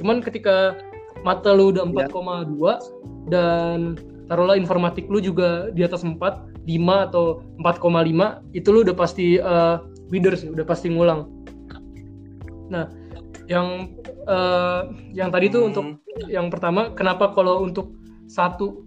Cuman 0.00 0.24
ketika 0.24 0.76
mata 1.22 1.52
lu 1.52 1.70
udah 1.70 1.84
4,2 1.84 3.28
dan 3.28 3.94
taruhlah 4.26 4.56
informatik 4.56 5.06
lu 5.12 5.20
juga 5.20 5.68
di 5.76 5.84
atas 5.84 6.02
4, 6.02 6.16
5 6.16 7.06
atau 7.12 7.44
4,5 7.60 8.56
itu 8.56 8.68
lu 8.72 8.78
udah 8.82 8.96
pasti 8.96 9.36
uh, 9.36 9.84
leader 10.08 10.32
sih, 10.32 10.48
udah 10.48 10.64
pasti 10.64 10.88
ngulang. 10.88 11.28
Nah, 12.72 12.88
yang 13.50 13.92
eh, 14.24 14.82
yang 15.12 15.28
tadi 15.34 15.50
tuh 15.50 15.68
untuk 15.68 16.00
yang 16.30 16.48
pertama 16.48 16.94
kenapa 16.94 17.34
kalau 17.34 17.66
untuk 17.66 17.92
satu 18.30 18.86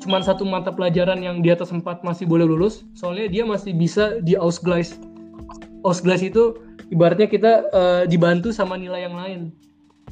cuman 0.00 0.24
satu 0.24 0.46
mata 0.46 0.72
pelajaran 0.72 1.20
yang 1.20 1.44
di 1.44 1.52
atas 1.52 1.74
4 1.74 1.84
masih 2.04 2.24
boleh 2.24 2.48
lulus 2.48 2.86
soalnya 2.96 3.28
dia 3.28 3.44
masih 3.44 3.72
bisa 3.76 4.20
di 4.24 4.38
Ausgleich 4.38 4.94
Ausgleich 5.84 6.24
itu 6.32 6.56
ibaratnya 6.88 7.28
kita 7.28 7.52
eh, 7.68 8.02
dibantu 8.08 8.50
sama 8.50 8.80
nilai 8.80 9.04
yang 9.04 9.14
lain. 9.14 9.40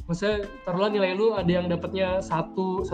Maksudnya 0.05 0.45
taruhlah 0.67 0.91
nilai 0.93 1.15
lu 1.17 1.33
ada 1.33 1.47
yang 1.47 1.65
dapatnya 1.65 2.21
1 2.21 2.85
1,7 2.85 2.93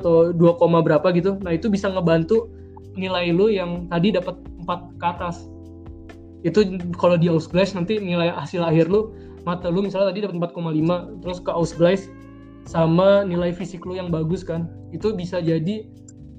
atau 0.00 0.32
2, 0.34 0.82
berapa 0.82 1.06
gitu. 1.14 1.38
Nah 1.44 1.54
itu 1.54 1.70
bisa 1.70 1.92
ngebantu 1.92 2.50
nilai 2.98 3.30
lu 3.30 3.52
yang 3.52 3.86
tadi 3.86 4.10
dapat 4.10 4.34
4 4.66 4.98
ke 4.98 5.06
atas. 5.06 5.46
Itu 6.42 6.66
kalau 6.98 7.14
di 7.14 7.30
Ausgleich 7.30 7.76
nanti 7.78 8.02
nilai 8.02 8.34
hasil 8.34 8.66
akhir 8.66 8.90
lu 8.90 9.14
mata 9.46 9.70
lu 9.70 9.82
misalnya 9.82 10.14
tadi 10.14 10.26
dapat 10.26 10.54
4,5 10.54 11.22
terus 11.22 11.38
ke 11.38 11.50
Ausgleich 11.50 12.02
sama 12.62 13.26
nilai 13.26 13.50
fisik 13.50 13.82
lu 13.82 13.98
yang 13.98 14.10
bagus 14.10 14.46
kan 14.46 14.70
itu 14.94 15.14
bisa 15.14 15.38
jadi 15.38 15.86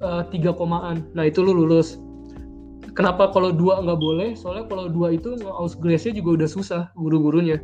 eh, 0.02 0.24
tiga 0.34 0.52
komaan. 0.52 1.08
Nah 1.16 1.30
itu 1.30 1.40
lu 1.40 1.56
lulus 1.56 2.02
kenapa 2.94 3.30
kalau 3.34 3.50
dua 3.54 3.82
nggak 3.82 4.00
boleh? 4.00 4.30
Soalnya 4.38 4.66
kalau 4.70 4.90
dua 4.90 5.14
itu 5.18 5.38
Ausgleichnya 5.46 6.18
juga 6.18 6.44
udah 6.44 6.50
susah 6.50 6.82
guru-gurunya 6.98 7.62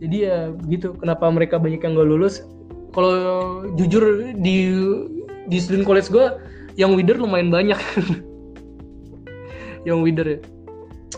jadi 0.00 0.16
ya 0.28 0.38
gitu 0.68 0.92
kenapa 1.00 1.24
mereka 1.32 1.56
banyak 1.56 1.80
yang 1.80 1.96
nggak 1.96 2.08
lulus? 2.08 2.44
Kalau 2.92 3.64
jujur 3.76 4.32
di 4.40 4.72
di 5.48 5.56
student 5.60 5.84
college 5.88 6.08
gue 6.12 6.26
yang 6.76 6.92
wider 6.96 7.16
lumayan 7.16 7.48
banyak. 7.48 7.76
Yang 9.86 9.98
wider 10.02 10.26
ya. 10.26 10.38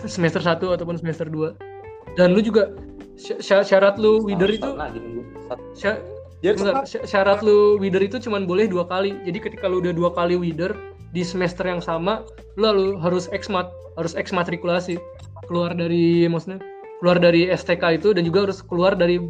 Semester 0.04 0.44
1 0.44 0.60
ataupun 0.60 1.00
semester 1.00 1.24
2 1.24 2.20
dan 2.20 2.36
lu 2.36 2.44
juga 2.44 2.76
sy- 3.16 3.40
sy- 3.40 3.64
syarat 3.64 3.96
lu 3.96 4.20
wider 4.20 4.44
itu 4.44 4.76
gitu. 4.92 6.68
Sy- 6.84 7.08
syarat 7.08 7.40
lu 7.40 7.80
wider 7.80 8.04
itu 8.04 8.20
cuman 8.20 8.44
boleh 8.44 8.68
dua 8.68 8.84
kali. 8.84 9.16
Jadi 9.24 9.38
ketika 9.40 9.72
lu 9.72 9.80
udah 9.80 9.96
dua 9.96 10.12
kali 10.12 10.36
wider 10.36 10.76
di 11.12 11.24
semester 11.24 11.64
yang 11.64 11.80
sama 11.80 12.24
lu 12.60 12.68
lalu 12.68 13.00
harus 13.00 13.30
eksmat 13.32 13.70
harus 13.96 14.12
eksmatrikulasi 14.14 15.00
keluar 15.48 15.72
dari 15.72 16.28
maksudnya 16.28 16.60
keluar 17.00 17.16
dari 17.18 17.48
STK 17.48 18.02
itu 18.02 18.10
dan 18.12 18.26
juga 18.26 18.50
harus 18.50 18.58
keluar 18.60 18.92
dari 18.98 19.22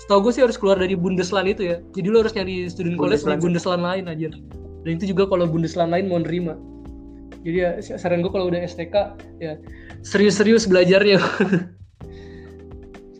setahu 0.00 0.28
gue 0.28 0.32
sih 0.34 0.42
harus 0.44 0.58
keluar 0.58 0.76
dari 0.76 0.98
Bundesland 0.98 1.46
itu 1.48 1.62
ya. 1.72 1.76
Jadi 1.94 2.06
lu 2.10 2.20
harus 2.20 2.34
nyari 2.34 2.68
student 2.68 2.98
college 2.98 3.22
di 3.22 3.32
Bundesland. 3.32 3.40
Bundesland 3.40 3.82
lain 3.82 4.04
aja 4.10 4.28
dan 4.82 4.90
itu 4.98 5.14
juga 5.14 5.30
kalau 5.30 5.46
Bundesland 5.46 5.94
lain 5.94 6.10
mau 6.10 6.20
nerima. 6.20 6.58
Jadi 7.42 7.58
ya 7.58 7.70
saran 7.98 8.22
gue 8.22 8.30
kalau 8.30 8.50
udah 8.50 8.62
STK 8.62 8.94
ya 9.42 9.58
serius-serius 10.06 10.66
belajarnya 10.70 11.18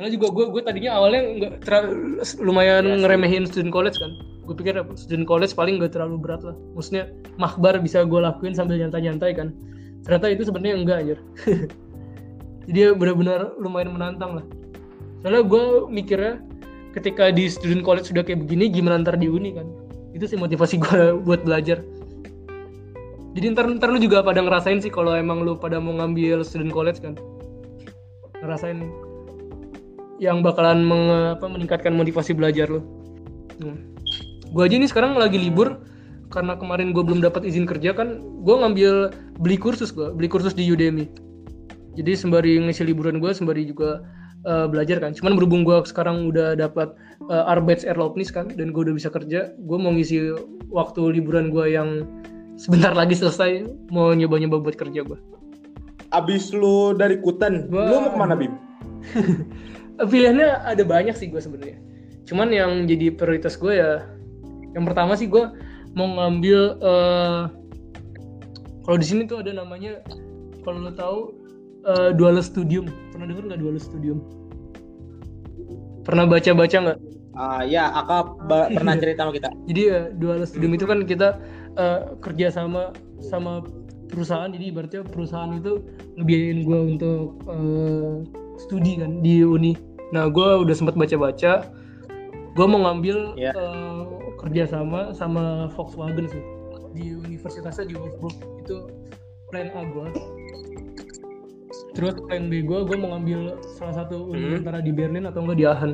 soalnya 0.03 0.19
juga 0.19 0.35
gue 0.35 0.45
gue 0.51 0.63
tadinya 0.67 0.99
awalnya 0.99 1.23
nggak 1.39 1.53
terlalu 1.63 2.19
lumayan 2.43 2.83
sih. 2.83 3.07
ngeremehin 3.07 3.47
student 3.47 3.71
college 3.71 4.03
kan. 4.03 4.11
Gue 4.43 4.59
pikir 4.59 4.75
student 4.99 5.31
college 5.31 5.55
paling 5.55 5.79
nggak 5.79 5.95
terlalu 5.95 6.19
berat 6.19 6.43
lah. 6.43 6.59
Maksudnya 6.75 7.15
mahbar 7.39 7.79
bisa 7.79 8.03
gue 8.03 8.19
lakuin 8.19 8.51
sambil 8.51 8.83
nyantai-nyantai 8.83 9.31
kan. 9.31 9.55
Ternyata 10.03 10.35
itu 10.35 10.43
sebenarnya 10.51 10.75
enggak 10.75 10.97
anjir. 11.07 11.19
Jadi 12.67 12.79
ya 12.83 12.91
benar-benar 12.99 13.55
lumayan 13.63 13.95
menantang 13.95 14.43
lah. 14.43 14.45
Soalnya 15.23 15.47
gue 15.47 15.65
mikirnya 15.87 16.43
ketika 16.99 17.31
di 17.31 17.47
student 17.47 17.87
college 17.87 18.11
sudah 18.11 18.27
kayak 18.27 18.43
begini 18.43 18.75
gimana 18.75 19.07
ntar 19.07 19.15
di 19.15 19.31
uni 19.31 19.55
kan? 19.55 19.71
Itu 20.19 20.27
sih 20.27 20.35
motivasi 20.35 20.83
gue 20.83 21.15
buat 21.31 21.47
belajar. 21.47 21.79
Jadi 23.39 23.55
ntar 23.55 23.71
ntar 23.71 23.95
lu 23.95 24.03
juga 24.03 24.19
pada 24.27 24.43
ngerasain 24.43 24.83
sih 24.83 24.91
kalau 24.91 25.15
emang 25.15 25.47
lu 25.47 25.55
pada 25.55 25.79
mau 25.79 25.95
ngambil 25.95 26.43
student 26.43 26.75
college 26.75 26.99
kan. 26.99 27.15
Ngerasain 28.43 28.83
yang 30.23 30.39
bakalan 30.47 30.87
menge- 30.87 31.35
apa, 31.35 31.51
meningkatkan 31.51 31.91
motivasi 31.99 32.31
belajar 32.31 32.71
lu. 32.71 32.87
Hmm. 33.59 33.91
Gue 34.55 34.63
aja 34.71 34.79
nih 34.79 34.87
sekarang 34.87 35.19
lagi 35.19 35.35
libur 35.35 35.83
karena 36.31 36.55
kemarin 36.55 36.95
gue 36.95 37.03
belum 37.03 37.19
dapat 37.19 37.43
izin 37.43 37.67
kerja 37.67 37.91
kan, 37.91 38.23
gue 38.23 38.55
ngambil 38.55 39.11
beli 39.43 39.59
kursus 39.59 39.91
gue, 39.91 40.15
beli 40.15 40.31
kursus 40.31 40.55
di 40.55 40.71
Udemy. 40.71 41.11
Jadi 41.99 42.17
sembari 42.17 42.57
ngisi 42.63 42.87
liburan 42.87 43.19
gue, 43.21 43.35
sembari 43.35 43.67
juga 43.69 44.01
eh, 44.47 44.65
belajar 44.71 45.03
kan. 45.03 45.13
Cuman 45.13 45.37
berhubung 45.37 45.67
gue 45.67 45.77
sekarang 45.85 46.31
udah 46.33 46.57
dapat 46.57 46.95
uh, 47.29 47.45
Arbeitserlaubnis 47.53 48.33
kan, 48.33 48.49
dan 48.49 48.73
gue 48.73 48.83
udah 48.89 48.95
bisa 48.97 49.13
kerja, 49.13 49.53
gue 49.53 49.79
mau 49.79 49.93
ngisi 49.93 50.33
waktu 50.73 51.21
liburan 51.21 51.53
gue 51.53 51.69
yang 51.69 52.09
sebentar 52.57 52.97
lagi 52.97 53.13
selesai, 53.13 53.67
mau 53.93 54.15
nyoba-nyoba 54.15 54.63
buat 54.63 54.77
kerja 54.79 55.05
gue. 55.05 55.19
abis 56.13 56.53
lu 56.53 56.93
dari 56.93 57.17
Kutan, 57.25 57.73
Wah. 57.73 57.89
lu 57.89 57.97
mau 58.05 58.11
ke 58.13 58.19
mana 58.21 58.35
Bim? 58.37 58.53
pilihannya 60.07 60.67
ada 60.67 60.83
banyak 60.83 61.15
sih 61.15 61.29
gue 61.31 61.39
sebenarnya. 61.39 61.79
Cuman 62.27 62.49
yang 62.55 62.87
jadi 62.87 63.13
prioritas 63.15 63.59
gue 63.59 63.77
ya 63.77 64.07
yang 64.73 64.85
pertama 64.89 65.19
sih 65.19 65.29
gue 65.29 65.45
mau 65.93 66.09
ngambil 66.09 66.61
eh, 66.81 67.43
kalau 68.83 68.99
di 68.99 69.07
sini 69.07 69.29
tuh 69.29 69.45
ada 69.45 69.53
namanya 69.53 70.01
kalau 70.65 70.79
lo 70.83 70.93
tahu 70.95 71.19
eh, 71.87 72.11
dual 72.17 72.39
studium. 72.41 72.89
Pernah 73.13 73.27
denger 73.31 73.45
nggak 73.53 73.61
dual 73.61 73.77
studium? 73.79 74.19
Pernah 76.03 76.27
baca 76.27 76.51
baca 76.57 76.77
nggak? 76.77 76.99
Ah 77.33 77.63
ya, 77.65 77.89
ba- 78.49 78.69
pernah 78.77 78.95
cerita 78.99 79.25
sama 79.25 79.33
kita. 79.33 79.49
jadi 79.65 79.81
ya 79.89 80.01
dual 80.13 80.45
studium 80.45 80.73
itu 80.77 80.85
kan 80.89 81.05
kita 81.05 81.39
eh, 81.77 82.01
kerja 82.25 82.49
sama 82.49 82.97
sama 83.21 83.63
perusahaan. 84.09 84.51
Jadi 84.51 84.73
ibaratnya 84.73 85.03
perusahaan 85.05 85.53
itu 85.53 85.85
ngebiayain 86.17 86.61
gue 86.65 86.79
untuk 86.97 87.41
eh, 87.49 88.15
studi 88.61 89.01
kan 89.01 89.21
di 89.25 89.43
uni 89.43 89.92
nah 90.13 90.29
gue 90.29 90.49
udah 90.61 90.75
sempat 90.75 90.95
baca-baca. 90.95 91.67
Gue 92.53 92.67
mau 92.69 92.81
ngambil 92.83 93.33
Ya. 93.35 93.51
eh, 93.51 94.01
kerja 94.37 94.69
sama 94.69 95.11
sama 95.11 95.73
Volkswagen 95.73 96.29
sih. 96.29 96.43
Di 96.93 97.17
universitasnya 97.19 97.89
di 97.89 97.97
Wolfsburg. 97.97 98.37
Itu 98.61 98.77
plan 99.49 99.69
A 99.71 99.83
gue 99.85 100.07
terus 101.93 102.17
plan 102.25 102.49
B 102.49 102.65
gue 102.65 102.79
gue 102.83 102.97
mau 102.97 103.13
ngambil 103.13 103.61
salah 103.71 103.93
satu 103.95 104.33
Hmm. 104.33 104.57
antara 104.59 104.81
di 104.81 104.89
Berlin 104.91 105.29
atau 105.29 105.45
enggak 105.45 105.59
di 105.59 105.65
Aachen. 105.67 105.93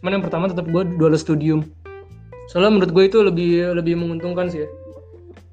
Cuman 0.00 0.10
yang 0.14 0.24
pertama 0.24 0.48
tetap 0.48 0.64
gue 0.64 0.82
dual 0.96 1.12
studium. 1.14 1.60
Soalnya 2.46 2.72
menurut 2.72 2.92
gue 2.92 3.04
itu 3.06 3.18
lebih 3.20 3.50
lebih 3.74 3.96
menguntungkan 3.96 4.48
sih 4.48 4.64
ya. 4.64 4.68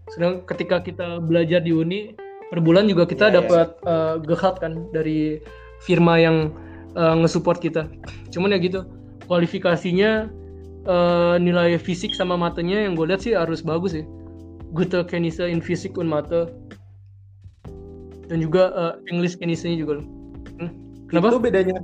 Sedang 0.08 0.44
ketika 0.46 0.80
kita 0.80 1.20
belajar 1.20 1.60
di 1.60 1.72
uni 1.72 2.16
per 2.48 2.60
bulan 2.60 2.88
juga 2.88 3.04
kita 3.04 3.28
Iya, 3.28 3.32
iya. 3.32 3.38
dapat 3.38 3.68
eh, 3.82 4.16
Gehalt 4.26 4.58
kan 4.60 4.72
dari 4.90 5.40
firma 5.80 6.16
yang 6.16 6.52
eh, 6.96 7.16
nge-support 7.22 7.60
kita. 7.62 7.88
Cuman 8.32 8.56
ya 8.56 8.60
gitu 8.60 8.88
kualifikasinya 9.30 10.28
eh, 10.88 11.36
nilai 11.40 11.80
fisik 11.80 12.12
sama 12.18 12.36
matanya 12.36 12.84
yang 12.84 12.98
gue 12.98 13.08
lihat 13.08 13.22
sih 13.24 13.34
harus 13.38 13.64
bagus 13.64 13.96
ya 13.96 14.06
gute 14.72 15.04
Kenisse 15.08 15.44
in 15.44 15.60
Physik 15.60 16.00
und 16.00 16.08
Mathe 16.08 16.48
dan 18.32 18.40
juga 18.40 18.72
eh, 18.72 18.94
English 19.12 19.36
Kenisse 19.36 19.68
juga. 19.76 20.00
Hmm, 20.60 20.72
kenapa? 21.12 21.36
Itu 21.36 21.40
bedanya 21.44 21.76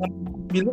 Bim? 0.51 0.71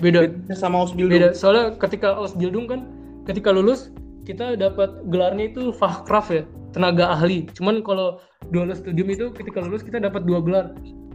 beda. 0.00 0.32
Bedanya 0.32 0.56
sama 0.56 0.80
Ausbildung. 0.80 1.12
beda. 1.12 1.36
Soalnya 1.36 1.76
ketika 1.76 2.16
Ausbildung 2.16 2.64
kan 2.64 2.80
ketika 3.28 3.52
lulus 3.52 3.92
kita 4.24 4.56
dapat 4.56 4.92
gelarnya 5.12 5.52
itu 5.52 5.72
Fachkraft 5.76 6.32
ya 6.32 6.42
tenaga 6.72 7.12
ahli. 7.12 7.44
Cuman 7.52 7.84
kalau 7.84 8.16
dual 8.48 8.72
studium 8.72 9.12
itu 9.12 9.28
ketika 9.36 9.60
lulus 9.60 9.84
kita 9.84 10.00
dapat 10.00 10.24
dua 10.24 10.40
gelar. 10.40 10.66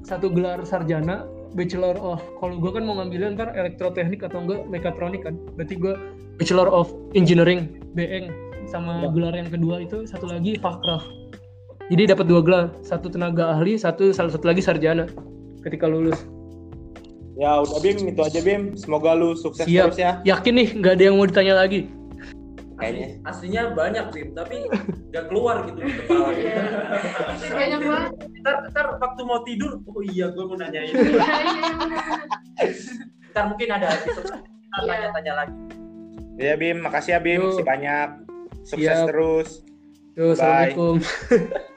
Satu 0.06 0.30
gelar 0.30 0.62
sarjana 0.68 1.26
Bachelor 1.54 1.95
of 2.01 2.22
kalau 2.41 2.58
gue 2.58 2.72
kan 2.74 2.84
mau 2.86 2.97
ngambilnya 2.97 3.38
ntar 3.38 3.49
elektroteknik 3.54 4.26
atau 4.26 4.41
enggak 4.41 4.66
mekatronik 4.70 5.22
kan 5.22 5.38
berarti 5.54 5.78
gue 5.78 5.93
Bachelor 6.41 6.70
of 6.70 6.89
Engineering 7.14 7.82
BEng 7.93 8.34
sama 8.66 9.06
gelar 9.14 9.38
yang 9.38 9.49
kedua 9.54 9.86
itu 9.86 10.10
satu 10.10 10.26
lagi 10.26 10.58
Fakraf 10.58 11.06
jadi 11.93 12.18
dapat 12.18 12.26
dua 12.26 12.41
gelar 12.41 12.66
satu 12.82 13.12
tenaga 13.14 13.54
ahli 13.54 13.78
satu 13.78 14.10
salah 14.10 14.34
satu 14.34 14.49
lagi 14.49 14.66
sarjana 14.66 15.06
ketika 15.62 15.86
lulus 15.86 16.18
Ya 17.34 17.66
udah 17.66 17.82
Bim, 17.82 17.97
itu 18.06 18.22
aja 18.22 18.39
Bim. 18.45 18.78
Semoga 18.78 19.18
lu 19.18 19.34
sukses 19.34 19.66
Siap. 19.66 19.89
terus 19.89 19.97
ya. 19.97 20.22
yakin 20.22 20.54
nih 20.54 20.68
nggak 20.78 20.93
ada 20.93 21.04
yang 21.10 21.16
mau 21.18 21.26
ditanya 21.26 21.58
lagi 21.58 21.89
Kayaknya. 22.74 23.07
Aslinya 23.24 23.61
banyak 23.71 24.05
Bim, 24.09 24.30
tapi 24.34 24.65
nggak 25.13 25.26
keluar 25.30 25.61
gitu 25.65 25.80
di 25.80 25.93
kepala. 25.93 26.30
banyak 27.59 27.80
banget 27.80 28.11
ntar, 28.41 28.55
ntar 28.69 28.86
waktu 28.97 29.21
mau 29.24 29.39
tidur, 29.45 29.78
oh 29.84 30.01
iya 30.03 30.28
gue 30.30 30.43
mau 30.43 30.57
nanya 30.57 30.82
ini. 30.82 31.15
ntar 33.30 33.43
mungkin 33.49 33.67
ada 33.69 33.88
episode 33.93 34.26
kita 34.26 34.41
Iya. 34.74 34.89
tanya-tanya 34.89 35.34
lagi. 35.38 35.55
Ya 36.34 36.53
Bim, 36.57 36.82
makasih 36.82 37.13
ya 37.13 37.19
Bim, 37.21 37.39
Yo. 37.39 37.53
masih 37.53 37.65
banyak. 37.65 38.09
Sukses 38.65 38.89
Siap. 38.89 39.07
terus. 39.07 39.49
Yo, 40.13 40.30
Bye. 40.30 40.34
assalamualaikum 40.34 40.95